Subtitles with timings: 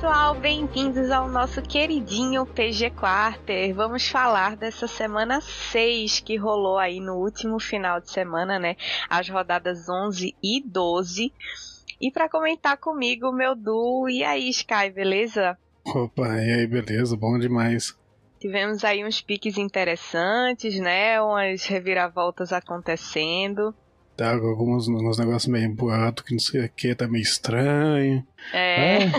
[0.00, 3.74] pessoal, bem-vindos ao nosso queridinho PG Quarter.
[3.74, 8.76] Vamos falar dessa semana 6 que rolou aí no último final de semana, né?
[9.10, 11.30] As rodadas 11 e 12.
[12.00, 15.58] E para comentar comigo, meu Du, e aí, Sky, beleza?
[15.84, 17.14] Opa, e aí, beleza?
[17.14, 17.94] Bom demais.
[18.40, 21.20] Tivemos aí uns piques interessantes, né?
[21.20, 23.74] Umas reviravoltas acontecendo.
[24.20, 28.22] Tá, alguns, uns negócios meio boato que não sei o que, tá meio estranho.
[28.52, 29.04] É.
[29.04, 29.10] É.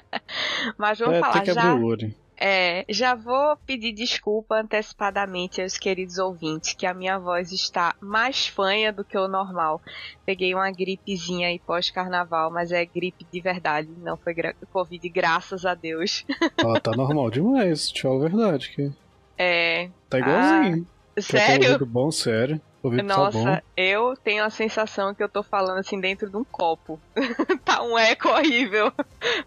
[0.78, 1.70] Mas vamos é, falar tem que já.
[1.70, 2.14] abrir o olho.
[2.40, 8.46] É, já vou pedir desculpa antecipadamente aos queridos ouvintes que a minha voz está mais
[8.46, 9.82] fanha do que o normal.
[10.24, 15.66] Peguei uma gripezinha aí pós-carnaval, mas é gripe de verdade, não foi gra Covid, graças
[15.66, 16.24] a Deus.
[16.64, 18.70] Ó, tá normal demais, a verdade.
[18.70, 18.90] Que
[19.36, 20.86] É, tá igualzinho.
[21.18, 21.86] Eu sério?
[21.86, 22.60] bom, sério.
[22.82, 23.02] Tá.
[23.02, 27.00] Nossa, eu tenho a sensação que eu tô falando assim dentro de um copo.
[27.64, 28.92] tá um eco horrível.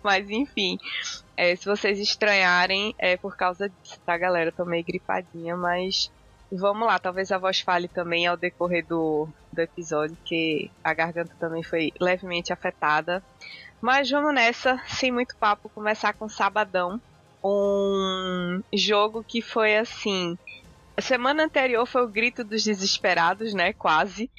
[0.03, 0.77] Mas enfim,
[1.37, 4.49] é, se vocês estranharem, é por causa disso, tá, galera?
[4.49, 6.11] Eu tô meio gripadinha, mas
[6.51, 6.99] vamos lá.
[6.99, 11.93] Talvez a voz fale também ao decorrer do, do episódio, que a garganta também foi
[11.99, 13.23] levemente afetada.
[13.79, 17.01] Mas vamos nessa, sem muito papo, começar com Sabadão.
[17.43, 20.37] Um jogo que foi assim.
[20.95, 23.73] A semana anterior foi o grito dos desesperados, né?
[23.73, 24.29] Quase.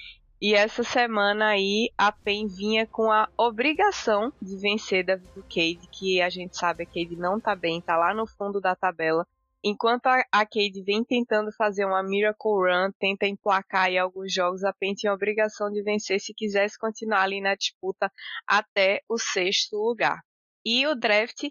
[0.40, 6.20] E essa semana aí a PEN vinha com a obrigação de vencer da Cade, que
[6.20, 9.26] a gente sabe que a Cade não tá bem, tá lá no fundo da tabela.
[9.64, 14.64] Enquanto a a Cade vem tentando fazer uma Miracle Run, tenta emplacar aí alguns jogos,
[14.64, 18.12] a PEN tinha a obrigação de vencer se quisesse continuar ali na disputa
[18.46, 20.20] até o sexto lugar.
[20.64, 21.42] E o draft,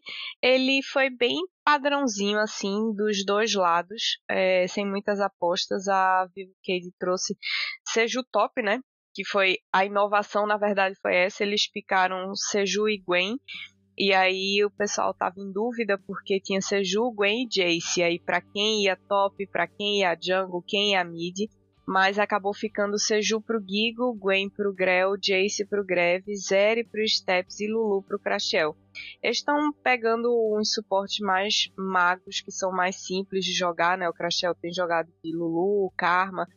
[0.41, 5.87] ele foi bem padrãozinho, assim, dos dois lados, é, sem muitas apostas.
[5.87, 7.37] A Vivo Cade trouxe
[7.87, 8.79] Seju Top, né?
[9.13, 11.43] Que foi a inovação, na verdade, foi essa.
[11.43, 13.37] Eles picaram Seju e Gwen.
[13.97, 17.99] E aí o pessoal tava em dúvida porque tinha Seju, Gwen e Jace.
[17.99, 21.49] E aí pra quem ia top, pra quem ia jungle, quem ia mid.
[21.91, 27.59] Mas acabou ficando Seju pro Gigo, Gwen pro Grell, Jace pro Greve, Zeri pro Steps
[27.59, 28.77] e Lulu pro Crashel.
[29.21, 34.07] Eles estão pegando uns suportes mais magos, que são mais simples de jogar, né?
[34.07, 36.47] O Crashel tem jogado de Lulu, Karma,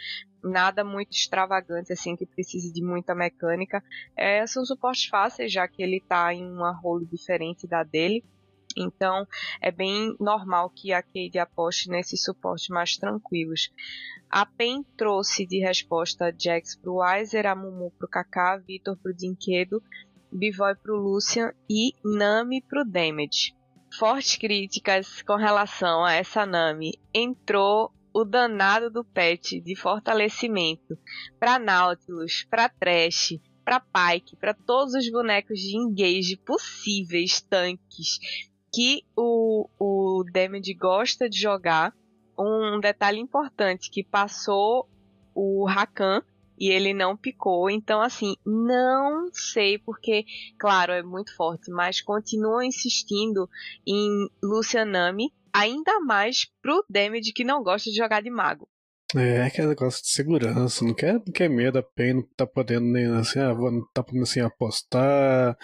[0.41, 3.83] nada muito extravagante, assim, que precise de muita mecânica.
[4.17, 8.23] É, são suportes fáceis, já que ele tá em uma role diferente da dele.
[8.77, 9.27] Então,
[9.61, 13.71] é bem normal que a Cade aposte nesses suportes mais tranquilos.
[14.31, 19.83] A PEN trouxe de resposta Jax pro Weiser, a Mumu pro Kaká, Vitor pro Dinquedo,
[20.33, 23.55] Bivoy pro Lucian e Nami pro Damage.
[23.97, 26.99] Fortes críticas com relação a essa Nami.
[27.15, 30.97] Entrou o danado do patch de fortalecimento
[31.39, 38.19] para Nautilus, para Trash, para Pyke, para todos os bonecos de engage possíveis, tanques,
[38.75, 40.25] que o, o
[40.77, 41.95] gosta de jogar.
[42.37, 44.89] Um detalhe importante que passou
[45.33, 46.21] o Rakan
[46.59, 47.71] e ele não picou.
[47.71, 50.25] Então, assim, não sei porque,
[50.59, 53.49] claro, é muito forte, mas continua insistindo
[53.87, 58.69] em Lucianami, ainda mais pro Damage que não gosta de jogar de mago.
[59.17, 62.87] É, aquele negócio de segurança, não quer, não quer medo, a PEN não tá podendo
[62.87, 65.57] nem assim, ah, não tá podendo assim apostar.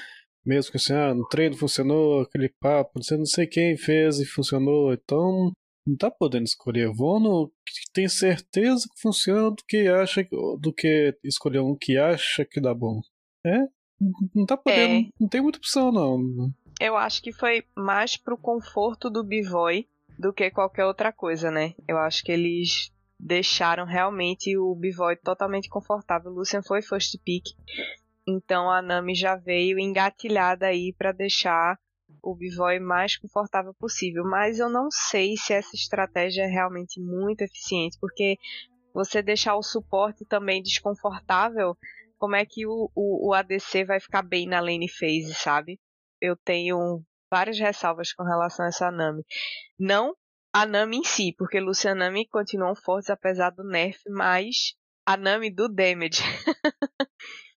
[0.50, 4.19] Mesmo que assim, ah, no treino funcionou, aquele papo, não sei, não sei quem fez
[4.19, 5.53] e funcionou, então
[5.87, 6.91] não tá podendo escolher.
[6.93, 10.27] Vou no que tem certeza que funciona do que acha
[10.59, 13.00] do que escolher um que acha que dá bom.
[13.47, 13.59] É,
[14.34, 15.10] não tá podendo, É.
[15.21, 16.53] não tem muita opção não.
[16.81, 19.87] Eu acho que foi mais pro conforto do Bivoy
[20.19, 21.75] do que qualquer outra coisa, né?
[21.87, 22.91] Eu acho que eles
[23.21, 26.33] deixaram realmente o Bivoy totalmente confortável.
[26.33, 27.44] O Lucian foi first pick.
[28.30, 31.78] Então a Nami já veio engatilhada aí para deixar
[32.22, 34.24] o Bivoy mais confortável possível.
[34.24, 38.36] Mas eu não sei se essa estratégia é realmente muito eficiente, porque
[38.92, 41.77] você deixar o suporte também desconfortável,
[42.18, 45.78] como é que o, o, o ADC vai ficar bem na lane phase, sabe?
[46.21, 49.24] Eu tenho várias ressalvas com relação a essa Nami.
[49.78, 50.15] Não
[50.53, 54.74] a Nami em si, porque Lucianami continuam fortes apesar do nerf, mas
[55.06, 56.22] a Nami do damage.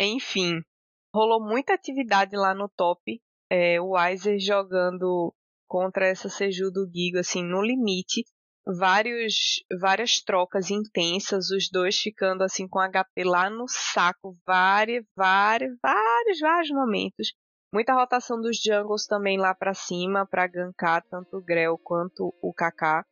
[0.00, 0.60] Enfim,
[1.14, 3.20] rolou muita atividade lá no top.
[3.50, 5.34] É, o Weiser jogando
[5.66, 8.24] contra essa Seju do Gigo, assim, no limite.
[8.66, 15.76] vários, várias trocas intensas, os dois ficando assim com HP lá no saco, vários, vários,
[15.82, 17.32] vários, vários momentos.
[17.72, 22.52] Muita rotação dos jungles também lá para cima para gankar tanto o Grell quanto o
[22.52, 23.04] Kaká.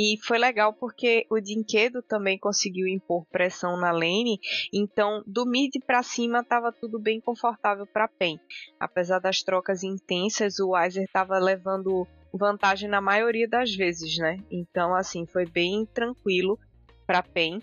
[0.00, 4.38] E foi legal porque o Dinquedo também conseguiu impor pressão na lane,
[4.72, 8.38] então do mid para cima estava tudo bem confortável para Pen.
[8.78, 14.38] Apesar das trocas intensas, o Weiser estava levando vantagem na maioria das vezes, né?
[14.52, 16.56] Então assim, foi bem tranquilo
[17.04, 17.60] para Pen.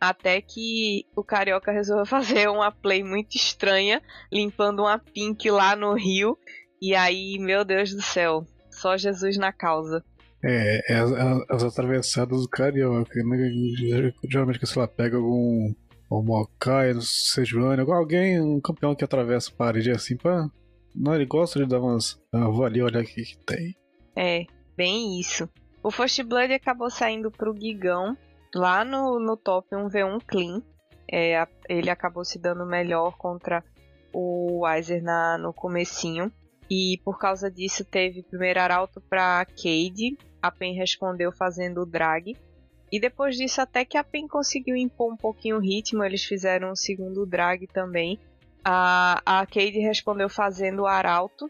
[0.00, 4.02] Até que o Carioca resolveu fazer uma play muito estranha,
[4.32, 6.36] limpando uma pink lá no rio.
[6.82, 10.04] E aí, meu Deus do céu, só Jesus na causa.
[10.44, 11.12] É, é as,
[11.48, 14.12] as, atravessadas do carioca, né?
[14.28, 15.74] Geralmente que, sei lá, pega algum.
[16.08, 20.48] O Mokai, Sejuani, alguém, um campeão que atravessa a parede assim, pá.
[20.94, 22.20] Não, ele gosta de dar umas.
[22.32, 23.74] Ah, vou ali olhar o que, que tem.
[24.14, 24.46] É,
[24.76, 25.48] bem isso.
[25.82, 28.16] O First Blood acabou saindo pro Gigão
[28.54, 30.62] lá no, no top 1v1 Clean.
[31.10, 33.62] É, ele acabou se dando melhor contra
[34.12, 36.32] o Weiser na, no comecinho.
[36.70, 40.16] E por causa disso teve primeiro arauto para Cade.
[40.42, 42.36] A Pen respondeu fazendo o drag.
[42.90, 46.70] E depois disso até que a Pen conseguiu impor um pouquinho o ritmo, eles fizeram
[46.70, 48.18] um segundo drag também.
[48.64, 51.48] A, a Cade respondeu fazendo o arauto.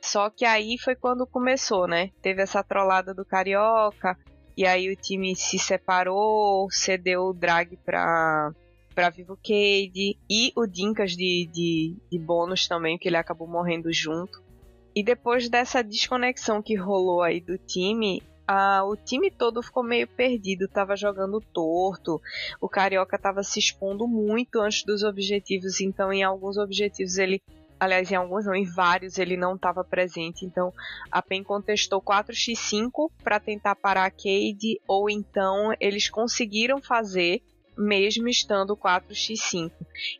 [0.00, 2.10] Só que aí foi quando começou, né?
[2.22, 4.16] Teve essa trollada do Carioca.
[4.56, 8.52] E aí o time se separou, cedeu o drag pra,
[8.94, 10.16] pra Vivo Cade.
[10.30, 14.45] E o Dinkas de, de, de bônus também, que ele acabou morrendo junto.
[14.96, 20.08] E depois dessa desconexão que rolou aí do time, a, o time todo ficou meio
[20.08, 22.18] perdido, tava jogando torto.
[22.58, 27.42] O Carioca tava se expondo muito antes dos objetivos, então em alguns objetivos ele
[27.78, 30.46] aliás, em alguns não, em vários ele não estava presente.
[30.46, 30.72] Então
[31.10, 37.42] a PEN contestou 4x5 para tentar parar a Cade, ou então eles conseguiram fazer
[37.76, 39.70] mesmo estando 4x5.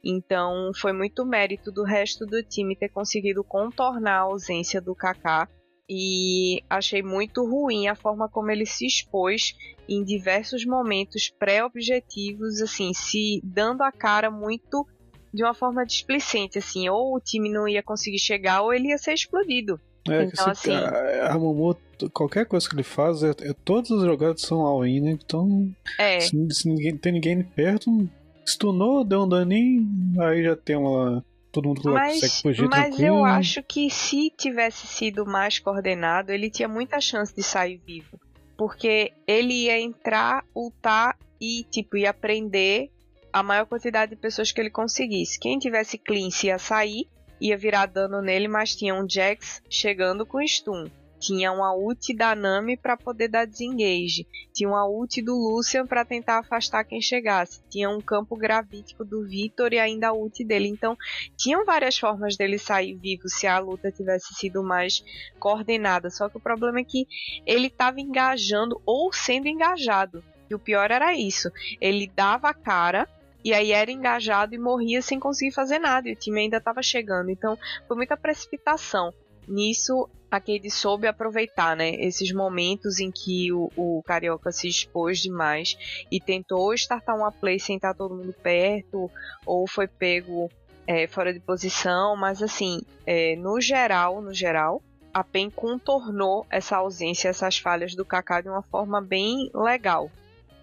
[0.04, 5.48] Então foi muito mérito do resto do time ter conseguido contornar a ausência do Kaká
[5.88, 9.54] e achei muito ruim a forma como ele se expôs
[9.88, 14.84] em diversos momentos pré-objetivos, assim, se dando a cara muito
[15.32, 18.98] de uma forma displicente, assim, ou o time não ia conseguir chegar ou ele ia
[18.98, 19.80] ser explodido.
[20.08, 21.76] É, então, assim, a, a Momo,
[22.12, 25.10] qualquer coisa que ele faz, é, é todas as jogadas são all-in, né?
[25.12, 26.20] Então, é.
[26.20, 28.08] se, se ninguém tem ninguém perto,
[28.46, 29.86] stunou, deu um daninho,
[30.20, 31.24] aí já tem uma.
[31.50, 36.50] Todo mundo mas, consegue fugir Mas eu acho que se tivesse sido mais coordenado, ele
[36.50, 38.20] tinha muita chance de sair vivo.
[38.58, 42.90] Porque ele ia entrar, ultar e, tipo, ia prender
[43.32, 45.38] a maior quantidade de pessoas que ele conseguisse.
[45.38, 47.08] Quem tivesse cleanse ia sair,
[47.40, 50.90] ia virar dano nele, mas tinha um Jax chegando com stun.
[51.18, 54.26] Tinha uma ult da Nami para poder dar desengage.
[54.52, 57.62] Tinha uma ult do Lucian para tentar afastar quem chegasse.
[57.70, 60.68] Tinha um campo gravítico do Victor e ainda a ult dele.
[60.68, 60.96] Então,
[61.36, 65.02] tinham várias formas dele sair vivo se a luta tivesse sido mais
[65.38, 66.10] coordenada.
[66.10, 67.06] Só que o problema é que
[67.46, 70.22] ele estava engajando ou sendo engajado.
[70.48, 71.50] E o pior era isso.
[71.80, 73.08] Ele dava a cara
[73.46, 76.82] e aí era engajado e morria sem conseguir fazer nada, e o time ainda estava
[76.82, 77.30] chegando.
[77.30, 77.56] Então
[77.86, 79.14] foi muita precipitação.
[79.46, 81.90] Nisso, a Cade soube aproveitar, né?
[81.90, 85.78] Esses momentos em que o, o Carioca se expôs demais
[86.10, 89.08] e tentou startar uma play sem estar todo mundo perto,
[89.46, 90.50] ou foi pego
[90.84, 94.82] é, fora de posição, mas assim, é, no geral, no geral,
[95.14, 100.10] a PEN contornou essa ausência, essas falhas do Kaká de uma forma bem legal.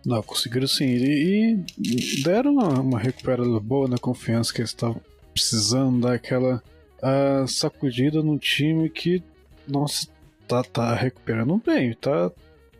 [0.05, 0.85] Não, conseguiram sim.
[0.85, 5.01] E, e deram uma, uma, recuperada boa na confiança que eles estavam
[5.33, 6.61] precisando daquela
[7.01, 9.23] uh, sacudida num time que,
[9.67, 10.07] nossa,
[10.47, 11.93] tá, tá recuperando bem.
[11.93, 12.31] Tá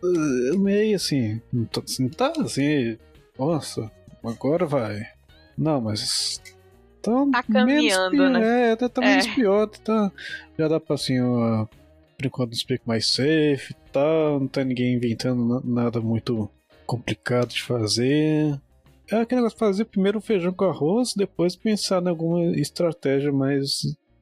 [0.02, 1.40] uh, meio assim.
[1.52, 2.98] Não tá, assim, tá assim.
[3.38, 3.90] Nossa,
[4.22, 5.06] agora vai.
[5.56, 6.42] Não, mas.
[7.00, 8.72] Tá, tá caminhando, né?
[8.72, 9.34] É, tá, tá menos é.
[9.34, 9.66] pior.
[9.68, 10.12] Tá,
[10.58, 11.20] já dá pra assim.
[11.20, 11.66] Uh,
[12.16, 14.00] por enquanto, um speak mais safe, tá?
[14.38, 16.50] Não tá ninguém inventando nada muito
[16.86, 18.60] complicado de fazer.
[19.10, 23.32] É aquele negócio de fazer primeiro o feijão com arroz, depois pensar em alguma estratégia
[23.32, 23.80] mais.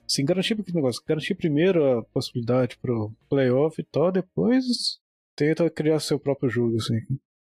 [0.08, 1.02] Assim, garantir aquele negócio.
[1.06, 5.00] Garantir primeiro a possibilidade pro playoff e tal, depois
[5.36, 6.98] tenta criar seu próprio jogo, assim.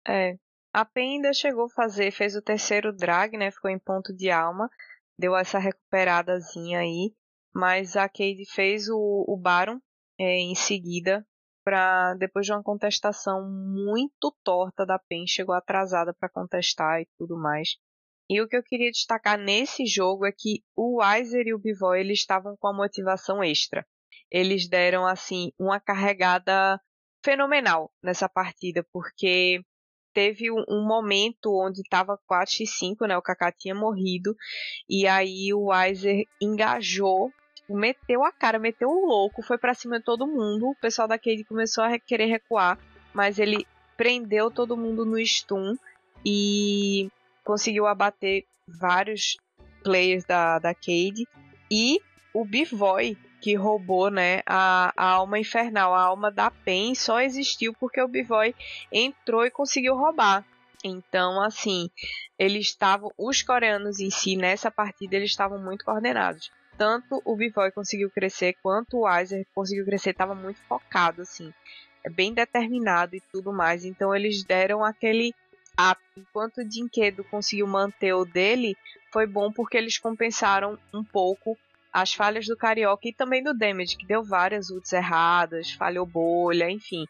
[0.08, 0.38] É.
[0.72, 3.51] A PEN ainda chegou a fazer, fez o terceiro drag, né?
[3.51, 4.70] Ficou em ponto de alma.
[5.17, 7.13] Deu essa recuperadazinha aí.
[7.53, 9.79] Mas a Cade fez o, o Baron
[10.20, 11.24] é, em seguida
[11.63, 17.38] para depois de uma contestação muito torta da PEN, chegou atrasada para contestar e tudo
[17.38, 17.77] mais.
[18.29, 22.00] E o que eu queria destacar nesse jogo é que o Weiser e o Bivoy
[22.00, 23.86] eles estavam com a motivação extra.
[24.32, 26.79] Eles deram assim uma carregada
[27.24, 29.62] fenomenal nessa partida, porque
[30.13, 33.17] teve um, momento onde estava 4x5, né?
[33.17, 34.36] O Kaká tinha morrido.
[34.88, 37.32] E aí o Weiser engajou,
[37.63, 40.70] tipo, meteu a cara, meteu o louco, foi para cima de todo mundo.
[40.70, 42.77] O pessoal da Cade começou a querer recuar,
[43.13, 43.65] mas ele
[43.98, 45.75] prendeu todo mundo no stun
[46.25, 47.10] e
[47.43, 49.38] conseguiu abater vários
[49.84, 51.27] players da, da Cade.
[51.70, 52.00] E
[52.34, 57.74] o Bivoy, que roubou né, a, a, alma infernal, a alma da Pen, só existiu
[57.79, 58.55] porque o Bivoy
[58.91, 60.46] entrou e conseguiu roubar.
[60.84, 61.89] Então, assim,
[62.38, 66.51] eles estavam, os coreanos em si, nessa partida, eles estavam muito coordenados.
[66.77, 71.53] Tanto o Bivoy conseguiu crescer, quanto o Weiser conseguiu crescer, estava muito focado, assim,
[72.03, 73.85] é bem determinado e tudo mais.
[73.85, 75.33] Então, eles deram aquele
[75.79, 76.01] up.
[76.17, 78.75] Enquanto o Dinquedo conseguiu manter o dele,
[79.11, 81.57] foi bom porque eles compensaram um pouco
[81.91, 86.69] as falhas do Carioca e também do Damage, que deu várias ults erradas, falhou bolha,
[86.69, 87.05] enfim.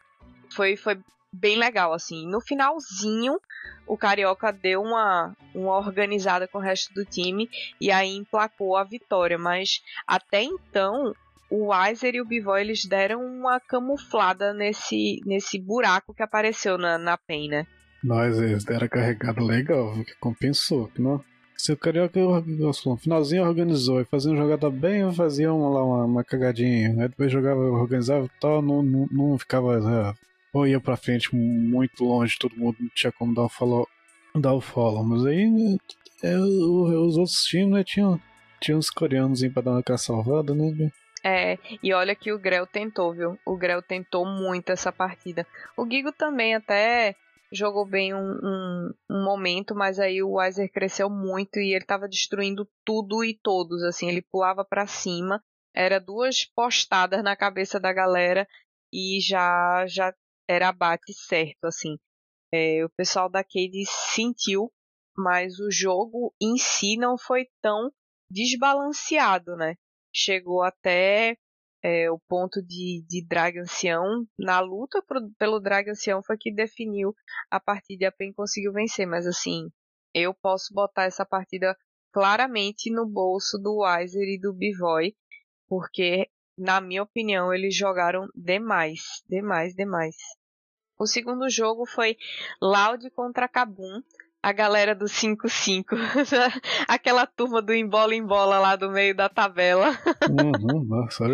[0.54, 1.00] Foi, foi
[1.34, 2.26] bem legal, assim.
[2.26, 3.38] No finalzinho,
[3.86, 7.48] o Carioca deu uma, uma organizada com o resto do time
[7.80, 9.36] e aí emplacou a vitória.
[9.36, 11.14] Mas até então,
[11.50, 16.98] o Weiser e o Bivoy eles deram uma camuflada nesse, nesse buraco que apareceu na,
[16.98, 17.66] na PEN, né?
[18.02, 21.24] Mas eles deram carregada legal, que compensou, não?
[21.56, 26.24] Se o Carioca no finalzinho organizou e fazia uma jogada bem, fazia uma, uma, uma
[26.24, 26.90] cagadinha.
[26.90, 29.78] Aí depois jogava, organizava e tal, não, não, não ficava.
[29.78, 30.14] É,
[30.54, 33.88] ou ia pra frente muito longe, todo mundo não tinha como dar o follow.
[34.36, 35.04] Dar o follow.
[35.04, 35.78] Mas aí
[36.22, 38.20] é, os outros times né, tinham,
[38.60, 40.90] tinham uns coreanos pra dar uma salvada, né?
[41.24, 43.38] É, e olha que o Grell tentou, viu?
[43.44, 45.46] O Grell tentou muito essa partida.
[45.76, 47.16] O Gigo também até
[47.50, 52.08] jogou bem um, um, um, momento, mas aí o Weiser cresceu muito e ele estava
[52.08, 55.42] destruindo tudo e todos, assim, ele pulava para cima,
[55.74, 58.46] era duas postadas na cabeça da galera
[58.92, 60.12] e já já
[60.48, 61.96] era abate certo, assim.
[62.52, 63.84] É, o pessoal da Cade
[64.14, 64.72] sentiu,
[65.16, 67.90] mas o jogo em si não foi tão
[68.30, 69.74] desbalanceado, né?
[70.12, 71.36] Chegou até
[71.82, 74.26] é, o ponto de, de drag ancião.
[74.38, 77.14] Na luta pro, pelo drag ancião foi que definiu
[77.50, 79.06] a partida e a PEN conseguiu vencer.
[79.06, 79.68] Mas assim,
[80.14, 81.76] eu posso botar essa partida
[82.12, 85.14] claramente no bolso do Weiser e do Bivoy,
[85.68, 90.16] porque, na minha opinião, eles jogaram demais, demais, demais.
[90.98, 92.16] O segundo jogo foi
[92.62, 94.00] Loud contra Kabum,
[94.42, 95.84] a galera do 5-5,
[96.86, 99.90] aquela turma do embola embola lá do meio da tabela.
[100.30, 101.24] Uhum, nossa,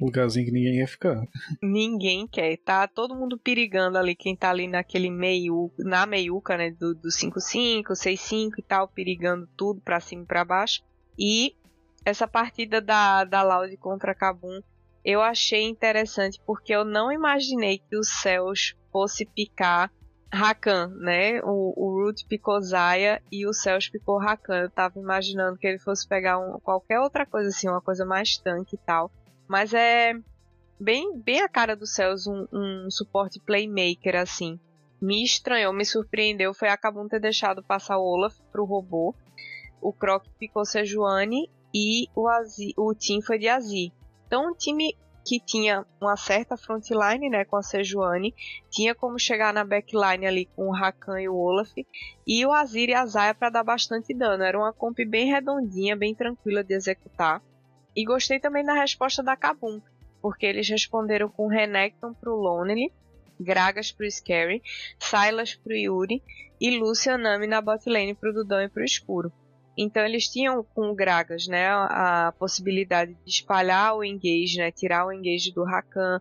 [0.00, 1.22] lugarzinho que ninguém ia ficar.
[1.62, 6.70] Ninguém quer, tá todo mundo perigando ali, quem tá ali naquele meio, na meiuca, né,
[6.70, 10.82] do 5-5, 6-5 e tal, perigando tudo pra cima e pra baixo.
[11.18, 11.54] E
[12.04, 14.60] essa partida da, da Loud contra Kabum
[15.04, 19.90] eu achei interessante porque eu não imaginei que o Céus fosse picar
[20.32, 21.40] Rakan, né?
[21.42, 24.62] O, o Root picou Zaya e o Céus picou Rakan.
[24.62, 28.36] Eu tava imaginando que ele fosse pegar um, qualquer outra coisa assim, uma coisa mais
[28.36, 29.10] tanque e tal.
[29.48, 30.14] Mas é
[30.78, 34.60] bem, bem a cara do Céus um, um suporte playmaker assim.
[35.00, 36.78] Me estranhou, me surpreendeu foi a
[37.08, 39.14] ter deixado passar o Olaf pro robô.
[39.80, 43.92] O Croc picou Sejuani e o, Azi, o Team foi de Azi.
[44.26, 48.34] Então, um time que tinha uma certa frontline, né, com a Sejuani,
[48.70, 51.72] tinha como chegar na backline ali com o Rakan e o Olaf,
[52.26, 54.42] e o Azir e a Zaya para dar bastante dano.
[54.42, 57.42] Era uma comp bem redondinha, bem tranquila de executar.
[57.94, 59.80] E gostei também da resposta da Kabum,
[60.22, 62.92] porque eles responderam com Renekton pro Lonely,
[63.38, 64.62] Gragas pro Scary,
[64.98, 66.22] Silas pro Yuri
[66.60, 69.32] e Lucian Nami na botlane pro Dudão e pro Escuro.
[69.76, 75.06] Então eles tinham com o Gragas, né, a possibilidade de espalhar o engage, né, tirar
[75.06, 76.20] o engage do Rakan.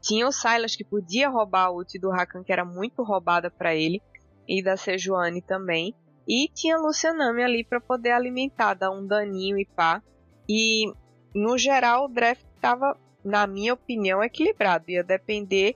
[0.00, 3.74] Tinha o Silas que podia roubar a ult do Rakan, que era muito roubada para
[3.74, 4.00] ele,
[4.48, 5.94] e da Sejuani também.
[6.28, 10.02] E tinha Lucianami ali para poder alimentar, dar um daninho e pá.
[10.48, 10.92] E
[11.34, 14.90] no geral o draft estava, na minha opinião, equilibrado.
[14.90, 15.74] Ia depender,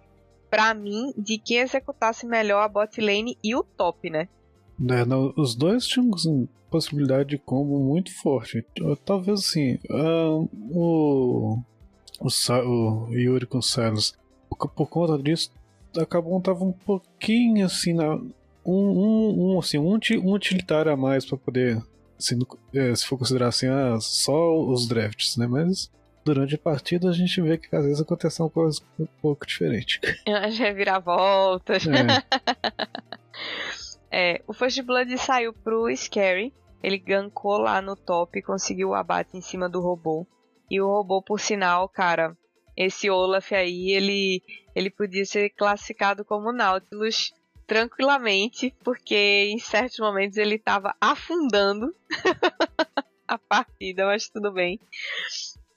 [0.50, 4.28] para mim, de quem executasse melhor a bot lane e o top, né?
[4.88, 6.10] É, não, os dois tinham
[6.74, 8.66] possibilidade de combo muito forte.
[9.04, 11.62] Talvez assim, uh, o,
[12.18, 14.12] o, o Yuri com Silas,
[14.50, 15.52] por, por conta disso,
[15.96, 18.26] acabou tava um pouquinho assim na um,
[18.66, 21.80] um, um assim um, um utilitário a mais para poder
[22.18, 22.36] assim,
[22.74, 25.46] é, se for considerar assim ah, só os drafts, né?
[25.46, 25.88] Mas
[26.24, 30.00] durante a partida a gente vê que às vezes acontece uma coisa um pouco diferente.
[30.26, 31.84] As reviravoltas.
[31.86, 32.24] É.
[34.16, 36.52] É, o First Blood saiu pro Scary.
[36.84, 40.26] Ele gankou lá no top e conseguiu o abate em cima do robô.
[40.70, 42.36] E o robô, por sinal, cara,
[42.76, 44.42] esse Olaf aí, ele,
[44.74, 47.32] ele podia ser classificado como Nautilus
[47.66, 51.94] tranquilamente, porque em certos momentos ele estava afundando
[53.26, 54.78] a partida, mas tudo bem.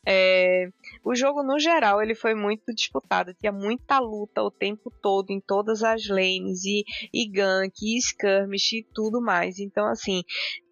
[0.10, 0.70] É,
[1.04, 5.42] o jogo no geral ele foi muito disputado, tinha muita luta o tempo todo em
[5.42, 9.60] todas as lanes e, e gank, e skirmish e tudo mais.
[9.60, 10.24] Então assim,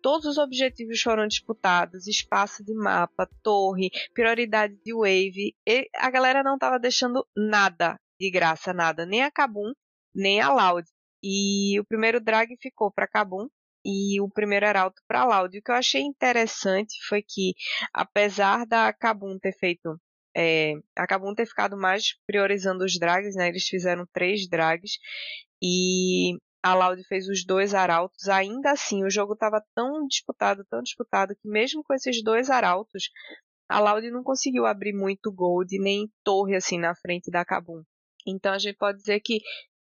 [0.01, 5.53] todos os objetivos foram disputados, espaço de mapa, torre, prioridade de wave.
[5.97, 9.73] a galera não estava deixando nada de graça, nada, nem a Kabum,
[10.15, 10.87] nem a Loud.
[11.21, 13.49] E o primeiro drag ficou para Kabum,
[13.85, 15.55] e o primeiro arauto para Loud.
[15.57, 17.53] O que eu achei interessante foi que,
[17.93, 19.99] apesar da Kabum ter feito.
[20.37, 23.47] É, a ter ficado mais priorizando os drags, né?
[23.47, 24.97] Eles fizeram três drags
[25.63, 28.27] e a Loud fez os dois arautos.
[28.27, 33.11] Ainda assim, o jogo estava tão disputado, tão disputado, que mesmo com esses dois arautos,
[33.69, 37.83] a Loud não conseguiu abrir muito gold nem torre assim na frente da Kabum.
[38.27, 39.39] Então a gente pode dizer que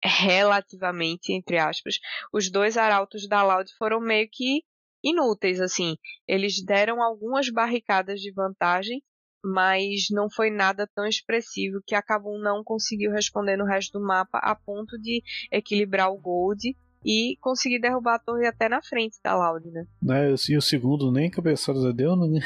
[0.03, 2.00] relativamente, entre aspas,
[2.34, 4.63] os dois arautos da Loud foram meio que
[5.03, 5.96] inúteis, assim.
[6.27, 9.01] Eles deram algumas barricadas de vantagem,
[9.44, 14.06] mas não foi nada tão expressivo que a Kabum não conseguiu responder no resto do
[14.06, 16.75] mapa a ponto de equilibrar o Gold
[17.06, 19.86] e conseguir derrubar a torre até na frente da Loud, né?
[20.10, 22.41] É, e o segundo nem cabeçada deu, né?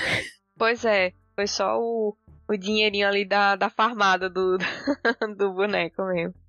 [0.56, 2.16] Pois é, foi só o,
[2.48, 4.58] o dinheirinho ali da, da farmada do,
[5.38, 6.43] do boneco mesmo.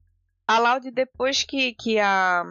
[0.46, 2.44] A Loud, depois que, que a,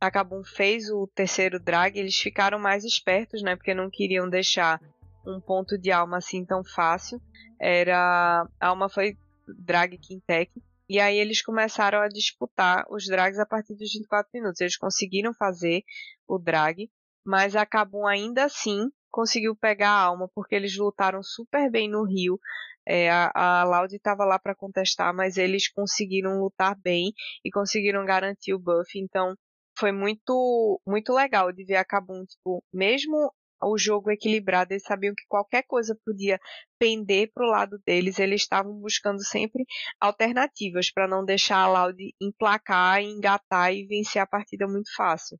[0.00, 3.54] a Kabum fez o terceiro drag, eles ficaram mais espertos, né?
[3.54, 4.80] Porque não queriam deixar
[5.26, 7.20] um ponto de alma assim tão fácil.
[7.60, 8.46] Era.
[8.60, 9.16] A alma foi
[9.58, 10.50] drag Quintec.
[10.88, 14.60] E aí eles começaram a disputar os drags a partir dos 24 minutos.
[14.60, 15.82] Eles conseguiram fazer
[16.28, 16.90] o drag,
[17.24, 22.04] mas a Kabum ainda assim conseguiu pegar a alma, porque eles lutaram super bem no
[22.04, 22.38] Rio.
[22.86, 28.04] É, a, a Loud estava lá para contestar, mas eles conseguiram lutar bem e conseguiram
[28.04, 28.98] garantir o buff.
[28.98, 29.34] Então
[29.78, 33.32] foi muito muito legal de ver a Kabum, tipo, mesmo
[33.62, 36.38] o jogo equilibrado, eles sabiam que qualquer coisa podia
[36.78, 39.64] pender para o lado deles, eles estavam buscando sempre
[39.98, 45.38] alternativas para não deixar a Loud emplacar, engatar e vencer a partida muito fácil.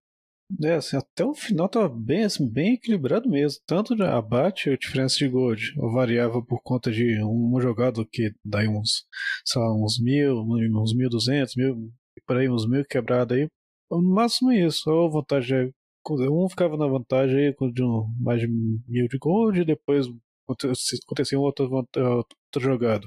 [0.62, 3.60] É, assim, até o final tava bem, assim, bem equilibrado mesmo.
[3.66, 8.68] Tanto de abate a diferença de gold variava por conta de uma jogada que daí
[8.68, 9.04] uns,
[9.44, 11.90] sei lá, uns mil, uns mil duzentos, mil,
[12.26, 13.48] por aí, uns mil quebrado aí.
[13.90, 15.72] Máximo isso, ou vantagem
[16.08, 20.06] um ficava na vantagem aí um, mais de mil de gold, depois
[20.48, 23.06] acontecia outra, outra jogada.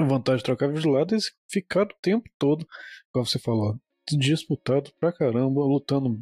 [0.00, 2.66] A vantagem trocava de lado e ficava o tempo todo,
[3.12, 3.78] como você falou,
[4.18, 6.20] disputado pra caramba, lutando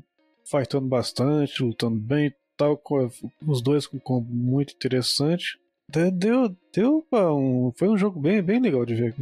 [0.48, 3.08] fightando bastante, lutando bem, tal, com
[3.46, 5.58] os dois com, com muito interessante.
[5.88, 9.14] Deu, deu um, foi um jogo bem, bem legal de ver.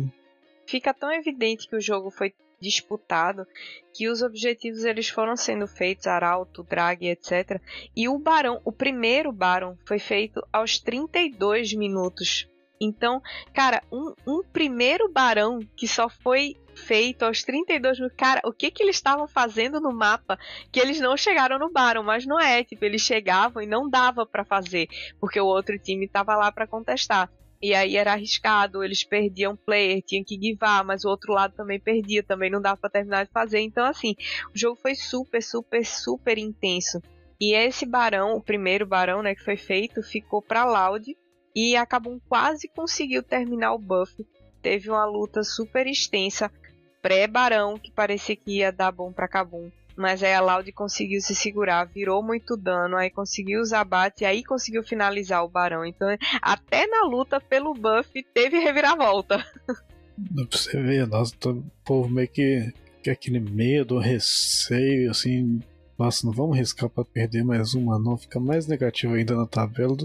[0.67, 3.47] Fica tão evidente que o jogo foi disputado
[3.93, 7.61] que os objetivos eles foram sendo feitos arauto, drag, etc.
[7.95, 12.49] E o barão, o primeiro barão foi feito aos 32 minutos.
[12.81, 13.23] Então,
[13.55, 18.11] cara, um, um primeiro barão que só foi feito aos 32 mil.
[18.17, 20.39] Cara, o que que eles estavam fazendo no mapa
[20.71, 22.03] que eles não chegaram no Baron?
[22.03, 26.07] Mas não é, tipo, eles chegavam e não dava para fazer, porque o outro time
[26.07, 27.31] tava lá para contestar.
[27.61, 31.81] E aí era arriscado, eles perdiam player, tinham que guivar, mas o outro lado também
[31.81, 33.61] perdia, também não dava para terminar de fazer.
[33.61, 34.15] Então, assim,
[34.55, 37.01] o jogo foi super, super, super intenso.
[37.41, 41.17] E esse barão, o primeiro barão, né, que foi feito, ficou para Loud
[41.57, 44.15] e acabou quase conseguiu terminar o buff.
[44.61, 46.53] Teve uma luta super extensa
[47.01, 49.71] pré-barão que parecia que ia dar bom pra Kabum.
[49.97, 54.27] Mas aí a Loud conseguiu se segurar, virou muito dano, aí conseguiu os abates e
[54.27, 55.87] aí conseguiu finalizar o barão.
[55.87, 56.07] Então,
[56.43, 59.43] até na luta pelo buff, teve reviravolta.
[60.35, 65.61] Pra você ver, nossa, o povo meio que, que aquele medo, receio, assim.
[65.99, 68.17] Nossa, não vamos riscar para perder mais uma, não.
[68.19, 69.97] Fica mais negativo ainda na tabela.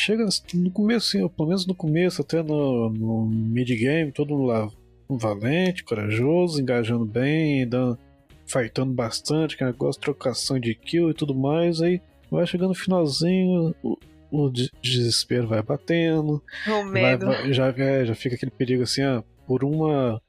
[0.00, 4.70] Chega no começo, sim, pelo menos no começo, até no, no mid-game, todo mundo lá
[5.08, 7.98] valente, corajoso, engajando bem, dando,
[8.46, 11.82] fightando bastante, que negócio de trocação de kill e tudo mais.
[11.82, 13.98] Aí vai chegando no finalzinho, o,
[14.30, 14.48] o
[14.80, 16.40] desespero vai batendo.
[16.68, 17.26] O medo.
[17.26, 20.22] Vai, já, é, já fica aquele perigo assim, ah, por uma.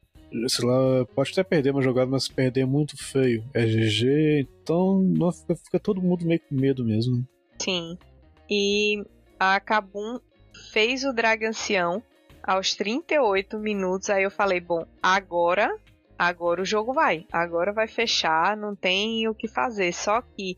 [0.48, 3.46] Sei lá, pode até perder uma jogada, mas perder é muito feio.
[3.54, 7.24] É GG, então nossa, fica todo mundo meio com medo mesmo.
[7.62, 7.96] Sim.
[8.50, 9.04] E
[9.40, 10.20] a Kabum
[10.72, 12.04] fez o Dragancião
[12.44, 15.76] aos 38 minutos, aí eu falei, bom, agora
[16.20, 17.26] agora o jogo vai.
[17.32, 19.94] Agora vai fechar, não tem o que fazer.
[19.94, 20.58] Só que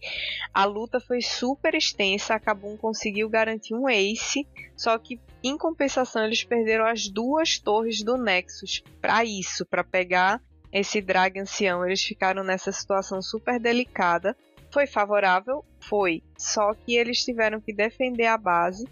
[0.52, 6.26] a luta foi super extensa, a Kabum conseguiu garantir um ace, só que em compensação
[6.26, 10.42] eles perderam as duas torres do Nexus para isso, para pegar
[10.74, 11.86] esse drag ancião.
[11.86, 14.36] Eles ficaram nessa situação super delicada.
[14.72, 15.64] Foi favorável?
[15.82, 16.24] Foi.
[16.38, 18.88] Só que eles tiveram que defender a base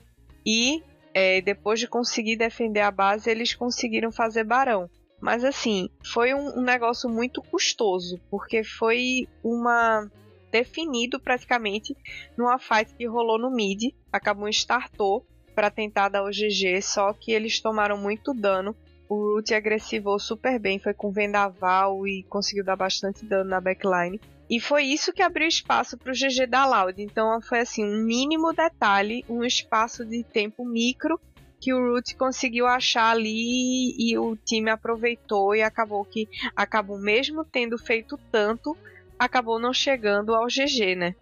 [0.46, 4.90] e é, depois de conseguir defender a base, eles conseguiram fazer barão.
[5.22, 10.10] Mas assim, foi um, um negócio muito custoso, porque foi uma
[10.52, 11.96] definido praticamente
[12.36, 17.32] numa fight que rolou no mid, acabou startou para tentar dar o GG, só que
[17.32, 18.76] eles tomaram muito dano.
[19.10, 24.22] O Root agressivou super bem, foi com vendaval e conseguiu dar bastante dano na backline.
[24.50, 27.02] E foi isso que abriu espaço para o GG da Loud.
[27.02, 31.20] Então foi assim, um mínimo detalhe, um espaço de tempo micro
[31.60, 37.44] que o Root conseguiu achar ali e o time aproveitou e acabou que acabou mesmo
[37.44, 38.76] tendo feito tanto,
[39.18, 41.16] acabou não chegando ao GG, né?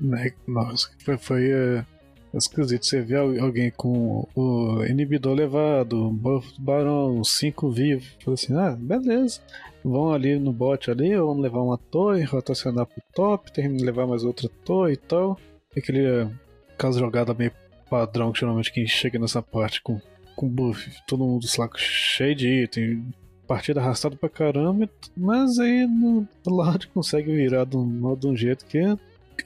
[0.00, 1.86] né nossa, foi, foi uh,
[2.34, 2.84] esquisito.
[2.84, 6.10] Você vê alguém com o inibidor levado,
[6.58, 9.40] barão, 5 vivos, falou assim, ah, beleza.
[9.88, 14.22] Vão ali no bot ali, vamos levar uma torre, rotacionar pro top, terminar levar mais
[14.22, 15.38] outra torre e tal.
[15.76, 16.28] Aquele
[16.76, 17.52] caso jogada meio
[17.88, 20.00] padrão que geralmente quem chega nessa parte com,
[20.36, 23.06] com buff, todo mundo lá cheio de item,
[23.46, 28.66] partida arrastada pra caramba, mas aí no lado consegue virar de um, de um jeito
[28.66, 28.96] que é,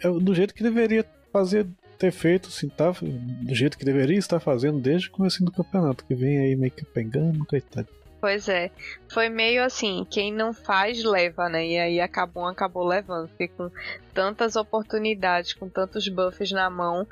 [0.02, 1.66] é do jeito que deveria fazer
[1.98, 6.05] ter feito, assim, tá, do jeito que deveria estar fazendo desde o começo do campeonato,
[6.05, 7.87] que vem aí meio que pegando, coitado.
[8.22, 8.70] Pois é,
[9.08, 11.66] foi meio assim, quem não faz leva, né?
[11.66, 13.68] E aí acabou, acabou levando, porque com
[14.14, 17.04] tantas oportunidades, com tantos buffs na mão,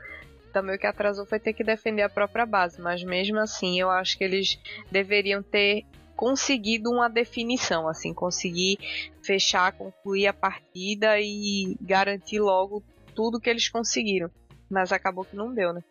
[0.52, 3.90] também o que atrasou foi ter que defender a própria base, mas mesmo assim eu
[3.90, 4.56] acho que eles
[4.88, 8.78] deveriam ter conseguido uma definição, assim, conseguir
[9.20, 12.84] fechar, concluir a partida e garantir logo
[13.16, 14.30] tudo que eles conseguiram.
[14.70, 15.82] Mas acabou que não deu, né?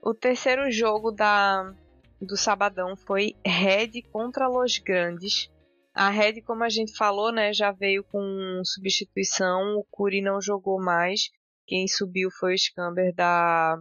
[0.00, 1.74] O terceiro jogo da
[2.20, 5.50] do sabadão foi Red contra Los Grandes.
[5.94, 10.80] A Red, como a gente falou, né, já veio com substituição, o Curi não jogou
[10.80, 11.30] mais.
[11.66, 13.80] Quem subiu foi o Scamber da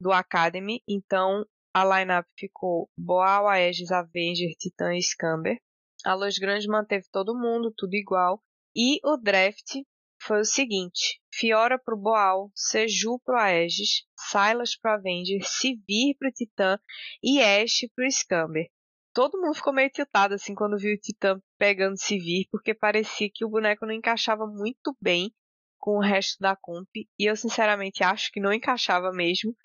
[0.00, 5.58] do Academy, então a lineup ficou Boal, Aegis, Avenger, Titã e Scamber.
[6.04, 8.40] A Los Grandes manteve todo mundo, tudo igual.
[8.76, 9.74] E o draft
[10.20, 16.78] foi o seguinte: Fiora pro Boal, Seju pro Aegis, Silas pro Avenger, Sivir pro Titã
[17.22, 18.68] e Ashe pro Scamber.
[19.12, 23.44] Todo mundo ficou meio tiltado assim quando viu o Titã pegando Sivir, porque parecia que
[23.44, 25.32] o boneco não encaixava muito bem
[25.78, 26.88] com o resto da comp.
[26.94, 29.56] E eu sinceramente acho que não encaixava mesmo.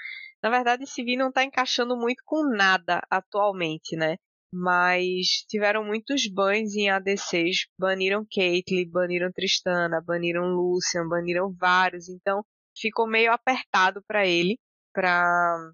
[0.42, 4.18] Na verdade, V não está encaixando muito com nada atualmente, né?
[4.56, 7.66] Mas tiveram muitos bans em ADCs.
[7.78, 12.08] Baniram Caitlyn, baniram Tristana, baniram Lucian, baniram vários.
[12.08, 12.46] Então
[12.78, 14.60] ficou meio apertado para ele
[14.94, 15.72] para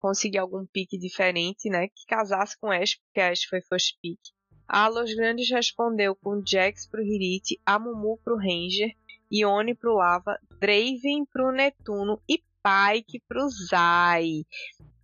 [0.00, 1.88] conseguir algum pique diferente, né?
[1.88, 4.18] Que casasse com Ash, porque a Ash foi first pick.
[4.66, 8.90] A Los Grandes respondeu com Jax pro Hirit, Amumu pro Ranger,
[9.30, 14.44] Ione pro Lava, Draven pro Netuno e Pike pro Zai.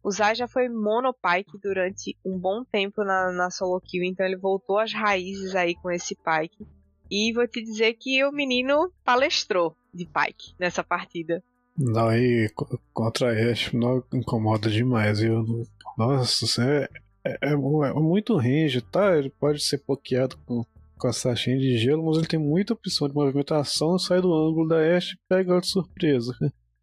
[0.09, 4.39] O Zai já foi monopike durante um bom tempo na, na solo kill, então ele
[4.39, 6.67] voltou às raízes aí com esse Pike.
[7.11, 11.45] E vou te dizer que o menino palestrou de Pike nessa partida.
[11.77, 12.49] Não, e
[12.95, 15.45] contra a Ashe não incomoda demais, viu?
[15.99, 16.89] Nossa, é,
[17.23, 17.57] é, é, é,
[17.93, 19.15] muito range, tá?
[19.15, 20.65] Ele pode ser pokeado com,
[20.97, 24.69] com a sachinha de gelo, mas ele tem muita opção de movimentação, sai do ângulo
[24.69, 26.35] da Ashe e pega de surpresa.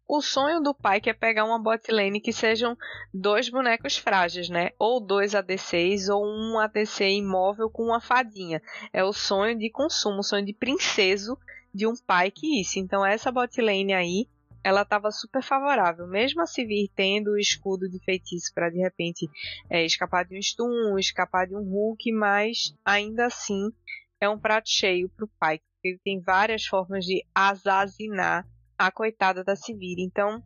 [0.08, 2.76] O sonho do pai é pegar uma bot lane que sejam
[3.12, 4.70] dois bonecos frágeis, né?
[4.78, 8.62] Ou dois ADCs ou um ADC imóvel com uma fadinha.
[8.92, 11.36] É o sonho de consumo, o sonho de princeso
[11.74, 12.78] de um pai que isso.
[12.78, 14.28] Então essa bot lane aí,
[14.62, 19.28] ela estava super favorável, mesmo a Sivir tendo o escudo de feitiço para de repente
[19.68, 23.72] é, escapar de um stun, escapar de um hook, mas ainda assim
[24.20, 25.60] é um prato cheio para o pai.
[25.82, 28.46] Ele tem várias formas de assassinar
[28.78, 29.98] a coitada da Sivir.
[29.98, 30.42] Então,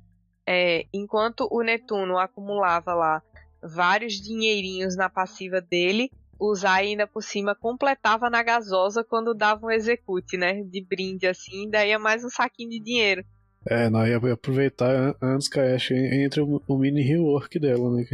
[0.46, 3.22] é, enquanto o Netuno acumulava lá
[3.62, 9.66] vários dinheirinhos na passiva dele, o Zai ainda por cima completava na gasosa quando dava
[9.66, 10.62] um execute, né?
[10.64, 13.24] De brinde assim, daí é mais um saquinho de dinheiro.
[13.68, 18.04] É, não, ia aproveitar antes que a Ashe entre o, o mini rework dela, né?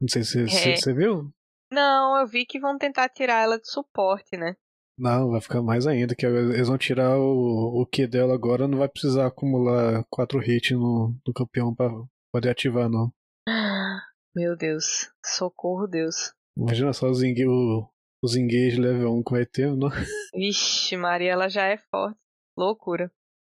[0.00, 0.94] Não sei se você é.
[0.94, 1.32] viu.
[1.70, 4.54] Não, eu vi que vão tentar tirar ela de suporte, né?
[4.98, 8.78] Não, vai ficar mais ainda, que eles vão tirar o, o Q dela agora, não
[8.78, 11.90] vai precisar acumular 4 hits no, no campeão pra
[12.32, 13.12] poder ativar, não.
[14.34, 16.32] Meu Deus, socorro Deus.
[16.56, 17.88] Imagina só o,
[18.22, 19.90] os engage level 1 que vai ter, não?
[20.34, 22.18] Vixe, Maria, ela já é forte.
[22.56, 23.12] Loucura.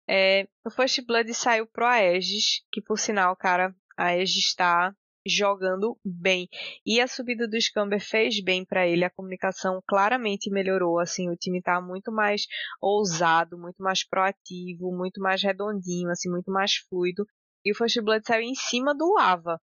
[0.09, 4.95] É, o First Blood saiu pro Aegis, que por sinal, cara, a Aegis está
[5.29, 6.49] jogando bem.
[6.85, 11.37] E a subida do Scamber fez bem para ele, a comunicação claramente melhorou, assim, o
[11.37, 12.47] time tá muito mais
[12.81, 17.27] ousado, muito mais proativo, muito mais redondinho, assim, muito mais fluido.
[17.65, 19.61] E o First Blood saiu em cima do Lava.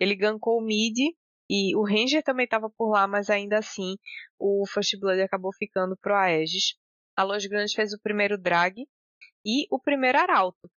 [0.00, 0.96] Ele gankou o mid
[1.50, 3.96] e o Ranger também estava por lá, mas ainda assim
[4.38, 6.76] o First Blood acabou ficando pro Aegis.
[7.16, 8.86] A Los Grandes fez o primeiro drag
[9.44, 10.70] e o primeiro arauto.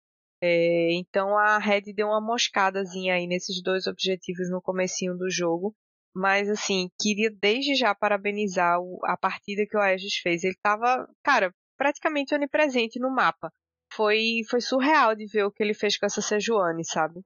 [0.41, 5.75] É, então a Red deu uma moscadazinha aí nesses dois objetivos no comecinho do jogo.
[6.15, 10.43] Mas assim, queria desde já parabenizar a partida que o Aegis fez.
[10.43, 13.51] Ele estava, cara, praticamente onipresente no mapa.
[13.93, 17.21] Foi, foi surreal de ver o que ele fez com essa Sejuani, sabe?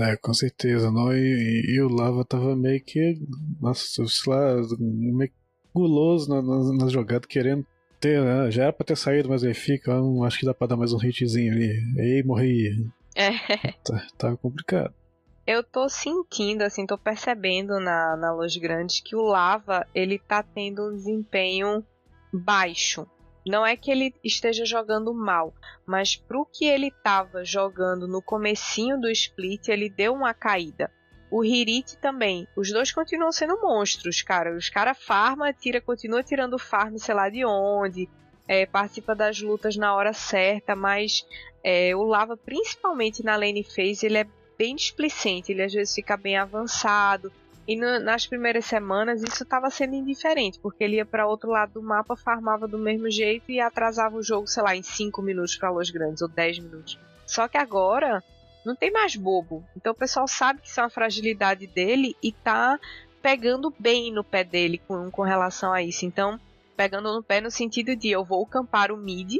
[0.00, 0.90] É, com certeza.
[0.90, 3.14] Não, e, e, o Lava tava meio que,
[3.60, 5.32] nossa, sei lá, meio
[5.74, 7.66] guloso na, na, na jogada, querendo
[8.00, 8.50] ter, né?
[8.50, 9.94] Já era pra ter saído, mas ele fica.
[9.94, 11.82] Não acho que dá pra dar mais um hitzinho ali.
[11.98, 12.86] Ei, morri.
[13.14, 13.32] É.
[13.84, 14.94] Tá, tá complicado.
[15.46, 20.42] Eu tô sentindo, assim, tô percebendo na, na Los Grandes que o Lava, ele tá
[20.42, 21.82] tendo um desempenho
[22.32, 23.06] baixo.
[23.46, 25.54] Não é que ele esteja jogando mal,
[25.86, 30.92] mas pro que ele tava jogando no comecinho do split, ele deu uma caída.
[31.30, 32.48] O Hirit também.
[32.56, 34.56] Os dois continuam sendo monstros, cara.
[34.56, 38.08] Os cara farma, tira, continua tirando farm, sei lá de onde.
[38.46, 41.26] É, participa das lutas na hora certa, mas
[41.62, 45.52] é, o Lava, principalmente na lane phase, ele é bem displicente.
[45.52, 47.30] Ele às vezes fica bem avançado.
[47.66, 51.74] E no, nas primeiras semanas isso estava sendo indiferente, porque ele ia para outro lado
[51.74, 55.54] do mapa, farmava do mesmo jeito e atrasava o jogo, sei lá, em 5 minutos
[55.54, 56.98] para Los Grandes ou 10 minutos.
[57.26, 58.24] Só que agora
[58.64, 59.64] não tem mais bobo.
[59.76, 62.78] Então o pessoal sabe que isso é uma fragilidade dele e tá
[63.22, 66.04] pegando bem no pé dele com, com relação a isso.
[66.04, 66.38] Então,
[66.76, 69.38] pegando no pé no sentido de eu vou campar o mid,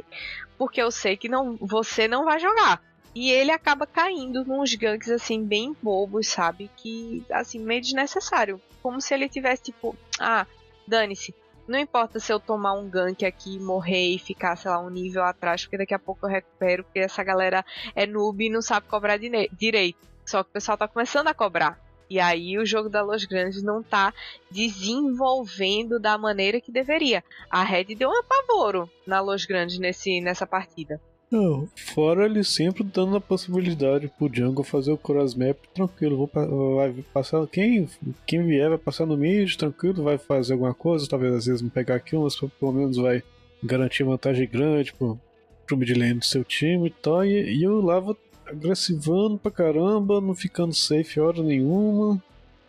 [0.57, 2.81] porque eu sei que não você não vai jogar.
[3.15, 6.69] E ele acaba caindo nos ganks assim bem bobos, sabe?
[6.77, 10.45] Que assim meio desnecessário, como se ele tivesse tipo, ah,
[10.87, 11.33] dane-se,
[11.69, 15.23] não importa se eu tomar um gank aqui, morrer e ficar, sei lá, um nível
[15.23, 17.63] atrás, porque daqui a pouco eu recupero, porque essa galera
[17.95, 20.07] é noob e não sabe cobrar direito.
[20.25, 21.79] Só que o pessoal tá começando a cobrar.
[22.09, 24.11] E aí o jogo da Los Grandes não tá
[24.49, 27.23] desenvolvendo da maneira que deveria.
[27.49, 30.99] A Red deu um apavoro na Los Grandes nesse, nessa partida.
[31.31, 36.17] Não, fora ele sempre dando a possibilidade pro Jungle fazer o cross map tranquilo.
[36.17, 37.45] Vou, vai passar.
[37.47, 37.87] Quem,
[38.25, 41.69] quem vier vai passar no mid, tranquilo, vai fazer alguma coisa, talvez às vezes não
[41.69, 43.21] pegar aqui, mas pelo menos vai
[43.63, 45.19] garantir vantagem grande pro,
[45.67, 47.23] pro mid lane do seu time e tal.
[47.23, 52.19] E, e o Lava agressivando pra caramba, não ficando safe hora nenhuma.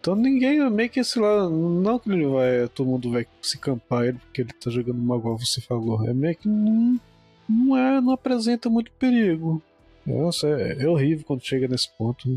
[0.01, 4.07] Então ninguém, meio que, sei lá, não que ele vai, todo mundo vai se campar
[4.07, 6.07] ele porque ele tá jogando uma igual você falou.
[6.07, 7.01] É meio que não
[7.51, 9.63] não é, não apresenta muito perigo.
[10.07, 12.29] Nossa, é, é horrível quando chega nesse ponto.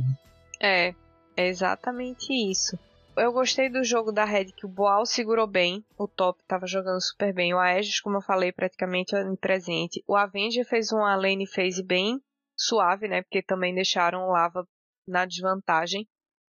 [0.60, 0.94] É,
[1.36, 2.78] é exatamente isso.
[3.16, 7.00] Eu gostei do jogo da Red que o Boal segurou bem, o top estava jogando
[7.00, 10.04] super bem, o Aegis, como eu falei, praticamente em presente.
[10.08, 12.20] O Avenger fez uma lane phase bem
[12.58, 13.22] suave, né?
[13.22, 14.68] Porque também deixaram o Lava
[15.08, 16.08] na desvantagem.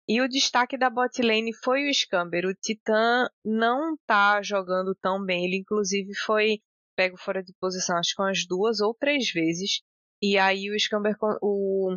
[0.08, 2.46] E o destaque da bot lane foi o Scamber.
[2.46, 5.44] O Titã não tá jogando tão bem.
[5.44, 6.60] Ele, inclusive, foi
[6.94, 9.82] pego fora de posição, acho que umas duas ou três vezes.
[10.22, 11.96] E aí o Scamber, o,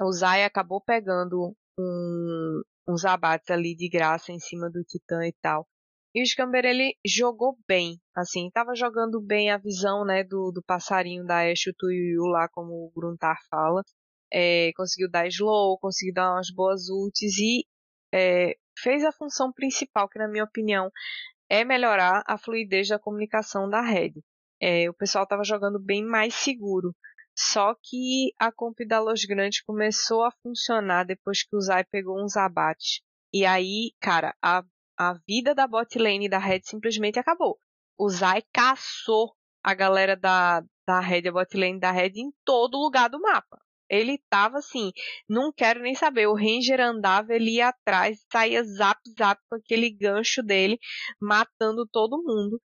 [0.00, 5.32] o Zay acabou pegando um, uns abates ali de graça em cima do Titã e
[5.40, 5.66] tal.
[6.14, 10.62] E o Scamber ele jogou bem, assim, tava jogando bem a visão, né, do, do
[10.64, 13.84] passarinho da Ashe, o lá, como o Gruntar fala.
[14.32, 17.64] É, conseguiu dar slow, conseguiu dar umas boas ults e
[18.12, 20.90] é, fez a função principal, que na minha opinião
[21.48, 24.20] é melhorar a fluidez da comunicação da rede
[24.60, 26.94] é, o pessoal estava jogando bem mais seguro.
[27.36, 32.22] Só que a comp da Los Grandes começou a funcionar depois que o Zay pegou
[32.22, 33.00] uns abates.
[33.32, 34.62] E aí, cara, a,
[34.98, 37.58] a vida da bot lane da Red simplesmente acabou.
[37.98, 42.78] O Zay caçou a galera da, da Red, a bot lane da Red, em todo
[42.78, 43.58] lugar do mapa.
[43.88, 44.92] Ele tava assim,
[45.28, 46.26] não quero nem saber.
[46.28, 50.78] O Ranger andava, ele ia atrás, saía zap zap com aquele gancho dele,
[51.20, 52.60] matando todo mundo.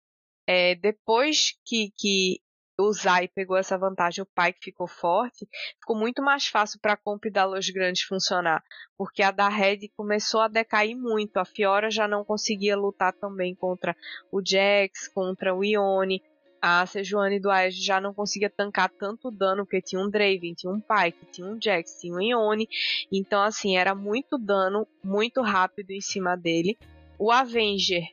[0.47, 2.41] É, depois que, que
[2.79, 5.47] o Zai pegou essa vantagem, o Pike ficou forte,
[5.79, 8.63] ficou muito mais fácil para a comp da Los Grandes funcionar,
[8.97, 11.37] porque a da Red começou a decair muito.
[11.37, 13.97] A Fiora já não conseguia lutar também contra
[14.31, 16.23] o Jax, contra o Ione.
[16.61, 20.73] A Sejuani do Aegis já não conseguia tancar tanto dano, porque tinha um Draven, tinha
[20.73, 22.69] um Pike, tinha um Jax, tinha um Ione.
[23.11, 26.79] Então, assim, era muito dano, muito rápido em cima dele.
[27.19, 28.05] O Avenger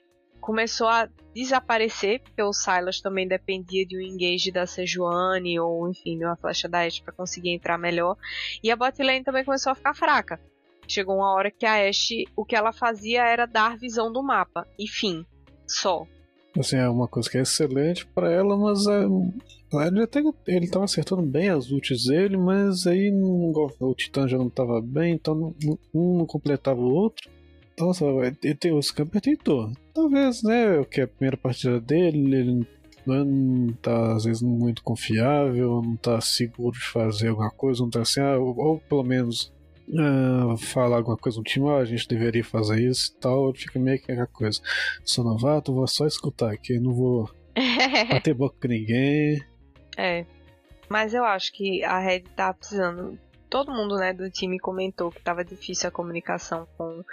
[0.50, 6.18] começou a desaparecer, porque o Silas também dependia de um engage da Sejuani ou enfim,
[6.18, 8.18] de uma flecha da Ashe para conseguir entrar melhor.
[8.64, 10.40] E a bot lane também começou a ficar fraca.
[10.88, 14.68] Chegou uma hora que a Ashe, o que ela fazia era dar visão do mapa.
[14.80, 15.24] E fim,
[15.68, 16.08] só.
[16.58, 20.86] Assim, é uma coisa que é excelente para ela, mas é, ele até ele tava
[20.86, 25.54] acertando bem as ults dele, mas aí o Titã já não tava bem, então
[25.94, 27.30] um não completava o outro.
[27.80, 28.04] Nossa,
[28.44, 29.72] ele tem, o Scamper tentou.
[30.00, 32.68] Talvez, né, que é a primeira partida dele, ele
[33.06, 38.02] não tá às vezes muito confiável, não tá seguro de fazer alguma coisa, não tá
[38.02, 39.54] assim, ah, ou, ou pelo menos
[39.90, 43.78] uh, falar alguma coisa no time, ah, a gente deveria fazer isso e tal, fica
[43.78, 44.62] meio que aquela coisa.
[45.04, 47.30] Sou novato, vou só escutar aqui, não vou
[48.10, 49.44] bater boca com ninguém.
[49.98, 50.26] É.
[50.88, 53.20] Mas eu acho que a Red tá precisando.
[53.50, 57.04] Todo mundo né, do time comentou que tava difícil a comunicação com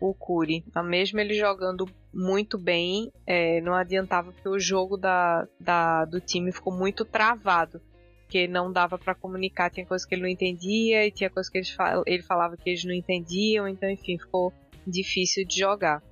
[0.00, 0.64] o Curi.
[0.84, 6.52] Mesmo ele jogando muito bem, é, não adiantava porque o jogo da, da, do time
[6.52, 7.80] ficou muito travado
[8.26, 11.62] porque não dava para comunicar, tinha coisas que ele não entendia e tinha coisas que
[11.62, 14.52] fal ele falava que eles não entendiam, então enfim, ficou
[14.84, 16.02] difícil de jogar.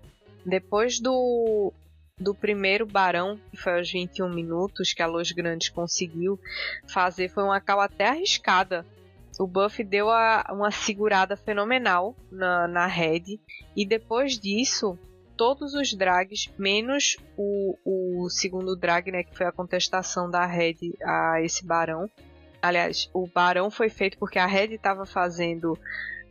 [0.46, 1.72] Depois do,
[2.18, 6.38] do primeiro Barão, que foi aos 21 minutos, que a Los Grandes conseguiu
[6.86, 8.86] fazer, foi uma cal até arriscada.
[9.38, 13.40] O Buff deu a, uma segurada fenomenal na, na Red,
[13.76, 14.98] e depois disso,
[15.36, 20.94] todos os drags, menos o, o segundo drag, né, que foi a contestação da Red
[21.02, 22.08] a esse barão.
[22.62, 25.78] Aliás, o barão foi feito porque a Red estava fazendo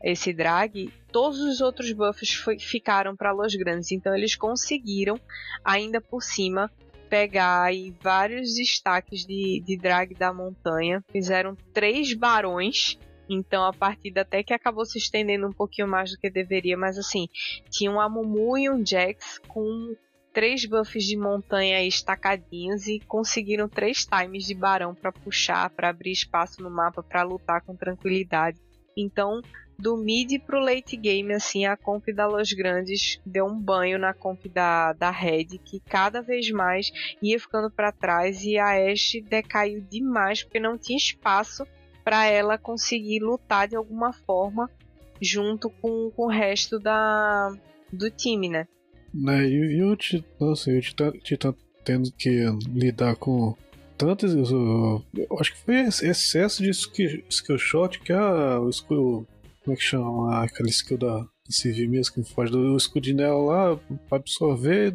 [0.03, 5.17] esse drag, todos os outros buffs foi, ficaram para Los Grandes, então eles conseguiram,
[5.63, 6.69] ainda por cima,
[7.13, 12.97] pegar aí vários destaques de, de drag da montanha, fizeram três barões
[13.30, 16.97] então a partida até que acabou se estendendo um pouquinho mais do que deveria, mas
[16.97, 17.28] assim,
[17.69, 19.95] tinha um Amumu e um Jax com
[20.34, 26.13] três buffs de montanha estacadinhos e conseguiram três times de barão para puxar, para abrir
[26.13, 28.60] espaço no mapa, para lutar com tranquilidade.
[28.97, 29.39] Então,
[29.77, 34.13] do mid pro late game, assim, a comp da Los Grandes deu um banho na
[34.13, 39.21] comp da, da Red, que cada vez mais ia ficando para trás e a Ashe
[39.21, 41.65] decaiu demais porque não tinha espaço
[42.03, 44.69] para ela conseguir lutar de alguma forma
[45.21, 47.55] junto com, com o resto da,
[47.91, 48.67] do time, né?
[49.13, 49.97] né e, e o
[50.39, 53.55] nossa, o Titã tendo que lidar com
[53.97, 54.33] tantos.
[54.33, 55.03] Eu
[55.39, 59.25] acho que foi excesso de skill, skill shot que a, o.
[59.63, 60.43] Como é que chama?
[60.43, 64.93] Aquela skill da, Civil mesmo que foge do escudinel lá pra absorver.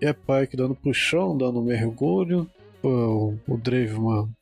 [0.00, 2.48] É pai que dando chão, dando mergulho
[2.82, 3.60] o, o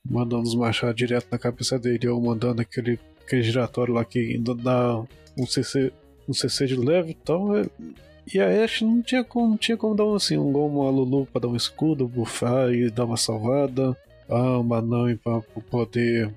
[0.09, 5.03] mandando os machados direto na cabeça dele ou mandando aquele, aquele giratório lá que dá
[5.37, 5.93] um CC,
[6.29, 7.67] um CC de leve então, é,
[8.33, 11.27] e a Ashe não tinha como, tinha como dar um, assim, um Gomo a Lulu
[11.27, 13.97] pra dar um escudo, buffar e dar uma salvada.
[14.29, 14.83] Ah, uma
[15.25, 16.31] pra, pra poder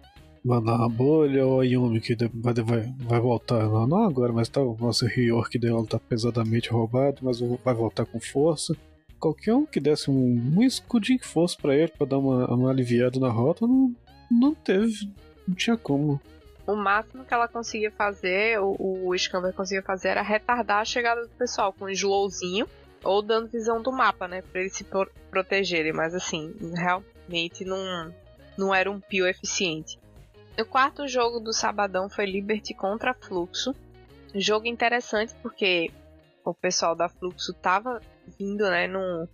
[0.43, 3.63] mandar uma bolha, ou a Yumi que vai, vai, vai voltar.
[3.63, 8.05] Não, não agora, mas tá, o nosso rework dela tá pesadamente roubado, mas vai voltar
[8.05, 8.75] com força
[9.21, 12.71] qualquer um que desse um, um escudinho que fosse para ele para dar uma, uma
[12.71, 13.95] aliviada na rota, não,
[14.29, 15.13] não teve.
[15.47, 16.19] Não tinha como.
[16.65, 21.21] O máximo que ela conseguia fazer, o, o Scamber conseguia fazer, era retardar a chegada
[21.21, 22.67] do pessoal com um slowzinho
[23.03, 24.41] ou dando visão do mapa, né?
[24.41, 25.93] Pra eles se pro protegerem.
[25.93, 28.13] Mas assim, realmente não,
[28.57, 29.99] não era um pio eficiente.
[30.59, 33.73] O quarto jogo do sabadão foi Liberty contra Fluxo.
[34.35, 35.91] Jogo interessante porque
[36.43, 38.01] o pessoal da Fluxo tava
[38.37, 39.27] vindo, né, num,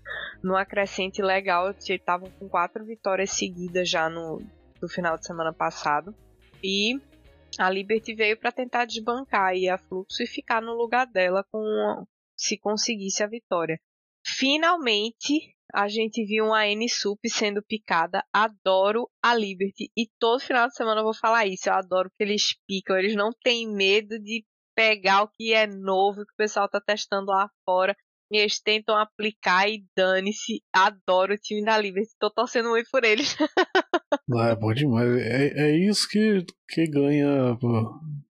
[0.43, 1.71] num acrescente legal.
[1.71, 4.41] Estavam com quatro vitórias seguidas já no,
[4.81, 6.15] no final de semana passado.
[6.63, 6.99] E
[7.59, 12.05] a Liberty veio para tentar desbancar aí a Fluxo e ficar no lugar dela com
[12.35, 13.79] se conseguisse a vitória.
[14.23, 18.23] Finalmente, a gente viu uma N-Sup sendo picada.
[18.33, 19.91] Adoro a Liberty.
[19.97, 21.69] E todo final de semana eu vou falar isso.
[21.69, 22.97] Eu adoro que eles picam.
[22.97, 27.31] Eles não têm medo de pegar o que é novo, que o pessoal tá testando
[27.31, 27.95] lá fora.
[28.31, 30.61] E eles tentam aplicar e dane-se.
[30.73, 32.11] Adoro o time da Liberty.
[32.19, 33.35] Tô torcendo muito por eles.
[34.27, 35.09] Não, é bom demais.
[35.17, 37.57] É, é isso que, que ganha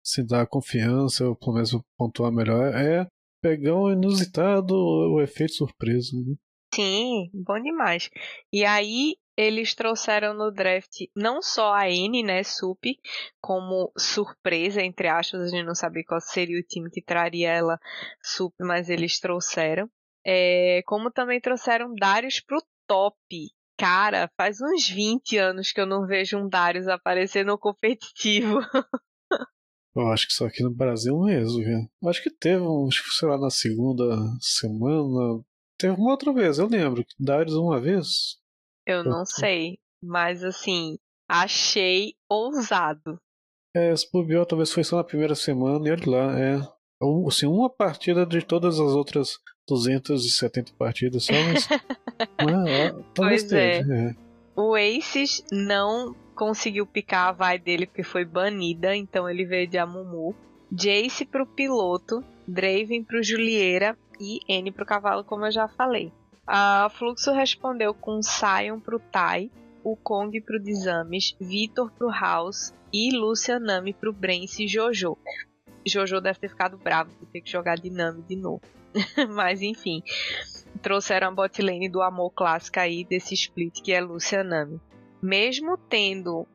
[0.04, 2.74] se dá confiança, ou pelo menos pontuar melhor.
[2.76, 3.08] É
[3.42, 6.16] pegar o inusitado, o efeito surpresa.
[6.16, 6.36] Né?
[6.74, 8.10] Sim, bom demais.
[8.52, 12.84] E aí eles trouxeram no draft não só a N, né, Sup,
[13.40, 17.80] como surpresa, entre aspas, a gente não sabia qual seria o time que traria ela
[18.24, 19.88] Sup, mas eles trouxeram.
[20.26, 23.16] É, como também trouxeram Darius pro top.
[23.78, 28.60] Cara, faz uns 20 anos que eu não vejo um Darius aparecer no competitivo.
[29.96, 32.10] Eu acho que só aqui no Brasil mesmo, viu?
[32.10, 34.04] Acho que teve, sei lá, na segunda
[34.40, 35.44] semana,
[35.78, 37.06] Teve uma outra vez, eu lembro.
[37.20, 38.38] Darius uma vez.
[38.86, 40.98] Eu não sei, mas assim,
[41.28, 43.20] achei ousado.
[43.76, 46.74] É, se bobeou, talvez foi só na primeira semana e olha lá, é.
[47.02, 51.68] Um, assim, uma partida de todas as outras 270 partidas só, mas.
[52.70, 53.80] é, talvez é.
[53.80, 54.16] é.
[54.56, 59.78] O Aces não conseguiu picar a vai dele porque foi banida, então ele veio de
[59.78, 60.36] Amumu.
[60.72, 66.12] Jace pro piloto, Draven pro Julieira e N pro cavalo, como eu já falei.
[66.46, 69.50] A Fluxo respondeu com Sion pro Tai,
[69.84, 75.18] o Kong pro Dizames, Vitor pro House e Lucia Nami pro Brence e Jojo.
[75.86, 78.62] Jojo deve ter ficado bravo por ter que jogar de Nami de novo.
[79.34, 80.04] Mas enfim,
[80.82, 84.80] trouxeram a botlane do amor clássica aí desse split que é Lucia Nami.
[85.22, 86.46] Mesmo tendo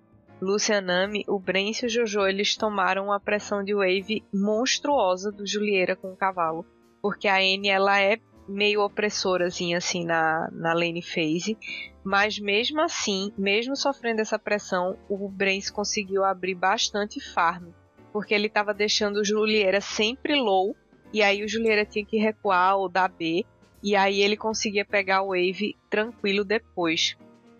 [0.40, 5.46] Lucia Nami, o Brence e o Jojo eles tomaram uma pressão de wave monstruosa do
[5.46, 6.64] Julieira com o cavalo.
[7.00, 8.18] Porque a N ela é
[8.48, 11.56] meio opressorazinha assim na, na lane phase.
[12.02, 17.68] Mas mesmo assim, mesmo sofrendo essa pressão, o Brence conseguiu abrir bastante farm.
[18.12, 20.74] Porque ele estava deixando o Julieira sempre low.
[21.12, 23.44] E aí o Julieira tinha que recuar ou dar B.
[23.82, 27.16] E aí ele conseguia pegar o wave tranquilo depois.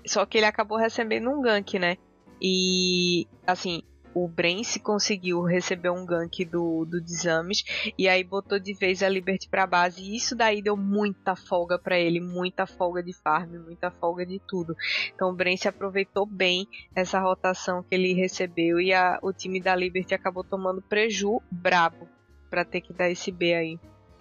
[0.07, 1.97] Só que ele acabou recebendo um gank, né?
[2.41, 3.83] E assim,
[4.15, 7.65] o Brence conseguiu receber um gank do, do Dizames
[7.97, 10.03] e aí botou de vez a Liberty pra base.
[10.03, 14.41] E isso daí deu muita folga para ele, muita folga de farm, muita folga de
[14.47, 14.75] tudo.
[15.15, 19.77] Então o Brence aproveitou bem essa rotação que ele recebeu e a, o time da
[19.77, 22.09] Liberty acabou tomando preju brabo
[22.51, 23.79] pra ter que dar esse B aí.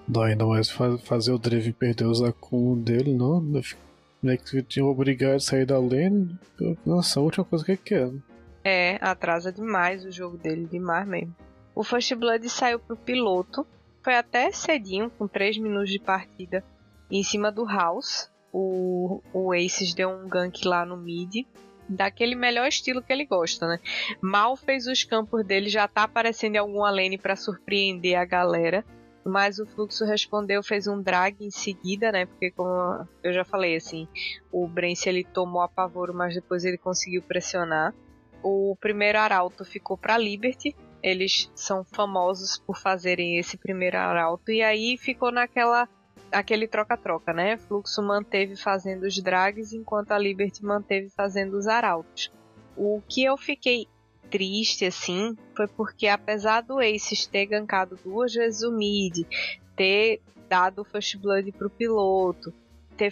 [0.07, 3.41] Dá ainda mais fa- fazer o Draven perder os acúmulos dele, não.
[4.21, 6.37] Meio que tinha obrigado a sair da lane.
[6.85, 8.11] Nossa, a última coisa que ele quer.
[8.69, 11.33] É, atrasa demais o jogo dele, demais mesmo.
[11.73, 13.65] O First Blood saiu pro piloto.
[14.01, 16.61] Foi até cedinho, com 3 minutos de partida,
[17.09, 18.29] em cima do House.
[18.51, 21.45] O, o Aces deu um gank lá no mid.
[21.87, 23.79] Daquele melhor estilo que ele gosta, né?
[24.21, 28.83] Mal fez os campos dele, já tá aparecendo em alguma lane pra surpreender a galera.
[29.23, 32.25] Mas o Fluxo respondeu, fez um drag em seguida, né?
[32.25, 34.09] Porque como eu já falei, assim,
[34.51, 37.93] o Brence ele tomou apavoro, mas depois ele conseguiu pressionar.
[38.43, 40.75] O primeiro arauto ficou para Liberty.
[41.01, 45.87] Eles são famosos por fazerem esse primeiro arauto e aí ficou naquela
[46.31, 47.57] aquele troca-troca, né?
[47.57, 52.31] Fluxo manteve fazendo os drags enquanto a Liberty manteve fazendo os arautos.
[52.75, 53.87] O que eu fiquei
[54.29, 59.25] triste assim foi porque apesar do Aces ter gankado duas vezes o mid,
[59.75, 62.53] ter dado o First Blood pro piloto,
[62.95, 63.11] ter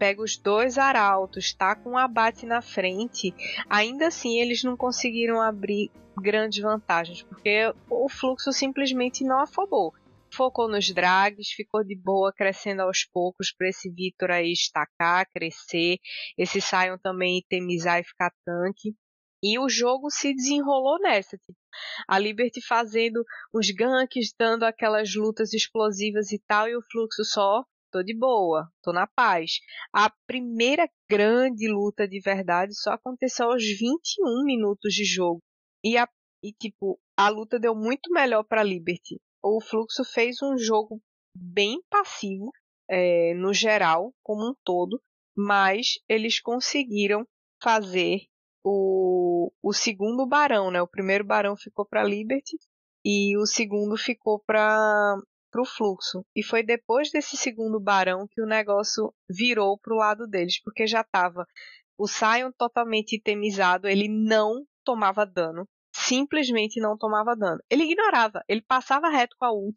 [0.00, 3.34] pego os dois arautos, tá com um abate na frente,
[3.68, 9.92] ainda assim eles não conseguiram abrir grandes vantagens, porque o fluxo simplesmente não afobou.
[10.32, 15.98] Focou nos drags, ficou de boa, crescendo aos poucos para esse Vitor aí estacar, crescer,
[16.38, 18.94] esse Sion também itemizar e ficar tanque.
[19.42, 21.58] E o jogo se desenrolou nessa, tipo,
[22.08, 23.22] a Liberty fazendo
[23.52, 28.68] os ganks, dando aquelas lutas explosivas e tal, e o fluxo só tô de boa,
[28.82, 29.58] tô na paz.
[29.92, 35.40] A primeira grande luta de verdade só aconteceu aos 21 minutos de jogo.
[35.84, 36.08] E, a,
[36.42, 39.20] e tipo, a luta deu muito melhor para Liberty.
[39.42, 41.00] O Fluxo fez um jogo
[41.36, 42.50] bem passivo,
[42.88, 45.00] é, no geral, como um todo,
[45.36, 47.26] mas eles conseguiram
[47.62, 48.20] fazer
[48.64, 50.82] o, o segundo barão, né?
[50.82, 52.58] O primeiro barão ficou para Liberty
[53.04, 55.16] e o segundo ficou para
[55.50, 56.24] pro fluxo.
[56.34, 61.04] E foi depois desse segundo barão que o negócio virou pro lado deles, porque já
[61.04, 61.46] tava
[61.98, 65.68] o Sion totalmente itemizado, ele não tomava dano.
[65.94, 67.60] Simplesmente não tomava dano.
[67.68, 69.76] Ele ignorava, ele passava reto com a ult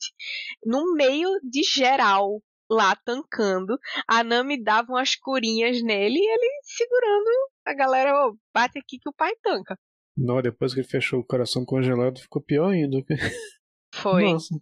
[0.64, 3.78] no meio de geral lá tancando.
[4.08, 7.30] A Nami dava umas curinhas nele e ele segurando
[7.66, 9.78] a galera, "Ô, bate aqui que o pai tanca.
[10.16, 12.98] Não, depois que ele fechou o coração congelado, ficou pior ainda.
[13.96, 14.34] Foi.
[14.34, 14.56] Nossa.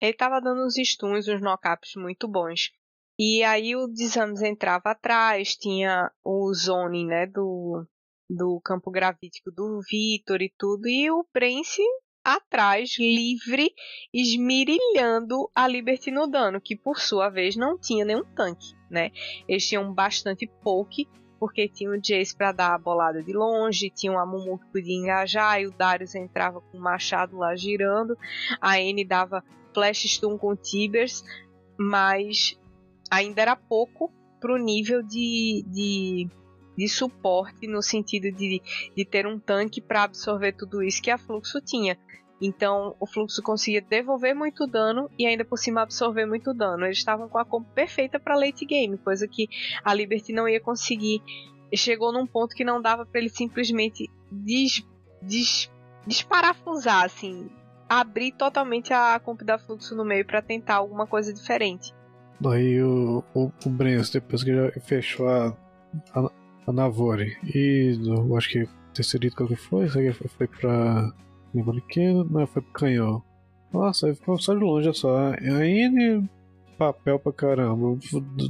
[0.00, 2.70] Ele tava dando uns stuns, uns knockups muito bons.
[3.18, 7.84] E aí o Dizames entrava atrás, tinha o zoning, né, do,
[8.30, 11.82] do campo gravítico do Vitor e tudo, e o Brence
[12.24, 13.72] atrás, livre,
[14.12, 19.10] esmirilhando a Liberty no dano, que por sua vez não tinha nenhum tanque, né?
[19.48, 21.08] Eles tinham bastante poke,
[21.40, 24.94] porque tinha o Jace para dar a bolada de longe, tinha o Amumu que podia
[24.94, 28.16] engajar, e o Darius entrava com o machado lá girando,
[28.60, 29.42] a N dava
[29.72, 31.24] flash stun com Tibers,
[31.78, 32.58] mas
[33.10, 36.28] ainda era pouco pro nível de, de,
[36.76, 38.62] de suporte no sentido de,
[38.96, 41.98] de ter um tanque para absorver tudo isso que a Fluxo tinha.
[42.40, 46.84] Então o fluxo conseguia devolver muito dano e ainda por cima absorver muito dano.
[46.84, 49.48] Eles estavam com a comp perfeita para late game, coisa que
[49.84, 51.20] a Liberty não ia conseguir.
[51.74, 54.84] Chegou num ponto que não dava para ele simplesmente des,
[55.20, 55.70] des,
[56.06, 57.50] desparafusar, assim,
[57.88, 61.94] abrir totalmente a comp da fluxo no meio para tentar alguma coisa diferente.
[62.40, 65.56] Daí o, o, o Brens, depois que já fechou a,
[66.14, 66.30] a,
[66.66, 69.86] a Navore e eu acho que o terceiro qual que foi?
[69.86, 71.12] Isso aqui foi, foi pra
[71.54, 73.22] Brinquedo, não, foi pro canhão.
[73.72, 75.32] Nossa, aí ficou só de longe só.
[75.34, 76.28] Ele
[76.78, 77.98] papel pra caramba.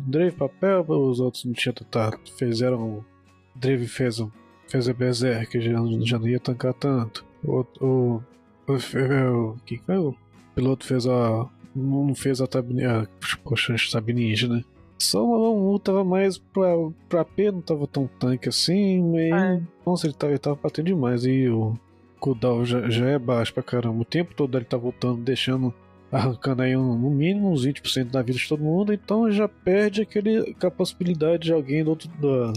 [0.06, 2.18] Drave papel, os outros não tinham tentado.
[2.38, 3.04] Fizeram.
[3.56, 4.30] Drave fez um.
[4.68, 5.72] Fez a Berserk, já,
[6.02, 7.24] já não ia tancar tanto.
[7.42, 7.64] O.
[7.80, 8.22] O.
[8.68, 9.96] O, o, que foi?
[9.96, 10.14] O
[10.54, 11.48] piloto fez a.
[11.74, 12.70] Não fez a Tab.
[13.42, 13.74] Poxa,
[14.06, 14.64] Ninja, né?
[14.98, 16.74] Só o um tava mais pra,
[17.08, 19.42] pra P, não tava tão tanque assim, mas.
[19.42, 19.62] É.
[19.86, 21.24] Nossa, ele tava, ele tava batendo demais.
[21.24, 21.74] E o
[22.18, 24.02] cooldown já, já é baixo pra caramba.
[24.02, 25.72] O tempo todo ele tá voltando, deixando,
[26.10, 30.02] arrancando aí um, no mínimo uns 20% da vida de todo mundo, então já perde
[30.02, 32.52] aquele, a possibilidade de alguém do outro da,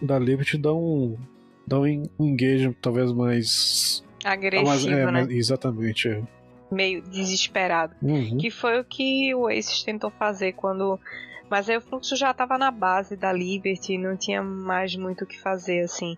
[0.00, 1.16] da Liberty dar um,
[1.66, 5.26] dar um, um engagement talvez mais agressivo, mais, é, né?
[5.30, 6.08] Exatamente.
[6.08, 6.22] É.
[6.70, 7.94] Meio desesperado.
[8.02, 8.38] Uhum.
[8.38, 10.98] Que foi o que o Aces tentou fazer quando.
[11.50, 15.26] Mas aí o fluxo já estava na base da Liberty, não tinha mais muito o
[15.26, 16.16] que fazer, assim.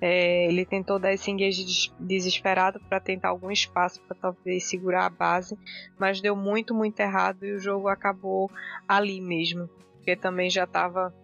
[0.00, 5.08] É, ele tentou dar esse engage desesperado para tentar algum espaço para talvez segurar a
[5.08, 5.56] base,
[5.98, 8.50] mas deu muito, muito errado e o jogo acabou
[8.86, 11.14] ali mesmo, porque também já estava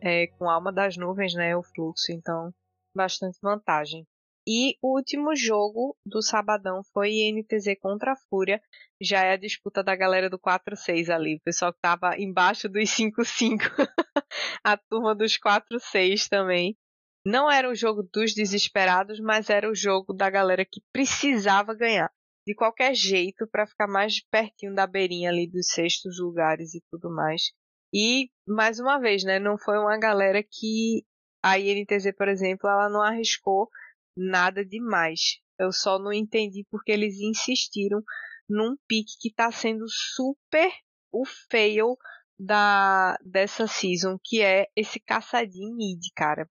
[0.00, 2.50] é, com a alma das nuvens, né, o fluxo, então
[2.94, 4.06] bastante vantagem.
[4.46, 8.60] E o último jogo do sabadão foi NTZ contra a Fúria.
[9.00, 11.36] Já é a disputa da galera do 4-6 ali.
[11.36, 13.60] O pessoal que tava embaixo dos 5-5.
[14.64, 16.76] a turma dos 4-6 também.
[17.24, 22.10] Não era o jogo dos desesperados, mas era o jogo da galera que precisava ganhar.
[22.46, 27.10] De qualquer jeito, para ficar mais pertinho da beirinha ali dos sextos lugares e tudo
[27.14, 27.52] mais.
[27.92, 31.04] E, mais uma vez, né, não foi uma galera que
[31.42, 33.68] a INTZ, por exemplo, ela não arriscou
[34.16, 35.38] nada demais.
[35.58, 38.02] Eu só não entendi porque eles insistiram
[38.48, 40.70] num pique que está sendo super
[41.12, 41.96] o fail
[42.38, 46.48] da dessa season, que é esse caçadinho mid, cara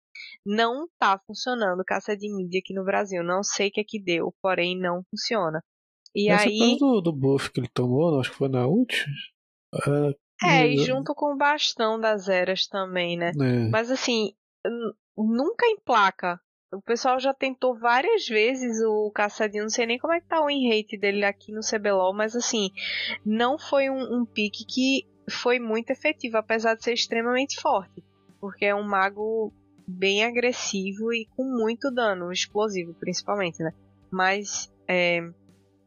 [0.45, 3.23] não tá funcionando caça de mídia aqui no Brasil.
[3.23, 5.63] Não sei o que é que deu, porém não funciona.
[6.15, 6.77] E Essa aí.
[6.79, 9.05] do, do buff que ele tomou, acho que foi na ult.
[10.41, 13.31] É, é e junto com o bastão das eras também, né?
[13.39, 13.69] É.
[13.69, 14.33] Mas assim,
[15.17, 16.39] nunca em placa.
[16.71, 20.41] O pessoal já tentou várias vezes o caçadinho, não sei nem como é que tá
[20.41, 22.71] o win rate dele aqui no CBLOL, mas assim,
[23.25, 28.03] não foi um, um pique que foi muito efetivo, apesar de ser extremamente forte.
[28.39, 29.53] Porque é um mago
[29.87, 33.71] bem agressivo e com muito dano, explosivo principalmente, né?
[34.11, 35.21] Mas é,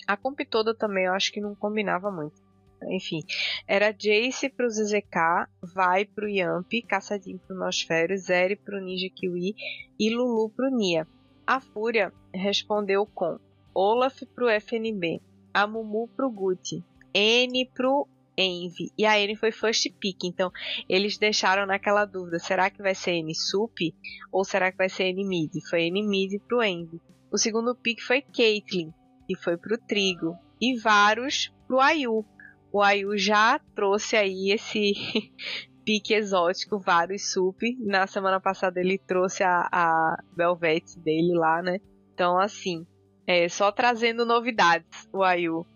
[0.06, 2.39] a comp toda também eu acho que não combinava muito.
[2.88, 3.20] Enfim,
[3.66, 9.54] era Jace pro ZZK, Vai pro Yamp, Caçadinho pro Nosfero, Zeri pro Ninja Kiwi
[9.98, 11.06] e Lulu pro Nia.
[11.46, 13.38] A Fúria respondeu com
[13.74, 15.20] Olaf pro FNB,
[15.52, 18.06] a Mumu pro Gucci, N pro
[18.36, 18.90] Envy.
[18.96, 20.24] E a N foi first pick.
[20.24, 20.50] Então,
[20.88, 23.94] eles deixaram naquela dúvida: será que vai ser N sup
[24.32, 25.50] ou será que vai ser N mid?
[25.68, 27.00] Foi N mid pro Envy.
[27.30, 28.92] O segundo pick foi Caitlyn,
[29.26, 30.36] que foi pro Trigo.
[30.60, 32.24] E Varus pro Ayu.
[32.72, 34.92] O Ayu já trouxe aí esse
[35.84, 37.60] pique exótico, Varus sup.
[37.80, 41.78] Na semana passada ele trouxe a, a Velvet dele lá, né?
[42.14, 42.86] Então, assim,
[43.26, 45.66] é, só trazendo novidades, o Ayu.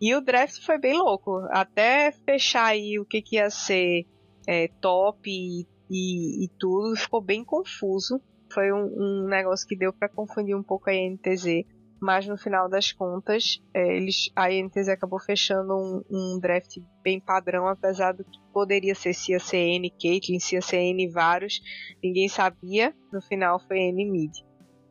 [0.00, 1.38] E o draft foi bem louco.
[1.50, 4.04] Até fechar aí o que, que ia ser
[4.46, 8.20] é, top e, e, e, tudo, ficou bem confuso.
[8.52, 11.64] Foi um, um negócio que deu para confundir um pouco a INTZ.
[12.00, 17.18] Mas no final das contas, é, eles, a INTZ acabou fechando um, um, draft bem
[17.18, 21.08] padrão, apesar do que poderia ser se ia ser N Caitlyn, se ia ser N
[21.10, 21.60] vários.
[22.02, 22.94] Ninguém sabia.
[23.12, 24.32] No final foi N mid.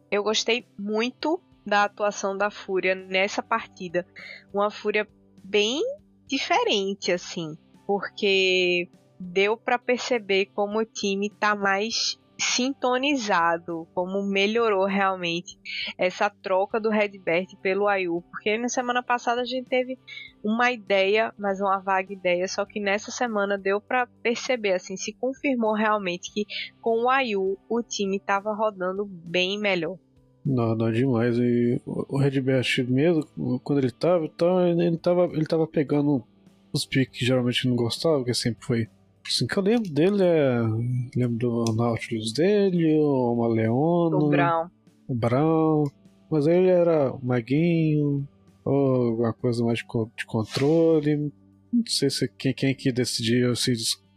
[0.09, 4.05] Eu gostei muito da atuação da Fúria nessa partida.
[4.53, 5.07] Uma Fúria
[5.43, 5.81] bem
[6.27, 8.89] diferente, assim, porque
[9.19, 15.57] deu para perceber como o time tá mais sintonizado, como melhorou realmente
[15.97, 19.97] essa troca do Redbert pelo Ayu, porque na semana passada a gente teve
[20.43, 25.13] uma ideia, mas uma vaga ideia, só que nessa semana deu para perceber assim, se
[25.13, 26.45] confirmou realmente que
[26.81, 29.97] com o Ayu o time estava rodando bem melhor.
[30.45, 31.37] Não, não, demais.
[31.39, 36.23] E o Redbert mesmo, quando ele tava, ele tava, ele tava pegando
[36.71, 38.87] os piques que geralmente não gostava, que sempre foi.
[39.25, 40.59] Assim, que eu lembro dele é.
[41.15, 44.17] Lembro do Nautilus dele, o Maleono.
[44.17, 44.69] O Brown.
[45.07, 45.83] O Brown.
[46.29, 48.27] Mas ele era maguinho.
[48.63, 51.31] ou alguma coisa mais de, controle.
[51.73, 53.73] Não sei se quem, quem que decidiu, se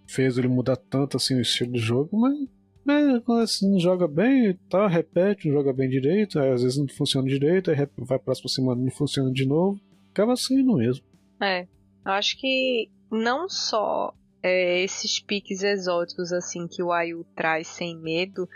[0.07, 4.55] fez ele mudar tanto assim o estilo do jogo, mas quando assim, não joga bem,
[4.71, 8.81] tá, repete, não joga bem direito, às vezes não funciona direito, aí vai próxima semana
[8.81, 9.79] não funciona de novo.
[10.11, 11.05] Acaba sendo mesmo.
[11.41, 11.69] É,
[12.05, 18.49] acho que não só é, esses piques exóticos assim que o Ayu traz sem medo,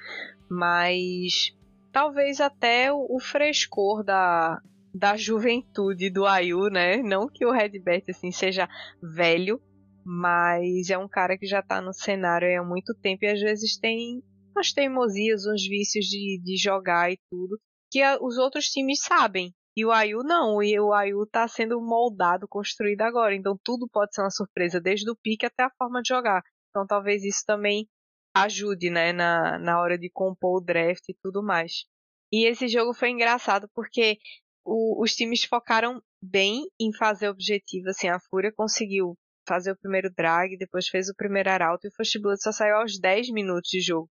[0.48, 1.54] mas
[1.92, 4.60] talvez até o, o frescor da,
[4.94, 7.02] da juventude do Ayu, né?
[7.02, 8.68] Não que o Redbert assim seja
[9.02, 9.60] velho,
[10.04, 13.78] mas é um cara que já está no cenário há muito tempo e às vezes
[13.78, 14.22] tem
[14.54, 17.58] umas teimosias, uns vícios de, de jogar e tudo,
[17.90, 19.54] que a, os outros times sabem.
[19.76, 23.34] E o Ayu não, e o Ayu está sendo moldado, construído agora.
[23.34, 26.42] Então tudo pode ser uma surpresa, desde o pique até a forma de jogar.
[26.70, 27.88] Então talvez isso também
[28.34, 31.84] ajude, né, na, na hora de compor o draft e tudo mais.
[32.32, 34.18] E esse jogo foi engraçado porque
[34.64, 37.88] o, os times focaram bem em fazer objetivo.
[37.88, 39.16] Assim, a Fúria conseguiu
[39.46, 42.76] fazer o primeiro drag, depois fez o primeiro arauto e o First Blood só saiu
[42.76, 44.08] aos 10 minutos de jogo.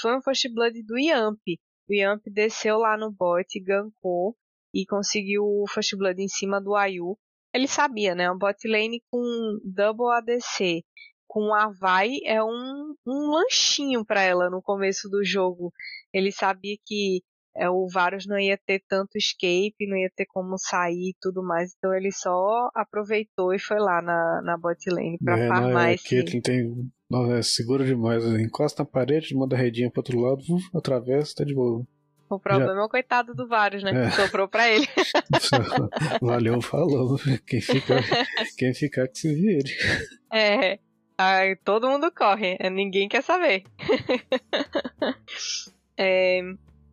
[0.00, 1.40] Foi um First Blood do Yamp.
[1.88, 4.36] O Yamp desceu lá no bot, gankou
[4.72, 7.16] e conseguiu o First Blood em cima do Ayu.
[7.54, 8.30] Ele sabia, né?
[8.30, 9.22] Um bot lane com
[9.64, 10.82] double ADC,
[11.28, 15.72] com a Vai é um, um lanchinho para ela no começo do jogo.
[16.12, 17.22] Ele sabia que
[17.56, 21.42] é, o Varus não ia ter tanto escape, não ia ter como sair e tudo
[21.42, 25.70] mais, então ele só aproveitou e foi lá na, na bot lane pra é, farmar
[25.70, 26.08] não, é, esse...
[26.08, 26.90] Caitlyn tem...
[27.10, 30.42] Nossa, é seguro demais, encosta na parede, manda a redinha pro outro lado,
[30.74, 31.86] atravessa, tá de boa.
[32.34, 32.80] O problema Já...
[32.80, 34.06] é o coitado do Varus, né?
[34.06, 34.08] É.
[34.08, 34.88] Que soprou pra ele.
[36.22, 37.18] Valeu, falou.
[37.46, 38.02] Quem ficar,
[38.56, 39.70] quem ficar que se vire.
[40.32, 40.78] É.
[41.18, 43.64] Aí todo mundo corre, ninguém quer saber.
[45.96, 46.40] é,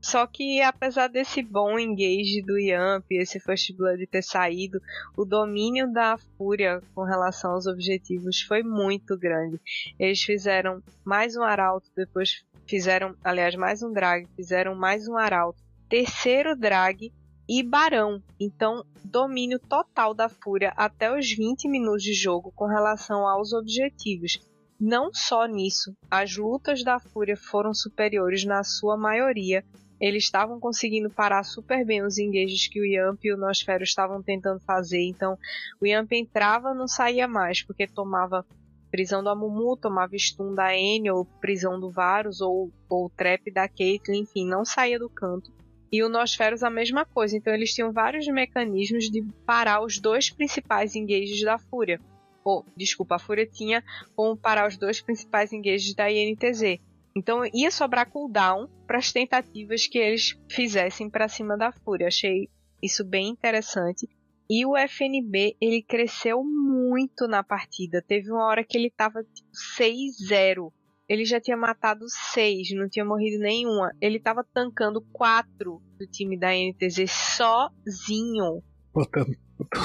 [0.01, 4.81] só que apesar desse bom engage do Yamp, esse First Blood ter saído,
[5.15, 9.59] o domínio da Fúria com relação aos objetivos foi muito grande.
[9.99, 15.59] Eles fizeram mais um arauto, depois fizeram, aliás, mais um drag, fizeram mais um arauto,
[15.89, 17.11] terceiro drag
[17.47, 18.23] e barão.
[18.39, 24.39] Então, domínio total da Fúria até os 20 minutos de jogo com relação aos objetivos.
[24.79, 29.65] Não só nisso, as lutas da Fúria foram superiores na sua maioria
[29.99, 34.21] eles estavam conseguindo parar super bem os engages que o Yamp e o Nosfero estavam
[34.23, 35.01] tentando fazer.
[35.01, 35.37] Então,
[35.81, 38.45] o Yamp entrava não saía mais, porque tomava
[38.89, 43.67] prisão do Amumu, tomava stun da N, ou prisão do Varus, ou, ou trap da
[43.67, 45.53] Caitlyn, enfim, não saía do canto.
[45.91, 50.29] E o Nosferos a mesma coisa, então eles tinham vários mecanismos de parar os dois
[50.29, 51.99] principais engages da Fúria.
[52.43, 53.83] Ou, desculpa, a Fúria tinha
[54.15, 56.79] como parar os dois principais engages da INTZ.
[57.19, 62.07] Então ia sobrar cooldown para as tentativas que eles fizessem para cima da Fúria.
[62.07, 62.47] Achei
[62.81, 64.07] isso bem interessante.
[64.49, 68.01] E o FNB, ele cresceu muito na partida.
[68.01, 70.71] Teve uma hora que ele tava tipo 6-0.
[71.09, 73.93] Ele já tinha matado 6, não tinha morrido nenhuma.
[73.99, 78.63] Ele tava tancando 4 do time da NTZ sozinho.
[78.93, 79.35] Botando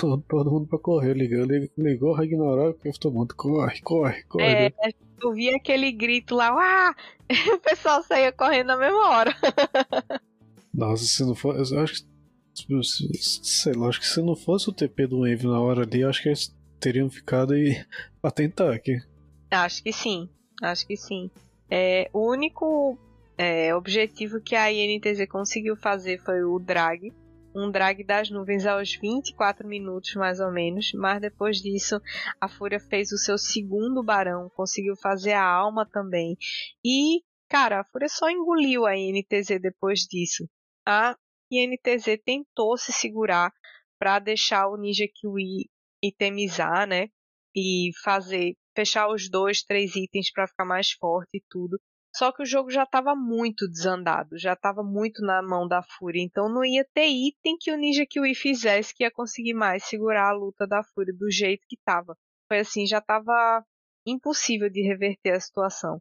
[0.00, 1.44] todo, todo mundo pra correr, ligou,
[1.76, 4.44] ligou o Ragnarok, todo mundo corre, corre, corre.
[4.44, 4.72] É,
[5.22, 6.94] eu vi aquele grito lá, ah!
[7.54, 9.36] o pessoal saía correndo na mesma hora.
[10.72, 11.56] Nossa, se não for.
[11.56, 12.14] Eu acho que.
[12.82, 16.22] Sei lá, acho que se não fosse o TP do Envy na hora ali, acho
[16.22, 17.84] que eles teriam ficado aí
[18.22, 19.00] pra tentar aqui.
[19.50, 20.28] Acho que sim,
[20.62, 21.30] acho que sim.
[21.70, 22.98] É, o único
[23.36, 27.12] é, objetivo que a INTZ conseguiu fazer foi o drag
[27.54, 32.00] um drag das nuvens aos 24 minutos mais ou menos, mas depois disso
[32.40, 36.36] a Fúria fez o seu segundo barão, conseguiu fazer a alma também.
[36.84, 40.48] E, cara, a Fúria só engoliu a INTZ depois disso.
[40.86, 41.16] A
[41.50, 43.52] INTZ tentou se segurar
[43.98, 45.70] para deixar o Ninja Kiwi
[46.02, 47.08] itemizar, né?
[47.54, 51.78] E fazer fechar os dois, três itens para ficar mais forte e tudo.
[52.16, 56.22] Só que o jogo já estava muito desandado, já estava muito na mão da Fúria,
[56.22, 60.28] então não ia ter item que o Ninja Kiwi fizesse que ia conseguir mais segurar
[60.28, 62.16] a luta da Fúria do jeito que estava.
[62.46, 63.64] Foi assim, já estava
[64.06, 66.00] impossível de reverter a situação.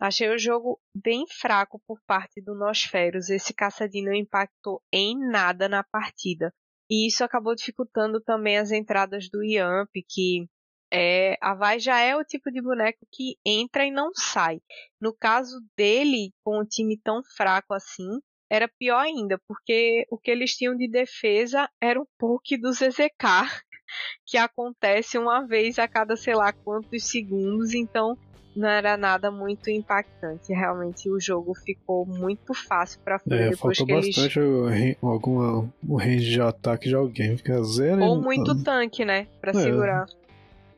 [0.00, 3.28] Achei o jogo bem fraco por parte do Nosferos.
[3.28, 6.52] Esse caçadinho não impactou em nada na partida.
[6.90, 10.46] E isso acabou dificultando também as entradas do Yamp, que
[10.92, 14.60] é, a Vai já é o tipo de boneco que entra e não sai.
[15.00, 18.20] No caso dele, com um time tão fraco assim,
[18.50, 23.08] era pior ainda, porque o que eles tinham de defesa era o poke do ZZK,
[24.26, 28.16] que acontece uma vez a cada sei lá quantos segundos, então
[28.54, 30.52] não era nada muito impactante.
[30.52, 33.46] Realmente o jogo ficou muito fácil pra Fúria.
[33.48, 34.14] É, faltou eles...
[34.14, 37.34] bastante o ran- alguma, o range de ataque de alguém.
[37.38, 39.26] Fica zero Ou e- muito tanque, né?
[39.40, 39.54] Pra É.
[39.54, 40.04] segurar.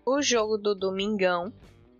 [0.07, 1.53] O jogo do Domingão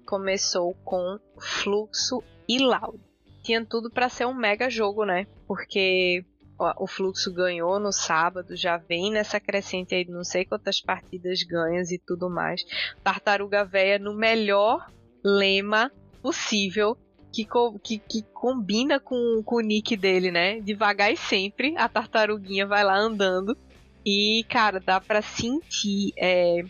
[0.07, 3.01] começou com Fluxo e Loud.
[3.43, 5.27] Tinha tudo pra ser um mega jogo, né?
[5.47, 6.25] Porque
[6.79, 11.43] o Fluxo ganhou no sábado, já vem nessa crescente aí de não sei quantas partidas
[11.43, 12.65] ganhas e tudo mais.
[13.03, 14.87] Tartaruga Véia no melhor
[15.25, 15.91] lema
[16.23, 16.97] possível.
[17.33, 17.45] Que,
[17.83, 20.61] que, que combina com, com o nick dele, né?
[20.61, 23.59] Devagar e sempre, a tartaruguinha vai lá andando.
[24.07, 26.13] E, cara, dá pra sentir.
[26.17, 26.65] É,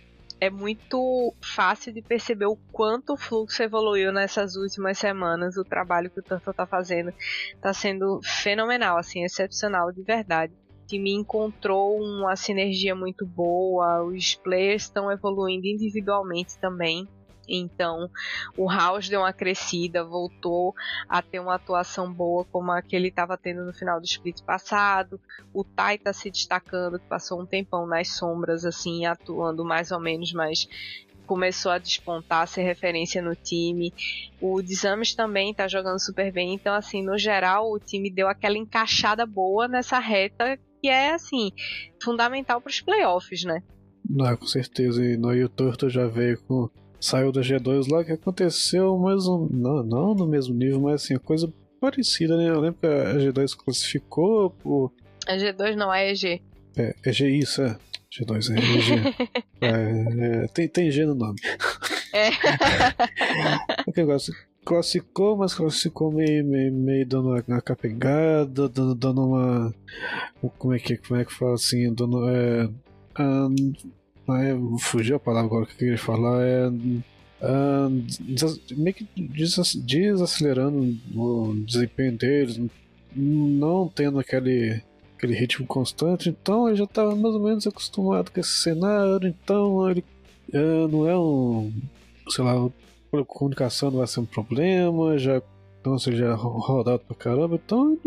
[0.44, 5.56] é muito fácil de perceber o quanto o fluxo evoluiu nessas últimas semanas.
[5.56, 7.14] O trabalho que o Turtle tá fazendo
[7.62, 10.52] tá sendo fenomenal, assim, excepcional de verdade.
[10.82, 17.08] O time encontrou uma sinergia muito boa, os players estão evoluindo individualmente também.
[17.48, 18.10] Então,
[18.56, 20.74] o House deu uma crescida, voltou
[21.08, 24.42] a ter uma atuação boa como a que ele estava tendo no final do split
[24.42, 25.20] passado.
[25.52, 30.00] O Tai tá se destacando, que passou um tempão nas sombras, assim, atuando mais ou
[30.00, 30.68] menos, mas
[31.26, 33.92] começou a despontar, ser referência no time.
[34.40, 36.54] O Desames também tá jogando super bem.
[36.54, 41.50] Então, assim, no geral, o time deu aquela encaixada boa nessa reta que é, assim,
[42.02, 43.62] fundamental para os playoffs, né?
[44.08, 45.02] Não, com certeza.
[45.02, 46.68] E no YouTube já veio com.
[47.04, 51.18] Saiu da G2 lá que aconteceu, mas um, não, não no mesmo nível, mas assim,
[51.18, 52.48] coisa parecida, né?
[52.48, 54.90] Eu lembro que a G2 classificou por.
[55.26, 56.40] A G2 não é EG.
[56.74, 57.76] É, é G isso, é.
[58.10, 59.16] G2 é EG.
[59.60, 61.38] é, é, tem, tem G no nome.
[62.14, 62.30] É.
[63.86, 64.34] O negócio
[64.64, 69.74] classificou, mas classificou meio, meio, meio dando uma, uma capengada, dando, dando uma.
[70.56, 71.92] Como é que como é que fala assim?
[71.92, 72.26] Dando.
[72.30, 72.64] É,
[73.14, 73.48] ah, ah,
[74.80, 76.42] fugiu a palavra agora que eu queria falar.
[76.42, 76.70] É.
[78.20, 79.06] desas- meio que
[79.84, 82.60] desacelerando o desempenho deles,
[83.14, 84.80] não tendo aquele,
[85.16, 89.88] aquele ritmo constante, então ele já estava mais ou menos acostumado com esse cenário, então
[89.90, 90.04] ele
[90.54, 91.72] ah, não é um,
[92.30, 95.42] sei lá, a comunicação não vai ser um problema, já
[95.80, 97.98] então se ele já ro- rodado pra caramba, então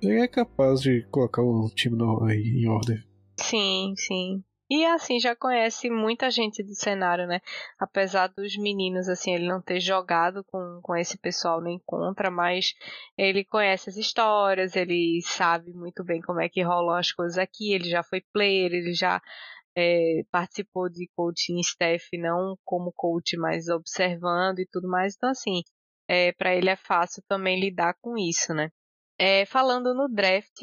[0.00, 3.02] ele, é capaz de colocar o time no- em ordem.
[3.40, 4.42] Sim, sim.
[4.68, 7.40] E assim, já conhece muita gente do cenário, né?
[7.78, 12.74] Apesar dos meninos, assim, ele não ter jogado com, com esse pessoal no encontra, mas
[13.16, 17.72] ele conhece as histórias, ele sabe muito bem como é que rolam as coisas aqui,
[17.72, 19.22] ele já foi player, ele já
[19.76, 25.14] é, participou de coaching staff, não como coach, mas observando e tudo mais.
[25.14, 25.62] Então, assim,
[26.08, 28.70] é, para ele é fácil também lidar com isso, né?
[29.18, 30.56] É, falando no draft,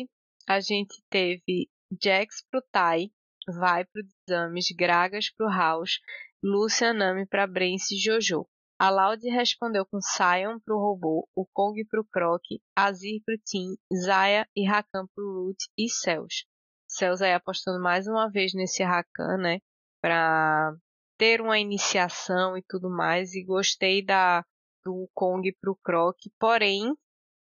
[0.48, 1.70] a gente teve
[2.02, 3.10] Jax pro Tai,
[3.48, 6.00] vai pro Exames, Gragas pro House,
[6.44, 8.46] Lucian Nami pra Brence e Jojo.
[8.80, 12.42] A Loud respondeu com Sion pro Robô, o Kong pro Croc,
[12.76, 16.46] Azir pro Tim, Zaya e Rakan pro Root e Cels.
[16.88, 19.60] Cels aí apostando mais uma vez nesse Rakan, né?
[20.02, 20.76] Pra
[21.18, 23.34] ter uma iniciação e tudo mais.
[23.34, 24.44] E gostei da
[24.84, 26.94] do Kong pro Croc, porém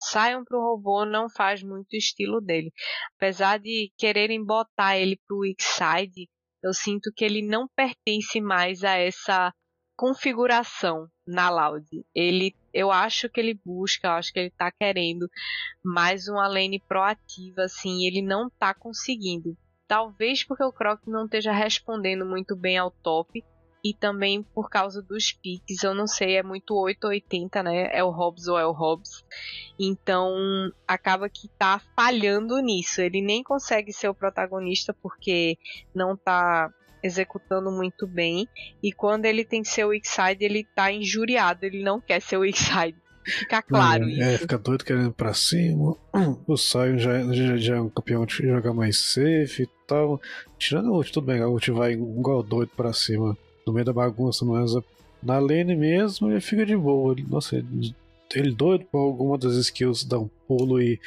[0.05, 2.71] Sion pro robô não faz muito estilo dele.
[3.17, 6.29] Apesar de quererem botar ele pro weak side,
[6.63, 9.53] eu sinto que ele não pertence mais a essa
[9.95, 11.85] configuração na Loud.
[12.13, 15.27] Ele, eu acho que ele busca, eu acho que ele tá querendo
[15.83, 19.57] mais uma lane proativa, assim, ele não tá conseguindo.
[19.87, 23.43] Talvez porque o Croc não esteja respondendo muito bem ao top
[23.85, 27.87] e também por causa dos piques, eu não sei, é muito 880, né?
[27.93, 29.23] É o Hobbs ou é o Hobbs.
[29.79, 30.33] Então,
[30.87, 32.99] acaba que tá falhando nisso.
[32.99, 35.59] Ele nem consegue ser o protagonista porque
[35.93, 36.71] não tá
[37.03, 38.47] executando muito bem.
[38.81, 42.19] E quando ele tem que ser o weak side, ele tá injuriado, ele não quer
[42.23, 42.97] ser o weak side.
[43.23, 44.21] Fica claro é, isso.
[44.23, 45.95] É, fica doido querendo ir pra cima.
[46.47, 50.19] O Sion já, já, já é um campeão de jogar mais safe e tal.
[50.57, 53.93] Tirando a ult, tudo bem, a ult vai igual doido pra cima no meio da
[53.93, 54.71] bagunça, mas
[55.21, 57.13] na lane mesmo ele fica de boa.
[57.13, 57.95] Ele, nossa, ele,
[58.33, 60.99] ele doido por alguma das skills dar um pulo e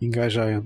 [0.00, 0.62] engajar,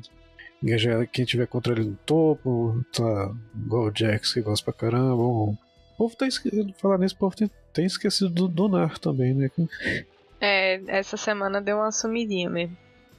[0.63, 5.23] engajar quem tiver contra ele no topo, tá igual o Jax que gosta pra caramba.
[5.23, 5.57] O
[5.97, 9.51] povo tá esquecido, falar nisso, o povo tem, tem esquecido do Donar também, né?
[10.43, 12.75] É, essa semana deu uma sumidinha mesmo.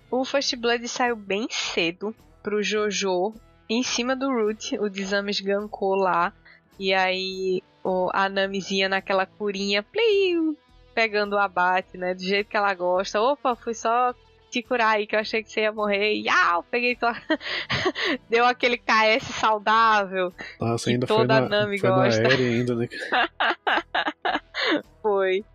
[0.09, 3.35] O First Blood saiu bem cedo pro Jojo,
[3.69, 6.33] em cima do Root, o Desames gankou lá,
[6.81, 10.57] e aí o, a Namizinha naquela curinha, pliu,
[10.95, 13.21] pegando o abate, né, do jeito que ela gosta.
[13.21, 14.15] Opa, fui só
[14.49, 17.13] te curar aí, que eu achei que você ia morrer, e au, peguei tua...
[18.27, 20.33] Deu aquele KS saudável.
[20.59, 22.23] Nossa, ainda toda foi na, Nami foi gosta.
[22.23, 22.89] na ainda, né?
[25.03, 25.45] Foi.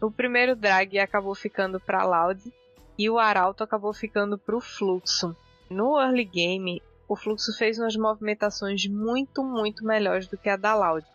[0.00, 2.40] o primeiro drag acabou ficando para Loud
[2.96, 5.36] e o Arauto acabou ficando para o Fluxo.
[5.68, 6.80] No early game,
[7.12, 11.06] o Fluxo fez umas movimentações muito, muito melhores do que a da Loud.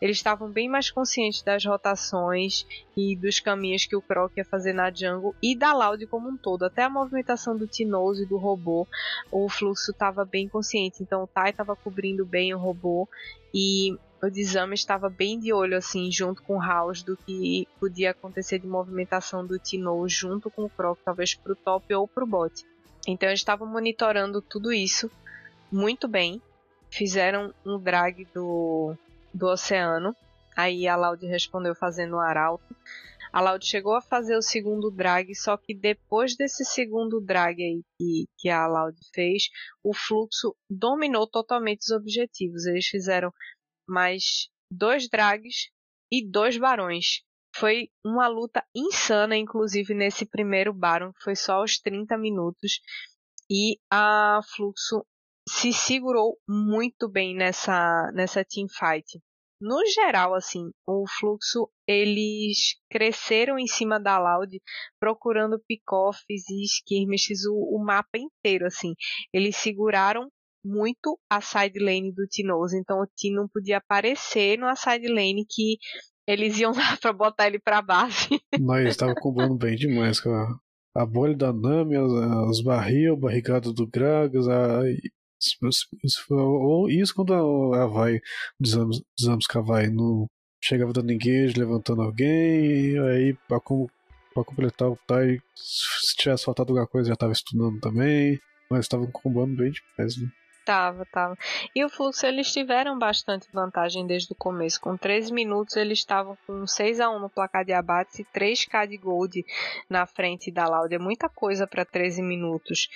[0.00, 2.64] Eles estavam bem mais conscientes das rotações
[2.96, 6.36] e dos caminhos que o Croc ia fazer na jungle e da Loud como um
[6.36, 6.62] todo.
[6.62, 8.86] Até a movimentação do Tinoz e do robô,
[9.28, 11.02] o Fluxo estava bem consciente.
[11.02, 13.08] Então o Tai estava cobrindo bem o robô
[13.52, 18.12] e o Dizama estava bem de olho assim junto com o House do que podia
[18.12, 22.22] acontecer de movimentação do Tino junto com o Croc, talvez para o top ou para
[22.22, 22.64] o bot.
[23.08, 25.10] Então eles estavam monitorando tudo isso
[25.70, 26.40] muito bem.
[26.90, 28.94] Fizeram um drag do,
[29.32, 30.14] do oceano.
[30.56, 32.76] Aí a Loud respondeu fazendo o arauto.
[33.32, 37.84] A Loud chegou a fazer o segundo drag, só que depois desse segundo drag aí
[37.96, 39.44] que, que a Loud fez,
[39.84, 42.66] o fluxo dominou totalmente os objetivos.
[42.66, 43.32] Eles fizeram
[43.88, 45.70] mais dois drags
[46.10, 47.22] e dois barões.
[47.54, 52.80] Foi uma luta insana, inclusive nesse primeiro Baron, que foi só aos 30 minutos.
[53.48, 55.04] E a Fluxo
[55.50, 59.20] se segurou muito bem nessa, nessa teamfight.
[59.60, 64.58] No geral, assim, o Fluxo, eles cresceram em cima da Loud,
[64.98, 68.94] procurando pick-offs e skirmishes o, o mapa inteiro, assim.
[69.34, 70.30] Eles seguraram
[70.64, 75.44] muito a side lane do Tinoz, então o Tino não podia aparecer numa side lane
[75.48, 75.78] que
[76.28, 78.40] eles iam lá pra botar ele pra base.
[78.58, 80.46] Mas estava combando bem demais, cara.
[80.94, 84.82] A bolha da Nami, os barril, barrigada do Gragas, a,
[85.40, 88.20] isso, isso, isso quando a, a vai
[88.58, 88.74] dos
[89.20, 90.26] Zamska não
[90.62, 93.58] chegava dando engage, levantando alguém, aí pra,
[94.44, 98.38] completar o Tai, se tivesse faltado alguma coisa já tava estudando também,
[98.70, 100.28] mas estavam combando bem demais, né?
[100.64, 101.36] Tava, tava.
[101.74, 104.80] E o fluxo eles tiveram bastante vantagem desde o começo.
[104.80, 108.86] Com 13 minutos eles estavam com 6 a 1 no placar de abates e 3k
[108.86, 109.44] de gold
[109.88, 110.94] na frente da Laude.
[110.94, 112.88] É muita coisa para 13 minutos.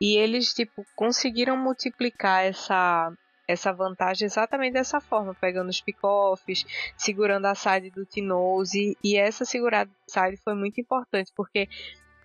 [0.00, 3.12] E eles tipo conseguiram multiplicar essa
[3.46, 6.64] essa vantagem exatamente dessa forma, pegando os pick-offs,
[6.96, 11.68] segurando a side do T-Nose, e essa segurada de side foi muito importante, porque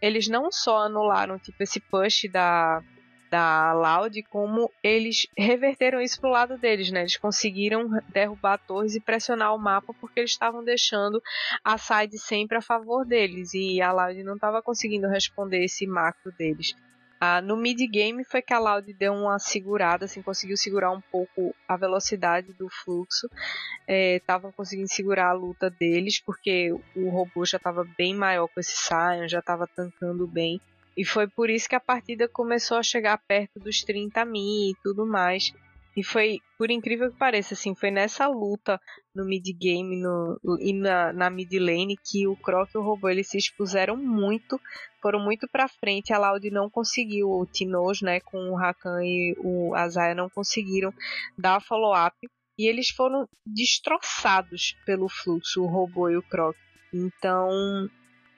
[0.01, 2.83] eles não só anularam tipo esse push da
[3.29, 7.01] da Loud, como eles reverteram isso pro lado deles, né?
[7.01, 11.21] Eles conseguiram derrubar torres e pressionar o mapa porque eles estavam deixando
[11.63, 16.31] a side sempre a favor deles e a Loud não estava conseguindo responder esse macro
[16.37, 16.75] deles.
[17.19, 21.01] Ah, no mid game foi que a Loud deu uma segurada, assim, conseguiu segurar um
[21.01, 23.27] pouco a velocidade do fluxo.
[23.87, 28.59] Estavam é, conseguindo segurar a luta deles, porque o robô já estava bem maior com
[28.59, 30.61] esse Sion, já estava tancando bem.
[30.97, 34.75] E foi por isso que a partida começou a chegar perto dos 30 mil e
[34.81, 35.53] tudo mais.
[35.95, 38.79] E foi, por incrível que pareça, assim, foi nessa luta
[39.15, 43.09] no mid game no, e na, na mid lane que o Croc e o robô
[43.09, 44.61] eles se expuseram muito,
[45.01, 46.13] foram muito pra frente.
[46.13, 50.93] A Loud não conseguiu, o Tinoz, né, com o Rakan e o Azaya não conseguiram
[51.35, 52.15] dar follow-up.
[52.59, 56.55] E eles foram destroçados pelo fluxo, o robô e o Croc.
[56.93, 57.49] Então,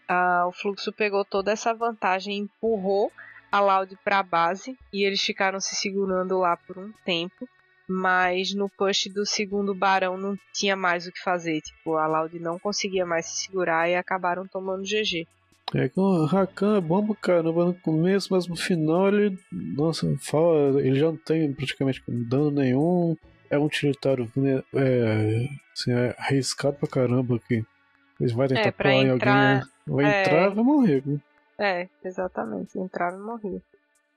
[0.09, 3.11] ah, o fluxo pegou toda essa vantagem e empurrou
[3.51, 7.47] a Loud para a base e eles ficaram se segurando lá por um tempo.
[7.87, 11.61] Mas no push do segundo barão não tinha mais o que fazer.
[11.61, 15.27] Tipo, a Loud não conseguia mais se segurar e acabaram tomando GG.
[15.73, 19.37] É que o Rakan é bom pra caramba no começo, mas no final ele.
[19.51, 23.15] Nossa, fala, ele já não tem praticamente dano nenhum.
[23.49, 27.65] É um utilitário né, é, assim, é arriscado pra caramba aqui.
[28.19, 29.31] Eles vão tentar é, pular em entrar...
[29.31, 29.65] alguém.
[29.65, 29.71] Né?
[29.89, 30.21] Vai é...
[30.21, 31.03] entrar vai morrer.
[31.59, 32.77] É, exatamente.
[32.77, 33.61] Entrar vai morrer.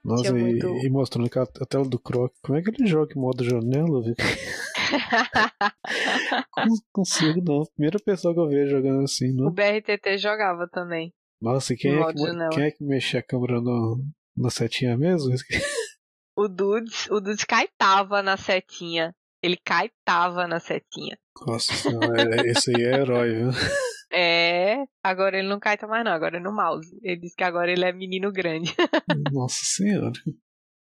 [0.05, 0.67] Nossa, e, muito...
[0.67, 3.45] e, mostrando que a, a, tela do Croc, como é que ele joga em modo
[3.45, 4.17] janela, velho?
[6.59, 7.65] não consigo, não.
[7.75, 9.47] Primeira pessoa que eu vejo jogando assim, não.
[9.47, 11.13] O BRTT jogava também.
[11.41, 14.05] Nossa, e quem, é que, quem é que mexia a câmera no,
[14.37, 15.33] na setinha mesmo?
[16.37, 19.15] o Dudes, o Dudes caetava na setinha.
[19.41, 21.17] Ele caetava na setinha.
[21.47, 23.51] Nossa senhora, esse aí é herói, viu?
[24.13, 26.99] É, agora ele não caita mais não, agora é no mouse.
[27.03, 28.75] Ele diz que agora ele é menino grande.
[29.33, 30.13] Nossa senhora.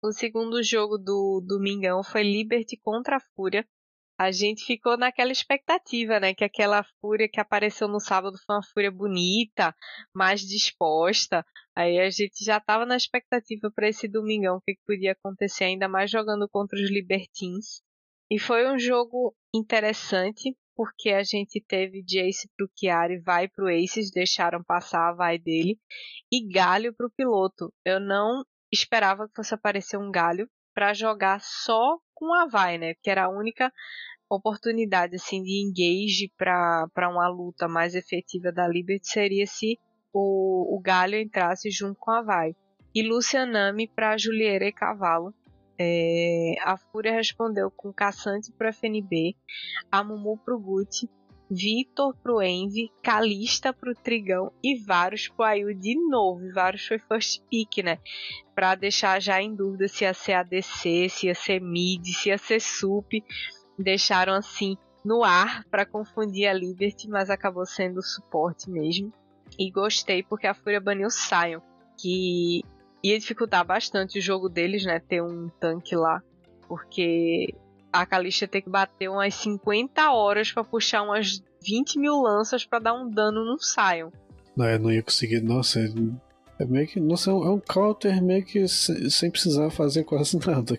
[0.03, 3.65] O segundo jogo do Domingão foi Liberty contra a Fúria.
[4.17, 6.33] A gente ficou naquela expectativa, né?
[6.33, 9.75] Que aquela Fúria que apareceu no sábado foi uma Fúria bonita,
[10.13, 11.43] mais disposta.
[11.75, 15.65] Aí a gente já estava na expectativa para esse Domingão, o que, que podia acontecer,
[15.65, 17.81] ainda mais jogando contra os Libertins.
[18.31, 24.11] E foi um jogo interessante, porque a gente teve Jace pro Chiari, vai pro Aces,
[24.11, 25.79] deixaram passar a vai dele,
[26.31, 27.73] e Galho pro piloto.
[27.85, 32.93] Eu não esperava que fosse aparecer um Galho para jogar só com a vai, né?
[33.01, 33.71] Que era a única
[34.29, 39.79] oportunidade assim de engage para uma luta mais efetiva da Liberty seria se
[40.13, 42.55] o, o Galho entrasse junto com a Vai.
[42.93, 45.33] E Lucianami para Juliera e Cavalo.
[45.77, 49.35] É, a Fúria respondeu com Caçante pro FNB,
[49.91, 51.09] a Mumu pro Gucci,
[51.49, 56.43] Vitor pro Envy, Calista pro Trigão e Varus pro Ayu de novo.
[56.45, 57.99] E Varus foi first pick, né?
[58.55, 62.37] Pra deixar já em dúvida se ia ser ADC, se ia ser mid, se ia
[62.37, 63.23] ser sup.
[63.77, 69.13] Deixaram assim no ar para confundir a Liberty, mas acabou sendo suporte mesmo.
[69.59, 71.61] E gostei porque a Fúria baniu Sion,
[71.99, 72.63] que
[73.05, 74.99] ia dificultar bastante o jogo deles, né?
[74.99, 76.21] Ter um tanque lá.
[76.67, 77.53] Porque
[77.93, 82.79] a Kalista tem que bater umas 50 horas para puxar umas 20 mil lanças para
[82.79, 84.09] dar um dano no Sion.
[84.57, 85.41] Não, eu não ia conseguir.
[85.41, 85.87] Nossa, é,
[86.59, 86.99] é meio que.
[86.99, 90.77] Nossa, é um é counter meio que sem precisar fazer quase nada.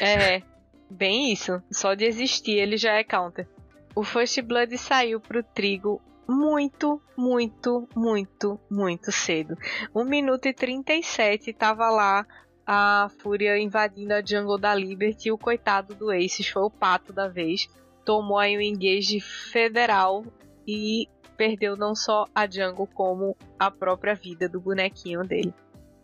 [0.00, 0.42] É,
[0.88, 1.60] bem isso.
[1.70, 3.48] Só de existir ele já é counter.
[3.94, 9.56] O First Blood saiu pro Trigo muito, muito, muito, muito cedo.
[9.94, 12.26] 1 minuto e 37 tava lá
[12.66, 17.12] a Fúria invadindo a jungle da Liberty e o coitado do Aces foi o pato
[17.12, 17.68] da vez.
[18.04, 20.24] Tomou aí um engage federal
[20.66, 25.54] e perdeu não só a jungle como a própria vida do bonequinho dele.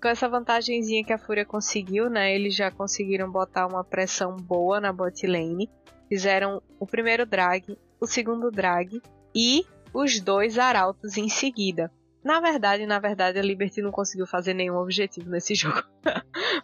[0.01, 4.81] Com essa vantagenzinha que a Fúria conseguiu, né, eles já conseguiram botar uma pressão boa
[4.81, 5.71] na bot lane.
[6.09, 9.01] Fizeram o primeiro drag, o segundo drag
[9.35, 11.91] e os dois arautos em seguida.
[12.25, 15.83] Na verdade, na verdade, a Liberty não conseguiu fazer nenhum objetivo nesse jogo.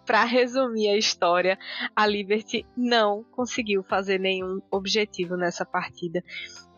[0.06, 1.58] para resumir a história,
[1.94, 6.22] a Liberty não conseguiu fazer nenhum objetivo nessa partida.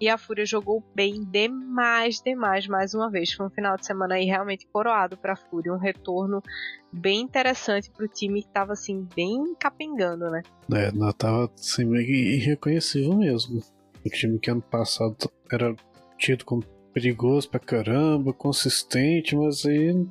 [0.00, 3.32] E a Fúria jogou bem demais, demais, mais uma vez.
[3.32, 6.42] Foi um final de semana aí realmente coroado para a Fúria, um retorno
[6.90, 10.42] bem interessante para o time que estava assim bem capengando, né?
[10.72, 13.60] É, não tava assim meio irreconhecível mesmo.
[14.04, 15.16] O time que ano passado
[15.52, 15.76] era
[16.20, 16.62] tido como
[16.92, 20.06] perigoso pra caramba, consistente, mas aí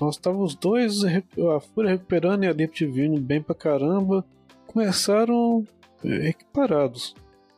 [0.00, 4.24] nós estávamos os dois, a Fúria recuperando e a Lift vindo bem pra caramba,
[4.66, 5.64] começaram
[6.04, 7.14] equiparados.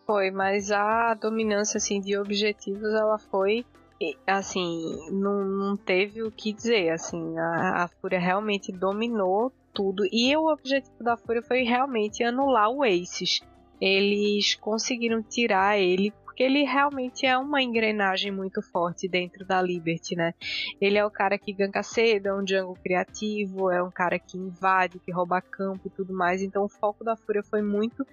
[0.07, 3.64] Foi, mas a dominância assim de objetivos ela foi
[4.26, 10.34] assim, não, não teve o que dizer, assim, a, a Fúria realmente dominou tudo e
[10.34, 13.40] o objetivo da Fúria foi realmente anular o Aces.
[13.78, 20.16] Eles conseguiram tirar ele porque ele realmente é uma engrenagem muito forte dentro da Liberty,
[20.16, 20.32] né?
[20.80, 24.38] Ele é o cara que ganka cedo, é um jungle criativo, é um cara que
[24.38, 26.41] invade, que rouba campo e tudo mais.
[26.41, 28.07] Então o foco da Fúria foi muito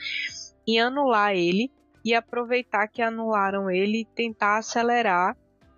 [0.67, 1.71] em anular ele
[2.03, 5.37] e aproveitar que anularam ele e tentar acelerar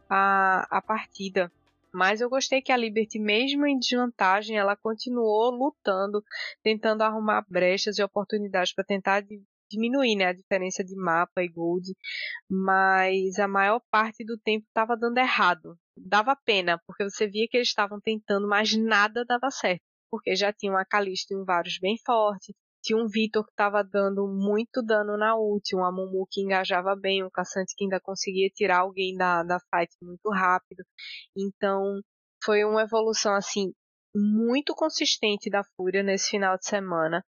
[0.09, 1.51] a, a partida.
[1.93, 6.23] Mas eu gostei que a Liberty, mesmo em desvantagem, ela continuou lutando,
[6.63, 9.23] tentando arrumar brechas e oportunidades para tentar
[9.69, 11.93] diminuir né, a diferença de mapa e gold,
[12.49, 15.77] mas a maior parte do tempo estava dando errado.
[15.97, 19.81] Dava pena, porque você via que eles estavam tentando, mas nada dava certo.
[20.11, 23.83] Porque já tinha uma Calista e um Varus bem forte, tinha um Vitor que estava
[23.83, 28.49] dando muito dano na ult, um Amumu que engajava bem, um Caçante que ainda conseguia
[28.49, 30.83] tirar alguém da, da fight muito rápido.
[31.37, 32.01] Então,
[32.43, 33.73] foi uma evolução assim
[34.15, 37.23] muito consistente da Fúria nesse final de semana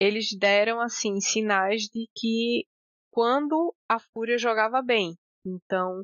[0.00, 2.64] eles deram assim sinais de que
[3.12, 5.14] quando a Fúria jogava bem.
[5.44, 6.02] Então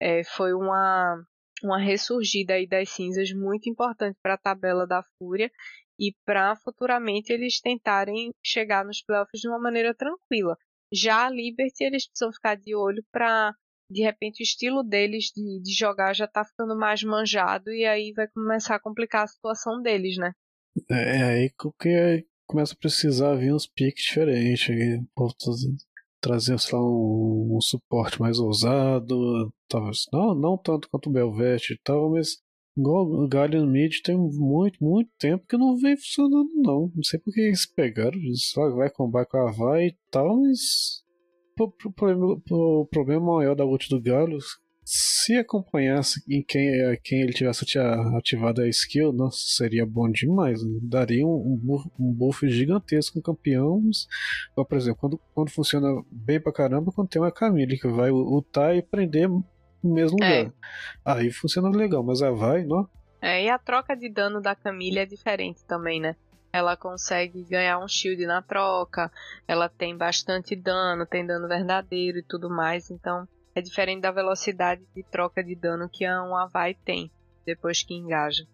[0.00, 1.22] é, foi uma
[1.62, 5.50] uma ressurgida aí das cinzas muito importante para a tabela da Fúria
[5.98, 10.56] e para futuramente eles tentarem chegar nos playoffs de uma maneira tranquila.
[10.92, 13.52] Já a Liberty eles precisam ficar de olho para
[13.90, 18.12] de repente o estilo deles de, de jogar já tá ficando mais manjado e aí
[18.16, 20.32] vai começar a complicar a situação deles, né?
[20.90, 24.66] É, é aí que começa a precisar vir uns piques diferentes.
[26.20, 29.52] trazer sei lá, um, um, suporte mais ousado.
[29.68, 32.38] Talvez não, não tanto quanto o Belvete e tal, mas
[32.76, 36.90] igual o Guardian Mid tem muito, muito tempo que não vem funcionando, não.
[36.92, 41.04] Não sei porque eles pegaram, só vai combar com a Vai e tal, mas
[41.58, 42.42] o, problema,
[42.90, 44.38] problema maior da ult do Galo
[44.92, 47.64] se acompanhasse em quem, é, quem ele tivesse
[48.16, 50.64] ativado a skill, nossa, seria bom demais.
[50.64, 50.80] Né?
[50.82, 51.60] Daria um,
[51.96, 53.80] um, buff gigantesco no campeão.
[54.56, 58.74] Por exemplo, quando, quando funciona bem pra caramba, quando tem uma Camille que vai ultar
[58.74, 59.44] e prender no
[59.84, 60.38] mesmo é.
[60.38, 60.54] lugar.
[61.04, 62.88] Aí funciona legal, mas a vai, não?
[63.22, 66.16] É, e a troca de dano da Camille é diferente também, né?
[66.52, 69.08] Ela consegue ganhar um shield na troca,
[69.46, 74.82] ela tem bastante dano, tem dano verdadeiro e tudo mais, então é diferente da velocidade
[74.94, 77.10] de troca de dano que a um Avai tem
[77.44, 78.46] depois que engaja.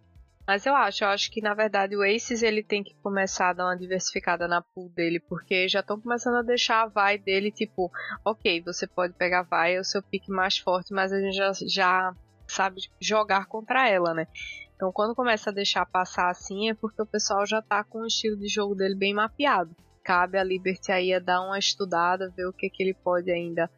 [0.46, 3.52] Mas eu acho, eu acho que na verdade o Aces ele tem que começar a
[3.52, 7.50] dar uma diversificada na pool dele, porque já estão começando a deixar a vai dele
[7.50, 7.90] tipo,
[8.24, 11.36] ok, você pode pegar a vai, é o seu pique mais forte, mas a gente
[11.36, 12.14] já, já
[12.46, 14.28] sabe jogar contra ela, né?
[14.76, 18.06] Então quando começa a deixar passar assim é porque o pessoal já tá com o
[18.06, 19.74] estilo de jogo dele bem mapeado.
[20.04, 23.68] Cabe a Liberty aí a dar uma estudada, ver o que, que ele pode ainda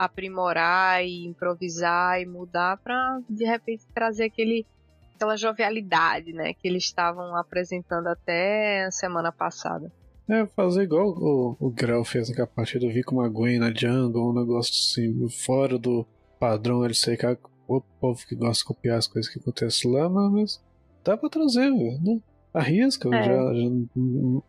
[0.00, 4.66] aprimorar e improvisar e mudar para de repente trazer aquele
[5.14, 9.92] aquela jovialidade, né, que eles estavam apresentando até a semana passada.
[10.26, 13.70] É, fazer igual o, o Grau fez na partida, eu vi com uma Gwen na
[13.70, 16.06] jungle, um negócio assim, fora do
[16.38, 17.36] padrão LCK,
[17.68, 20.58] o povo que gosta de copiar as coisas que acontecem lá, mas
[21.04, 22.18] dá pra trazer, né?
[22.54, 23.22] Arrisca, é.
[23.22, 23.70] já, já,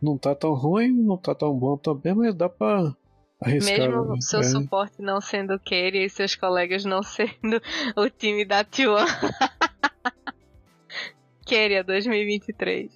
[0.00, 2.96] não tá tão ruim, não tá tão bom também, mas dá pra
[3.44, 3.78] arriscar.
[3.78, 4.42] Mesmo seu é.
[4.44, 7.60] suporte não sendo o Kerry e seus colegas não sendo
[7.96, 9.06] o time da T1.
[11.46, 12.90] Queria 2023.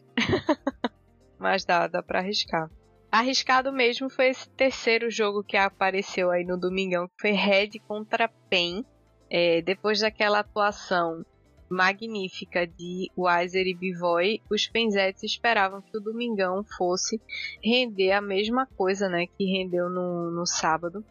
[1.39, 2.71] Mas dá, dá pra arriscar.
[3.11, 8.29] Arriscado mesmo foi esse terceiro jogo que apareceu aí no domingão, que foi Red contra
[8.51, 8.85] PEN.
[9.29, 11.25] É, depois daquela atuação
[11.69, 17.21] magnífica de Weiser e Bivoy, os Penzetes esperavam que o Domingão fosse
[17.63, 21.05] render a mesma coisa né, que rendeu no, no sábado.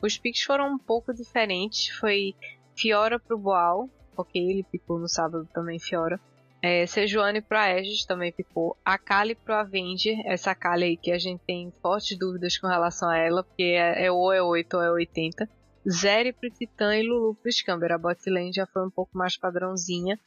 [0.00, 2.34] Os picks foram um pouco diferentes, foi
[2.76, 6.20] Fiora pro Boal, ok, ele ficou no sábado também Fiora.
[6.60, 8.76] É, Sejuani pro Aegis também ficou.
[8.84, 13.08] A Kali pro Avenger, essa Kali aí que a gente tem fortes dúvidas com relação
[13.08, 15.48] a ela, porque é, é ou é 8 ou é 80.
[15.90, 17.92] Zeri pro Titã e Lulu pro Scamber.
[17.92, 20.18] A bot lane já foi um pouco mais padrãozinha,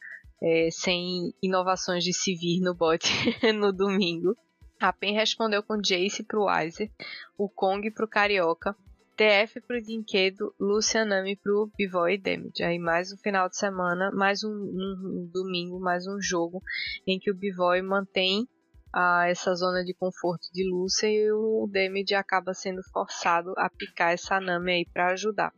[0.42, 3.06] é, sem inovações de se vir no bot
[3.54, 4.36] no domingo.
[4.80, 6.90] A PEN respondeu com Jace pro Weiser,
[7.38, 8.76] o Kong pro Carioca,
[9.16, 12.64] TF pro Dinquedo, Lucianami pro Pivoy Damage.
[12.64, 16.60] Aí mais um final de semana, mais um, um, um domingo, mais um jogo
[17.06, 18.48] em que o Bivoy mantém
[18.92, 24.12] a essa zona de conforto de Lúcia e o Damage acaba sendo forçado a picar
[24.12, 25.52] essa Nami aí para ajudar.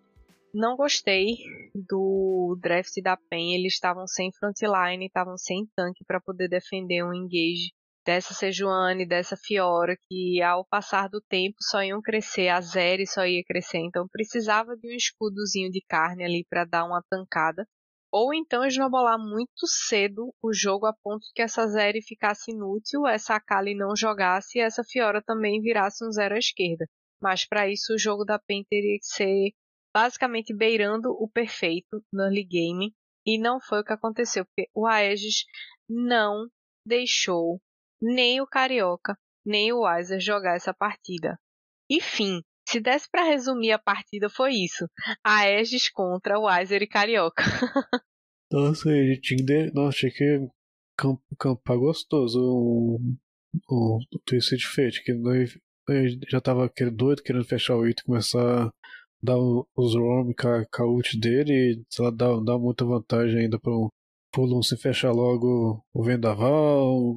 [0.55, 1.35] Não gostei
[1.75, 7.13] do draft da PEN, eles estavam sem frontline, estavam sem tanque para poder defender um
[7.13, 7.73] engage
[8.05, 13.27] dessa Sejuani, dessa Fiora, que ao passar do tempo só iam crescer, a Zeri só
[13.27, 17.67] ia crescer, então precisava de um escudozinho de carne ali para dar uma tancada.
[18.17, 23.35] Ou então esnobolar muito cedo o jogo a ponto que essa Zeri ficasse inútil, essa
[23.35, 26.87] Akali não jogasse e essa Fiora também virasse um zero à esquerda.
[27.21, 29.51] Mas para isso o jogo da PEN teria que ser
[29.93, 32.95] basicamente beirando o perfeito no early game.
[33.27, 35.45] E não foi o que aconteceu, porque o Aegis
[35.89, 36.47] não
[36.87, 37.61] deixou
[38.01, 41.37] nem o Carioca, nem o Weiser jogar essa partida.
[41.91, 42.45] Enfim,
[42.75, 44.89] se desse para resumir a partida foi isso.
[45.23, 47.43] A Aegis contra o Weiser e Carioca.
[48.51, 49.73] Nossa, gente tinha, de...
[49.73, 50.49] Nossa, tinha que
[51.39, 53.01] campar gostoso o,
[53.69, 55.13] o, o Twisted Fate, que
[56.29, 58.71] já tava querendo, doido querendo fechar o item, começar a
[59.23, 63.89] dar os roam com a, ult dele e dar, dar muita vantagem ainda para o
[64.33, 67.17] Pulum se fechar logo o Vendaval,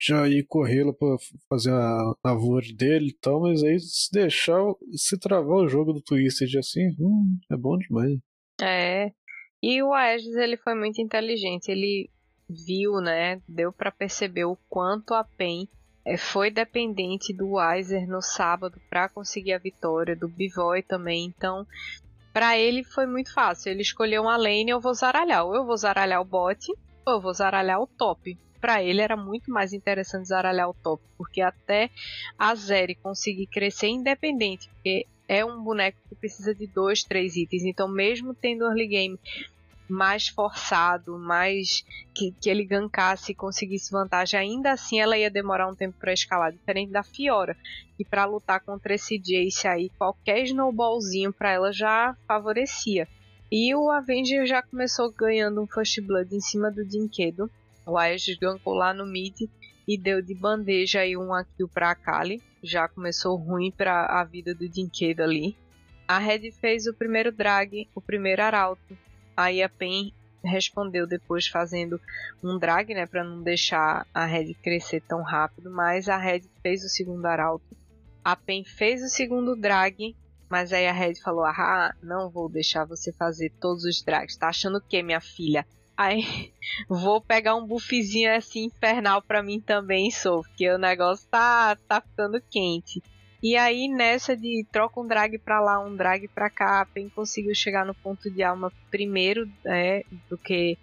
[0.00, 1.16] já ir corrê-lo para
[1.48, 4.60] fazer a lavoura dele e tal, mas aí se deixar,
[4.92, 8.18] se travar o jogo do Twisted assim, hum, é bom demais.
[8.60, 9.10] É.
[9.62, 12.08] E o Aegis, ele foi muito inteligente, ele
[12.48, 15.68] viu, né, deu para perceber o quanto a PEN
[16.04, 21.66] é, foi dependente do Weiser no sábado para conseguir a vitória, do Bivoy também, então
[22.32, 25.76] para ele foi muito fácil, ele escolheu uma lane, eu vou zaralhar, ou eu vou
[25.76, 26.72] zaralhar o bot,
[27.04, 31.02] ou eu vou zaralhar o top, para ele era muito mais interessante zaralhar o top,
[31.16, 31.90] porque até
[32.38, 37.64] a Zeri conseguir crescer independente, porque é um boneco que precisa de dois, três itens,
[37.64, 39.18] então mesmo tendo early game
[39.88, 41.84] mais forçado, mais
[42.14, 46.12] que, que ele gankasse e conseguisse vantagem, ainda assim ela ia demorar um tempo para
[46.12, 47.56] escalar, diferente da Fiora,
[47.96, 53.08] que para lutar contra esse Jace aí, qualquer snowballzinho para ela já favorecia.
[53.50, 57.50] E o Avenger já começou ganhando um First Blood em cima do Dinquedo,
[57.88, 59.48] o Aegis gankou lá no mid
[59.86, 62.42] e deu de bandeja aí um kill pra Akali.
[62.62, 65.56] Já começou ruim para a vida do Dinquedo ali.
[66.06, 68.96] A Red fez o primeiro drag, o primeiro arauto.
[69.36, 70.12] Aí a Pen
[70.44, 72.00] respondeu depois fazendo
[72.42, 76.84] um drag, né, para não deixar a Red crescer tão rápido, mas a Red fez
[76.84, 77.76] o segundo arauto.
[78.24, 80.14] A Pen fez o segundo drag,
[80.50, 84.36] mas aí a Red falou: "Ah, não vou deixar você fazer todos os drags.
[84.36, 85.66] Tá achando que minha filha?
[85.98, 86.22] Aí
[86.88, 92.00] vou pegar um buffzinho assim infernal pra mim também, sou, porque o negócio tá, tá
[92.00, 93.02] ficando quente.
[93.42, 97.08] E aí, nessa de troca um drag pra lá, um drag pra cá, a Pen
[97.08, 100.76] conseguiu chegar no ponto de alma primeiro né, do que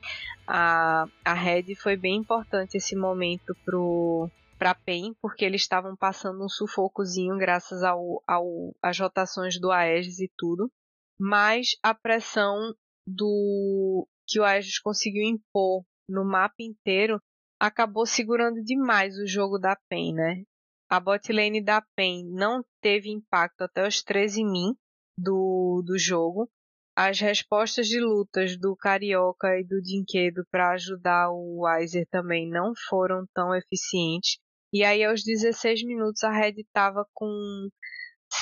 [0.48, 1.76] a, a Red.
[1.76, 7.84] Foi bem importante esse momento pro, pra Pen, porque eles estavam passando um sufocozinho graças
[7.84, 10.72] ao, ao às rotações do Aegis e tudo.
[11.20, 12.74] Mas a pressão
[13.06, 17.20] do que o Aegis conseguiu impor no mapa inteiro
[17.60, 20.44] acabou segurando demais o jogo da PEN, né?
[20.90, 24.76] A botlane da PEN não teve impacto até os 13 min
[25.18, 26.50] do, do jogo.
[26.96, 32.74] As respostas de lutas do Carioca e do Dinquedo para ajudar o Weiser também não
[32.88, 34.38] foram tão eficientes.
[34.72, 37.28] E aí, aos 16 minutos, a Red estava com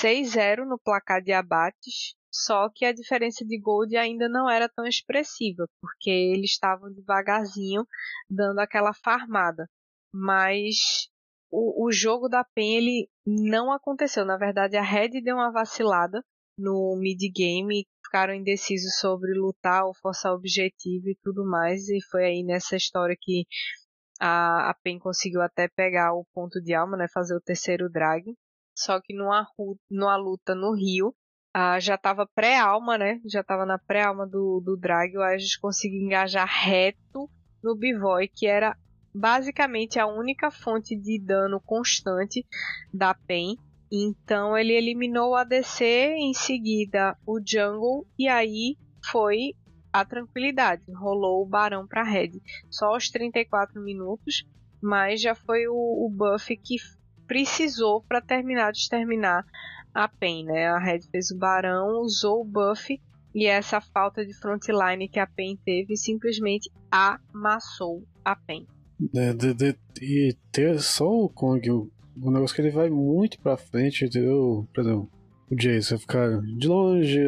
[0.01, 4.85] 6-0 no placar de abates só que a diferença de gold ainda não era tão
[4.85, 7.85] expressiva, porque eles estavam devagarzinho
[8.27, 9.69] dando aquela farmada.
[10.11, 11.09] Mas
[11.51, 14.25] o, o jogo da PEN ele não aconteceu.
[14.25, 16.23] Na verdade, a Red deu uma vacilada
[16.57, 21.87] no mid game, ficaram indecisos sobre lutar ou forçar o objetivo e tudo mais.
[21.87, 23.45] E foi aí nessa história que
[24.19, 28.35] a, a PEN conseguiu até pegar o ponto de alma, né, fazer o terceiro drag.
[28.75, 29.47] Só que numa,
[29.89, 31.15] numa luta no Rio,
[31.53, 33.21] ah, já estava pré-alma, né?
[33.25, 35.15] Já estava na pré-alma do, do drag.
[35.15, 37.29] O Aegis conseguiu engajar reto
[37.63, 38.75] no Bivoy, que era
[39.13, 42.43] basicamente a única fonte de dano constante
[42.91, 43.55] da PEN.
[43.91, 48.75] Então ele eliminou o ADC, em seguida o Jungle, e aí
[49.11, 49.53] foi
[49.91, 50.81] a tranquilidade.
[50.91, 52.41] Rolou o Barão para Red.
[52.71, 54.43] Só aos 34 minutos,
[54.81, 56.77] mas já foi o, o buff que
[57.27, 59.45] precisou para terminar de exterminar
[59.93, 60.67] a PEN, né?
[60.67, 62.99] A Red fez o Barão, usou o buff
[63.35, 68.67] e essa falta de frontline que a PEN teve simplesmente amassou a PEN.
[69.15, 71.91] É, de, de, e ter só o Kong, o,
[72.21, 74.67] o negócio que ele vai muito pra frente, entendeu?
[74.77, 75.09] Exemplo,
[75.49, 77.19] o vai ficar de longe,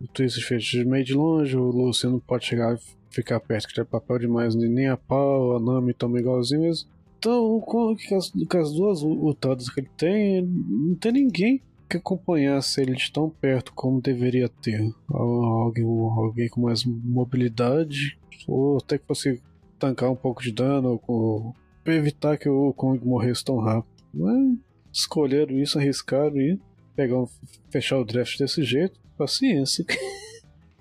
[0.00, 2.76] o Twisted Fate meio de longe, o Luciano pode chegar
[3.10, 6.88] ficar perto, que é papel demais, nem a pau, a Nami toma igualzinho mesmo.
[7.18, 11.60] Então, o Kong, com as, com as duas lutadas que ele tem, não tem ninguém
[11.90, 14.80] que acompanhasse ele de tão perto como deveria ter.
[15.08, 19.42] Alguém, alguém com mais mobilidade, ou até que fosse
[19.78, 21.54] tancar um pouco de dano, ou
[21.84, 23.90] evitar que o Kong morresse tão rápido.
[24.14, 24.58] Mas
[24.92, 26.60] escolheram isso, arriscaram e
[26.94, 27.24] pegar
[27.70, 28.98] fechar o draft desse jeito.
[29.18, 29.84] Paciência.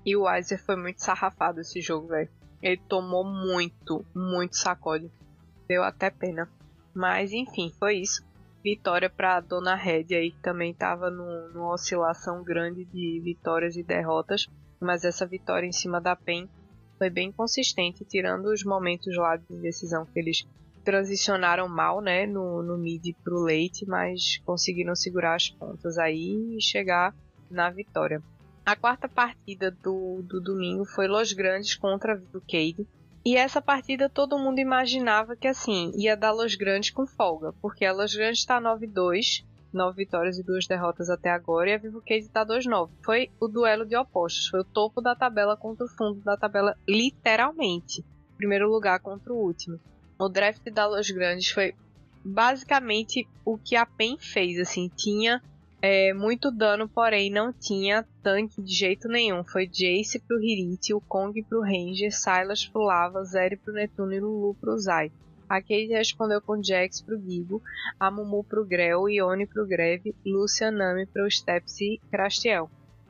[0.05, 2.29] E o Weiser foi muito sarrafado esse jogo, velho.
[2.63, 5.11] Ele tomou muito, muito sacode.
[5.67, 6.49] Deu até pena.
[6.95, 8.25] Mas enfim, foi isso
[8.63, 14.47] vitória para Dona Red aí, que também estava numa oscilação grande de vitórias e derrotas,
[14.79, 16.47] mas essa vitória em cima da PEN
[16.97, 20.45] foi bem consistente, tirando os momentos lá de indecisão que eles
[20.83, 26.61] transicionaram mal, né, no, no mid pro late, mas conseguiram segurar as pontas aí e
[26.61, 27.13] chegar
[27.49, 28.21] na vitória.
[28.65, 32.87] A quarta partida do, do domingo foi Los Grandes contra Cade.
[33.25, 37.85] E essa partida todo mundo imaginava que assim, ia dar Los Grandes com folga, porque
[37.85, 39.43] a Los Grandes está 9-2,
[39.73, 42.89] 9 vitórias e 2 derrotas até agora, e a Vivo Case está 2-9.
[43.03, 46.75] Foi o duelo de opostos, foi o topo da tabela contra o fundo da tabela,
[46.87, 48.03] literalmente.
[48.37, 49.79] Primeiro lugar contra o último.
[50.17, 51.75] O draft da Los Grandes foi
[52.23, 55.41] basicamente o que a PEN fez, assim, tinha
[55.81, 59.43] é, muito dano, porém não tinha tanque de jeito nenhum.
[59.43, 64.19] Foi Jace pro Hirit, o Kong pro Ranger, Silas pro Lava, Zeri pro Netuno e
[64.19, 65.11] Lulu pro Zai.
[65.49, 67.59] A Kate respondeu com Jax pro Gigo,
[67.99, 72.69] a Mumu pro Grell, Ione pro Greve, Lucia Nami pro Steps e Crastiel.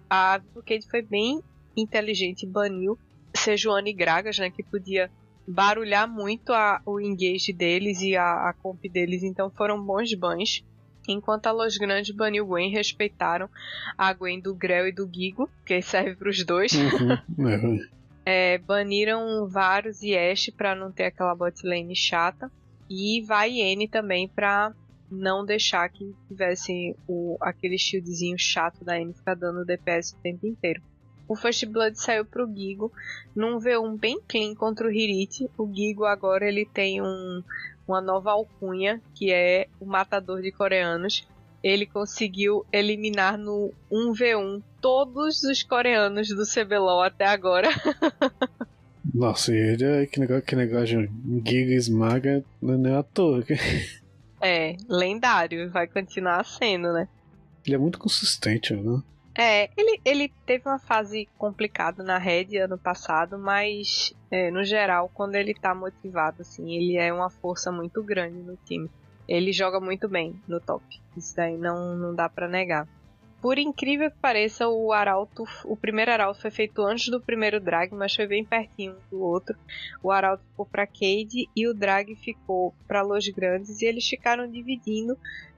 [0.09, 1.43] A Kate foi bem
[1.75, 2.97] inteligente e baniu
[3.35, 5.11] Sejuani e Gragas, né, que podia
[5.45, 10.63] barulhar muito a, o engage deles e a, a comp deles, então foram bons bans
[11.11, 13.49] enquanto a Los Grandes baniu Gwen, respeitaram
[13.97, 16.71] a Gwen do Grell e do Gigo, que serve para os dois.
[16.73, 17.85] Uhum,
[18.25, 22.51] é, baniram vários e Ashe para não ter aquela botlane chata.
[22.89, 24.73] E vai N também para
[25.11, 30.45] não deixar que tivesse o, aquele shieldzinho chato da N ficar dando DPS o tempo
[30.47, 30.81] inteiro.
[31.27, 32.91] O First Blood saiu pro Gigo
[33.35, 35.47] num V1 bem clean contra o Hirit.
[35.55, 37.43] O Gigo agora ele tem um,
[37.89, 41.27] uma nova alcunha, que é o matador de coreanos.
[41.61, 47.67] Ele conseguiu eliminar no 1v1 todos os coreanos do CBLOL até agora.
[49.13, 53.43] Nossa, ele é que negócio, que negócio de Giga esmaga não é à toa.
[54.41, 57.09] É, lendário, vai continuar sendo, né?
[57.65, 59.01] Ele é muito consistente, né?
[59.37, 65.09] É, ele, ele teve uma fase complicada na Red ano passado, mas é, no geral,
[65.13, 68.89] quando ele tá motivado, assim, ele é uma força muito grande no time.
[69.27, 70.83] Ele joga muito bem no top.
[71.15, 72.87] Isso daí não, não dá para negar.
[73.41, 77.93] Por incrível que pareça, o Arauto, o primeiro Arauto foi feito antes do primeiro Drag,
[77.93, 79.57] mas foi bem pertinho do outro.
[80.03, 84.49] O Arauto ficou para Cade e o Drag ficou para Los Grandes e eles ficaram
[84.49, 85.17] dividindo.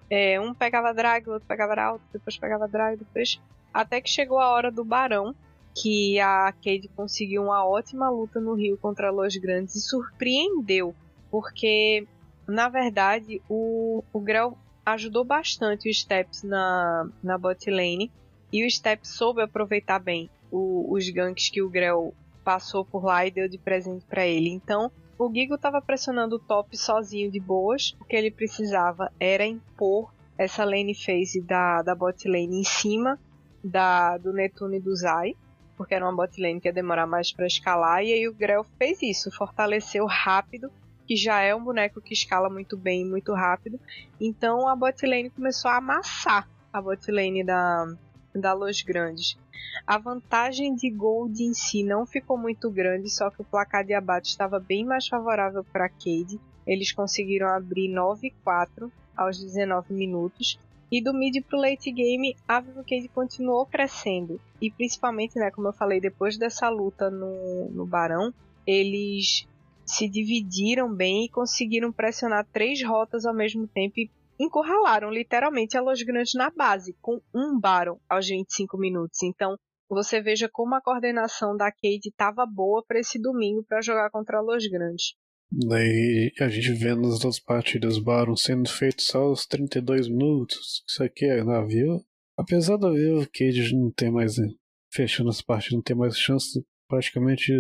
[0.09, 3.41] É, um pegava Drag, o outro pegava Arauto, depois pegava Drag, depois
[3.73, 5.35] até que chegou a hora do Barão,
[5.73, 10.93] que a Cade conseguiu uma ótima luta no Rio contra Los Grandes e surpreendeu,
[11.29, 12.05] porque
[12.47, 18.11] na verdade o, o Grell ajudou bastante o Steps na, na bot lane.
[18.51, 23.25] E o Steps soube aproveitar bem o, os ganks que o Grell passou por lá
[23.25, 24.49] e deu de presente para ele.
[24.49, 27.95] Então, o Gigo estava pressionando o top sozinho de boas.
[28.01, 33.17] O que ele precisava era impor essa lane phase da, da bot lane em cima
[33.63, 35.35] da, do Netune e do Zai.
[35.77, 38.03] Porque era uma bot lane que ia demorar mais para escalar.
[38.03, 40.71] E aí o Grell fez isso, fortaleceu rápido
[41.11, 43.77] que já é um boneco que escala muito bem, muito rápido.
[44.17, 47.85] Então a botlane começou a amassar a botlane da,
[48.33, 49.37] da Los Grandes.
[49.85, 53.93] A vantagem de Gold em si não ficou muito grande, só que o placar de
[53.93, 56.39] abate estava bem mais favorável para Cade.
[56.65, 60.57] Eles conseguiram abrir 9-4 aos 19 minutos.
[60.91, 64.41] E do mid pro late game, a Vivo Cade continuou crescendo.
[64.61, 68.33] E principalmente, né, como eu falei, depois dessa luta no, no Barão,
[68.67, 69.47] eles
[69.85, 74.09] se dividiram bem e conseguiram pressionar três rotas ao mesmo tempo e
[74.39, 79.23] encurralaram literalmente a Los Grandes na base, com um Baron aos 25 minutos.
[79.23, 79.55] Então,
[79.89, 84.39] você veja como a coordenação da Cade estava boa para esse domingo para jogar contra
[84.39, 85.13] a Los Grandes.
[85.51, 90.83] Daí a gente vendo as duas partidas Baron sendo feitos só aos 32 minutos.
[90.87, 92.03] Isso aqui é navio.
[92.37, 94.37] Apesar da Vivo Cade não ter mais.
[94.37, 94.47] Né,
[94.93, 97.53] fechando as partidas, não ter mais chance praticamente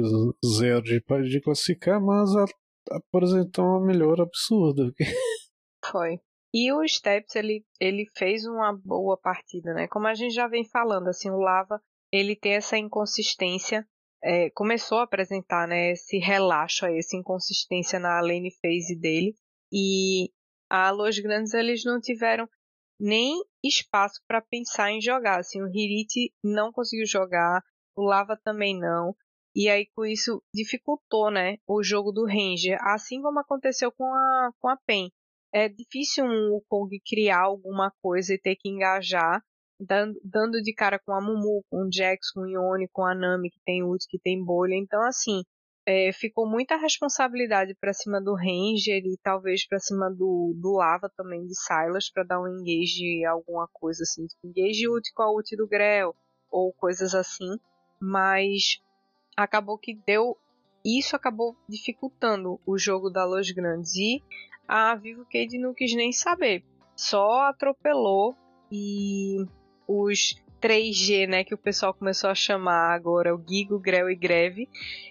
[0.45, 2.45] zero de, de classificar, mas a,
[2.91, 4.91] apresentou uma melhora absurda.
[5.91, 6.19] Foi.
[6.53, 9.87] E o Steps, ele, ele fez uma boa partida, né?
[9.87, 11.81] Como a gente já vem falando, assim, o Lava,
[12.11, 13.87] ele tem essa inconsistência,
[14.23, 19.35] é, começou a apresentar, né, esse relaxo essa inconsistência na lane phase dele,
[19.71, 20.29] e
[20.69, 22.47] a Los Grandes, eles não tiveram
[22.99, 27.61] nem espaço para pensar em jogar, assim, o Hirit não conseguiu jogar,
[27.95, 29.15] o Lava também não.
[29.55, 34.51] E aí com isso dificultou, né, o jogo do Ranger, assim como aconteceu com a
[34.59, 35.11] com a Pen.
[35.53, 39.43] É difícil um Wukong criar alguma coisa e ter que engajar,
[39.81, 43.15] dando, dando de cara com a Mumu, com o Jax, com o Ione, com a
[43.15, 44.75] Nami, que tem ult, que tem bolha.
[44.75, 45.43] Então, assim,
[45.85, 51.11] é, ficou muita responsabilidade para cima do Ranger e talvez para cima do, do Lava
[51.17, 54.27] também, de Silas, para dar um engage alguma coisa assim.
[54.27, 56.15] Tipo, engage ult com a ult do Grell,
[56.51, 57.57] ou coisas assim
[58.01, 58.81] mas
[59.37, 60.35] acabou que deu
[60.83, 64.23] isso acabou dificultando o jogo da Los Grandes e
[64.67, 68.35] a Vivo Cade não quis nem saber, só atropelou
[68.71, 69.45] e
[69.99, 74.69] os 3G, né, que o pessoal começou a chamar agora, o Gigo, Grell e Greve,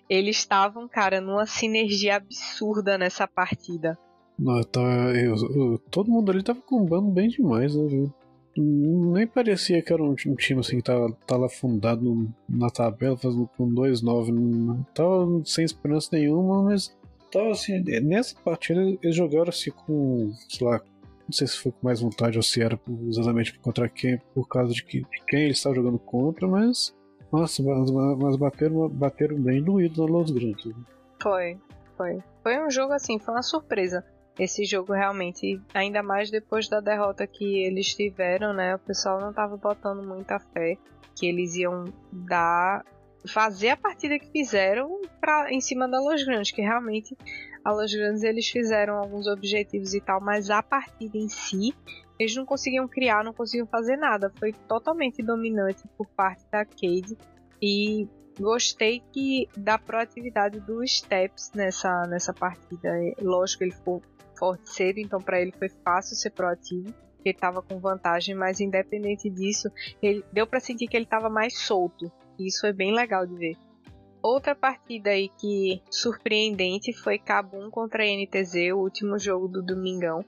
[0.08, 3.98] eles estavam, cara, numa sinergia absurda nessa partida.
[4.38, 8.14] Não, tá, eu, eu, todo mundo ali tava combando bem demais, né, viu?
[8.56, 13.48] Nem parecia que era um, um time assim que tava, tava fundado na tabela, fazendo
[13.56, 14.84] com 2-9.
[14.92, 16.94] Tava sem esperança nenhuma, mas
[17.30, 17.80] tava assim.
[18.02, 20.80] Nessa partida eles jogaram assim com, sei lá,
[21.30, 22.78] não sei se foi com mais vontade ou se era
[23.08, 26.94] exatamente contra quem, por causa de, que, de quem eles estavam jogando contra, mas.
[27.32, 30.74] Nossa, mas, mas bateram, bateram bem doído na Los Grandes.
[31.22, 31.56] Foi,
[31.96, 32.18] foi.
[32.42, 34.04] Foi um jogo assim, foi uma surpresa
[34.38, 38.74] esse jogo realmente, ainda mais depois da derrota que eles tiveram, né?
[38.74, 40.76] O pessoal não estava botando muita fé
[41.14, 42.82] que eles iam dar
[43.26, 47.14] fazer a partida que fizeram para em cima da Los Grandes, que realmente
[47.64, 51.74] a Los Grandes eles fizeram alguns objetivos e tal, mas a partida em si
[52.18, 54.30] eles não conseguiam criar, não conseguiam fazer nada.
[54.38, 57.16] Foi totalmente dominante por parte da Cade
[57.62, 58.06] e
[58.38, 62.88] gostei que da proatividade do Steps nessa nessa partida.
[62.88, 64.02] É, lógico, ele ficou
[64.38, 66.92] forte cedo, então para ele foi fácil ser proativo.
[67.24, 69.70] Ele estava com vantagem, mas independente disso,
[70.02, 72.10] ele deu para sentir que ele estava mais solto.
[72.38, 73.56] E isso foi bem legal de ver.
[74.22, 80.22] Outra partida aí que surpreendente foi Kabum contra a NTZ, o último jogo do Domingão.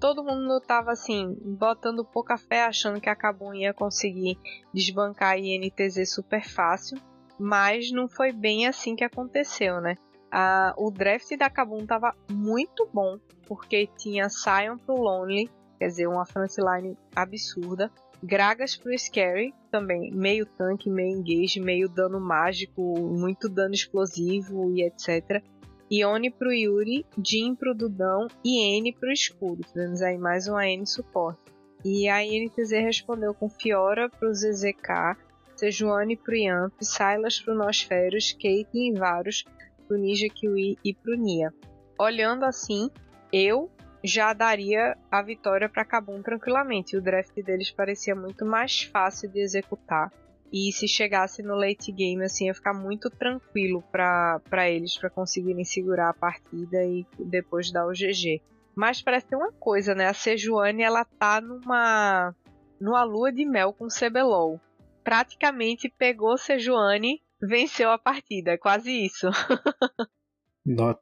[0.00, 4.36] Todo mundo tava assim, botando pouca fé, achando que a Kabum ia conseguir
[4.74, 6.98] desbancar a INTZ super fácil,
[7.38, 9.96] mas não foi bem assim que aconteceu, né?
[10.26, 15.48] Uh, o draft da Kabum estava muito bom, porque tinha Sion pro Lonely,
[15.78, 17.90] quer dizer, uma frontline absurda.
[18.22, 24.82] Gragas pro Scary, também meio tanque, meio engage, meio dano mágico, muito dano explosivo e
[24.82, 25.42] etc.
[25.90, 29.62] Ione pro Yuri, Jin pro Dudão e N pro Escudo.
[29.62, 31.40] Tivemos aí mais uma N suporte.
[31.84, 35.16] E a INTZ respondeu com Fiora pro ZZK,
[35.54, 39.44] Sejuani pro Yamp, Silas pro Nosferos, Kate e Varus
[39.86, 41.54] pro Ninja Kiwi e pro Nia.
[41.98, 42.90] Olhando assim,
[43.32, 43.70] eu
[44.06, 46.96] já daria a vitória para Kabum tranquilamente.
[46.96, 50.12] O draft deles parecia muito mais fácil de executar.
[50.52, 55.64] E se chegasse no late game, assim, ia ficar muito tranquilo para eles, para conseguirem
[55.64, 58.40] segurar a partida e depois dar o GG.
[58.74, 60.06] Mas parece ter uma coisa, né?
[60.06, 62.34] A Sejuani, ela tá numa,
[62.80, 64.60] numa lua de mel com o CBLOL.
[65.02, 68.52] Praticamente pegou Sejuani, venceu a partida.
[68.52, 69.26] É quase isso.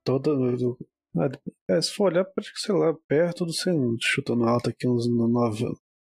[0.04, 0.30] Toda,
[1.68, 3.52] é, se for olhar, parece que, sei lá, perto do
[4.00, 5.64] chutando alto aqui, uns 9,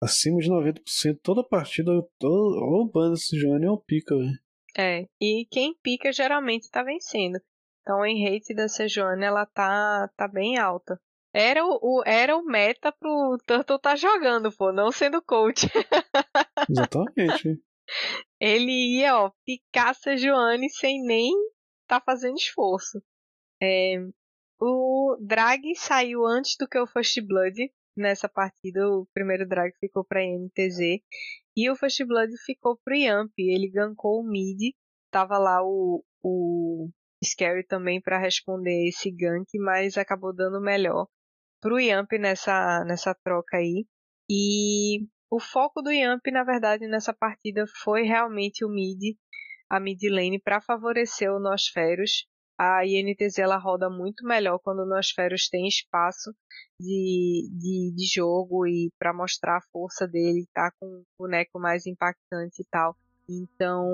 [0.02, 1.90] acima de 90%, toda partida,
[2.22, 4.39] ou banda esse Johnny ou pica, velho.
[4.77, 7.40] É, e quem pica geralmente tá vencendo.
[7.82, 11.01] Então a rate da Sejuani, ela tá, tá bem alta.
[11.32, 15.66] Era o, era o meta pro Turtle tá jogando, pô, não sendo coach.
[16.68, 17.60] Exatamente.
[18.40, 21.32] Ele ia, ó, picar a Sejuani sem nem
[21.86, 23.02] tá fazendo esforço.
[23.62, 23.97] É,
[24.61, 28.89] o drag saiu antes do que o First Blood nessa partida.
[28.89, 31.01] O primeiro drag ficou para NTZ
[31.57, 33.32] e o First Blood ficou pro Yamp.
[33.39, 34.74] Ele gankou o mid.
[35.11, 36.89] Tava lá o, o
[37.24, 41.09] Scary também para responder esse gank, mas acabou dando melhor
[41.61, 43.87] pro Yamp nessa, nessa troca aí.
[44.31, 49.16] E o foco do Yamp, na verdade, nessa partida foi realmente o mid,
[49.69, 52.27] a mid lane, para favorecer o Nosferos
[52.62, 56.31] a INTZ ela roda muito melhor quando o Nosferos tem espaço
[56.78, 61.87] de, de, de jogo e para mostrar a força dele, tá com um boneco mais
[61.87, 62.95] impactante e tal.
[63.27, 63.89] Então,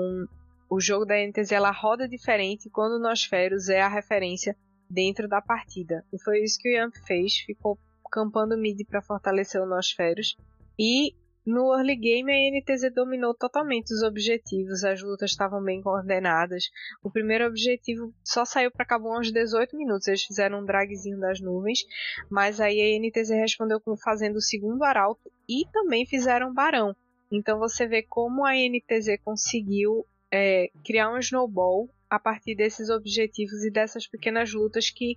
[0.69, 4.53] o jogo da INTZ ela roda diferente quando o Nosferos é a referência
[4.89, 6.03] dentro da partida.
[6.11, 7.79] E foi isso que o Yamp fez, ficou
[8.11, 10.35] campando mid para fortalecer o Nosferos.
[10.77, 11.15] E
[11.47, 16.69] no early game, a NTZ dominou totalmente os objetivos, as lutas estavam bem coordenadas.
[17.01, 21.39] O primeiro objetivo só saiu para Cabum aos 18 minutos, eles fizeram um dragzinho das
[21.39, 21.85] nuvens,
[22.29, 26.93] mas aí a NTZ respondeu com fazendo o segundo arauto e também fizeram barão.
[27.31, 33.63] Então você vê como a NTZ conseguiu é, criar um snowball a partir desses objetivos
[33.63, 35.15] e dessas pequenas lutas que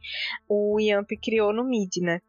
[0.48, 2.20] o Yamp criou no mid, né?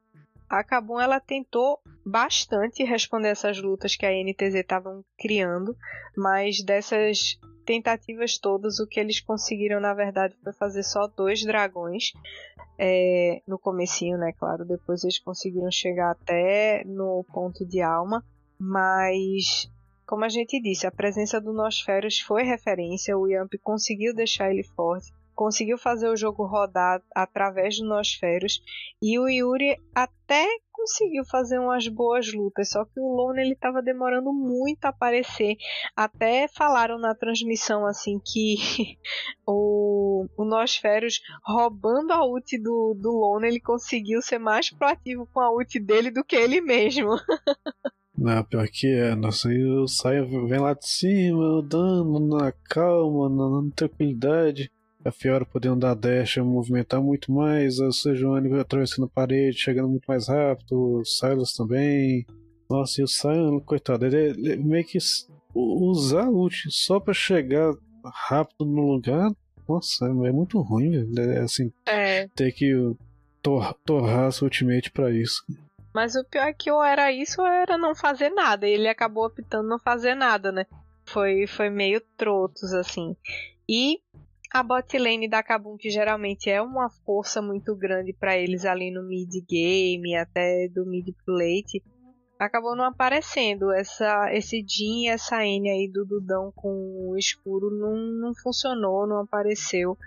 [0.52, 5.74] A Kabum ela tentou bastante responder essas lutas que a NTZ estavam criando,
[6.18, 12.12] mas dessas tentativas todas, o que eles conseguiram na verdade foi fazer só dois dragões
[12.78, 14.34] é, no comecinho, né?
[14.38, 18.22] Claro, depois eles conseguiram chegar até no ponto de alma,
[18.60, 19.72] mas
[20.06, 24.64] como a gente disse, a presença do Nosferos foi referência, o Yamp conseguiu deixar ele
[24.64, 28.62] forte conseguiu fazer o jogo rodar através do Nosferos
[29.02, 33.82] e o Yuri até conseguiu fazer umas boas lutas, só que o Lone ele estava
[33.82, 35.58] demorando muito a aparecer.
[35.96, 38.56] Até falaram na transmissão assim que
[39.44, 45.40] o, o Nosferos roubando a ult do, do Lone, ele conseguiu ser mais proativo com
[45.40, 47.10] a ult dele do que ele mesmo.
[48.16, 53.28] Não, pior que é, nossa, aí o Saia vem lá de cima, dando na calma,
[53.28, 54.70] na, na tranquilidade
[55.04, 60.06] a Fiora podendo dar dash, movimentar muito mais, a Sejuani atravessando a parede, chegando muito
[60.06, 62.26] mais rápido, o Silas também.
[62.70, 64.98] Nossa, e o Sion, coitado, ele, ele meio que
[65.54, 67.74] usar a ult só pra chegar
[68.30, 69.30] rápido no lugar,
[69.68, 71.32] nossa, é muito ruim, velho.
[71.32, 72.28] É, assim, é.
[72.36, 72.74] ter que
[73.42, 75.44] tor torrar sua ultimate pra isso.
[75.94, 78.68] Mas o pior é que ou era isso ou era não fazer nada.
[78.68, 80.66] Ele acabou optando não fazer nada, né?
[81.06, 83.16] Foi, foi meio trotos, assim.
[83.68, 84.00] E
[84.54, 88.92] a bot lane da Kabum, que geralmente é uma força muito grande para eles ali
[88.92, 91.82] no mid game, até do mid pro late,
[92.38, 93.72] acabou não aparecendo.
[93.72, 99.08] Essa, esse Jin e essa N aí do Dudão com o escuro não, não funcionou,
[99.08, 99.98] não apareceu,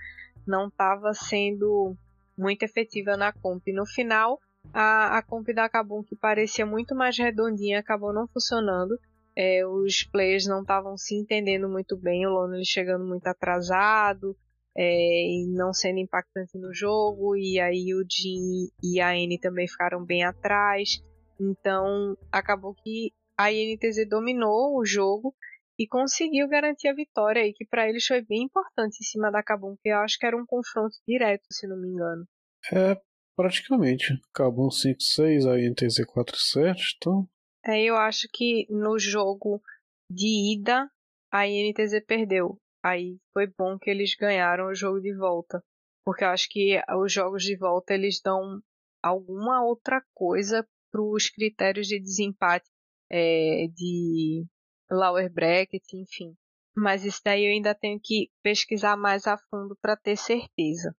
[0.47, 1.97] não estava sendo
[2.37, 3.63] muito efetiva na comp.
[3.69, 4.39] No final,
[4.75, 8.99] a, a comp da Kabum, que parecia muito mais redondinha, acabou não funcionando.
[9.37, 14.37] É, os players não estavam se entendendo muito bem, o Lonely chegando muito atrasado
[14.77, 19.69] é, e não sendo impactante no jogo, e aí o Jin e a N também
[19.69, 21.03] ficaram bem atrás.
[21.41, 25.35] Então acabou que a INTZ dominou o jogo
[25.79, 29.43] e conseguiu garantir a vitória aí, que para eles foi bem importante em cima da
[29.43, 32.25] Kabum, que eu acho que era um confronto direto, se não me engano.
[32.73, 32.97] É,
[33.37, 34.15] praticamente.
[34.33, 37.29] Kabum 5-6, a INTZ 4-7, então
[37.67, 39.63] eu acho que no jogo
[40.11, 40.91] de ida
[41.33, 42.59] a INTZ perdeu.
[42.83, 45.63] Aí foi bom que eles ganharam o jogo de volta.
[46.05, 48.61] porque eu acho que os jogos de volta eles dão
[49.03, 52.69] alguma outra coisa para os critérios de desempate
[53.11, 54.47] é, de
[54.91, 56.37] lower bracket, enfim.
[56.77, 60.95] Mas isso daí eu ainda tenho que pesquisar mais a fundo para ter certeza.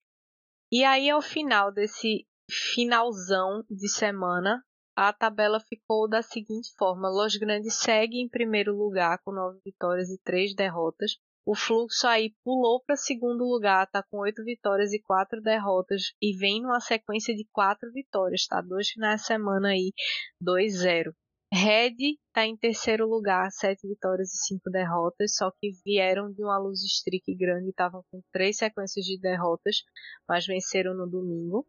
[0.72, 4.64] E aí, ao final desse finalzão de semana,
[4.96, 10.10] a tabela ficou da seguinte forma: Los Grandes segue em primeiro lugar com nove vitórias
[10.10, 11.18] e três derrotas.
[11.46, 16.36] O Fluxo aí pulou para segundo lugar, tá com oito vitórias e quatro derrotas e
[16.36, 18.62] vem numa sequência de quatro vitórias, tá?
[18.62, 19.92] Dois finais de semana aí,
[20.42, 21.14] 2-0.
[21.54, 21.96] Red
[22.28, 26.84] está em terceiro lugar, sete vitórias e cinco derrotas, só que vieram de uma luz
[26.84, 29.84] streak grande, estavam com três sequências de derrotas,
[30.28, 31.66] mas venceram no domingo.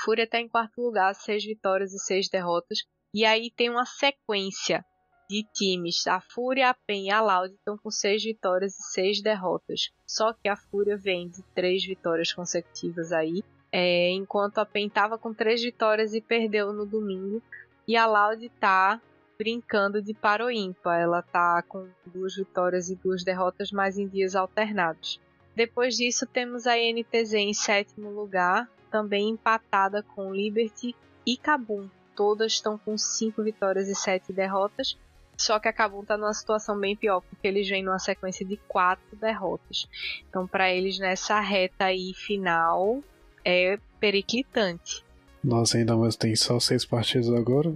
[0.00, 2.78] Fúria está em quarto lugar, seis vitórias e seis derrotas.
[3.12, 4.84] E aí tem uma sequência
[5.28, 6.06] de times.
[6.06, 9.90] A Fúria, a PEN e a Loud estão com seis vitórias e seis derrotas.
[10.06, 13.42] Só que a Fúria vem de três vitórias consecutivas aí.
[13.70, 17.42] É, enquanto a PEN estava com três vitórias e perdeu no domingo.
[17.86, 19.00] E a Loud está
[19.38, 21.00] brincando de paro ímpar.
[21.00, 25.20] Ela tá com duas vitórias e duas derrotas, mas em dias alternados.
[25.54, 30.94] Depois disso, temos a NTZ em sétimo lugar, também empatada com Liberty
[31.26, 31.88] e Kabum.
[32.16, 34.98] Todas estão com cinco vitórias e sete derrotas.
[35.36, 38.56] Só que a Kabum está numa situação bem pior, porque eles vêm numa sequência de
[38.66, 39.88] quatro derrotas.
[40.28, 43.00] Então, para eles, nessa reta aí final,
[43.44, 45.04] é periclitante.
[45.42, 47.72] Nossa, ainda mais tem só seis partidas agora.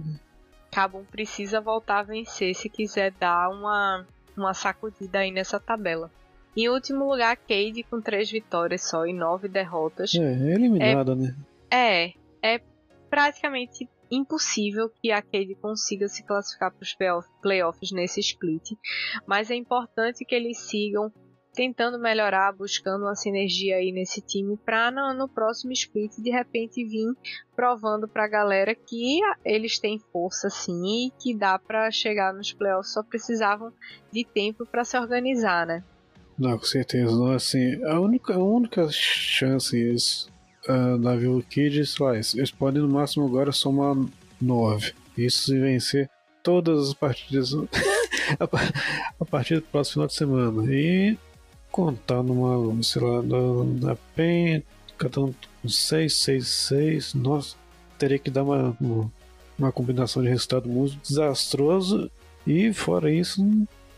[0.69, 6.11] Cabum precisa voltar a vencer se quiser dar uma, uma sacudida aí nessa tabela.
[6.55, 10.13] Em último lugar, Cade com três vitórias só e nove derrotas.
[10.13, 11.35] É, é eliminada, é, né?
[11.71, 12.61] É, é
[13.09, 16.95] praticamente impossível que a Cade consiga se classificar para os
[17.41, 18.71] playoffs nesse split,
[19.25, 21.11] mas é importante que eles sigam
[21.53, 26.83] tentando melhorar, buscando uma sinergia aí nesse time para no, no, próximo split de repente
[26.83, 27.15] vir
[27.55, 32.51] provando para a galera que eles têm força sim e que dá para chegar nos
[32.51, 33.71] playoffs, só precisavam
[34.11, 35.83] de tempo para se organizar, né?
[36.37, 37.11] Não, com certeza.
[37.11, 40.29] Não, assim, a única, a única chance eles,
[40.67, 43.95] uh, da Vivo Kids, faz, eles podem no máximo agora somar
[44.41, 44.93] 9.
[45.17, 46.09] Isso se vencer
[46.41, 47.53] todas as partidas
[49.19, 50.73] a partir do próximo final de semana.
[50.73, 51.17] E
[51.71, 54.63] contar numa, sei lá, na, na PEN,
[54.97, 57.55] cada um com 6, 6, 6, nossa,
[57.97, 58.77] teria que dar uma,
[59.57, 62.11] uma, combinação de resultado muito desastroso
[62.45, 63.41] e fora isso,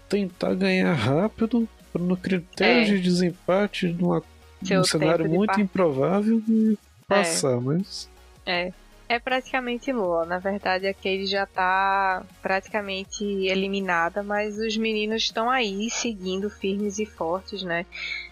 [0.08, 1.68] tentar ganhar rápido
[2.00, 2.86] no critério é.
[2.86, 4.22] de desempate numa,
[4.62, 6.78] num cenário muito improvável e
[7.08, 7.60] passar, é.
[7.60, 8.10] mas...
[8.46, 8.74] É,
[9.08, 10.26] é praticamente nula.
[10.26, 17.00] Na verdade, a Katie já está praticamente eliminada, mas os meninos estão aí seguindo firmes
[17.00, 17.86] e fortes, né?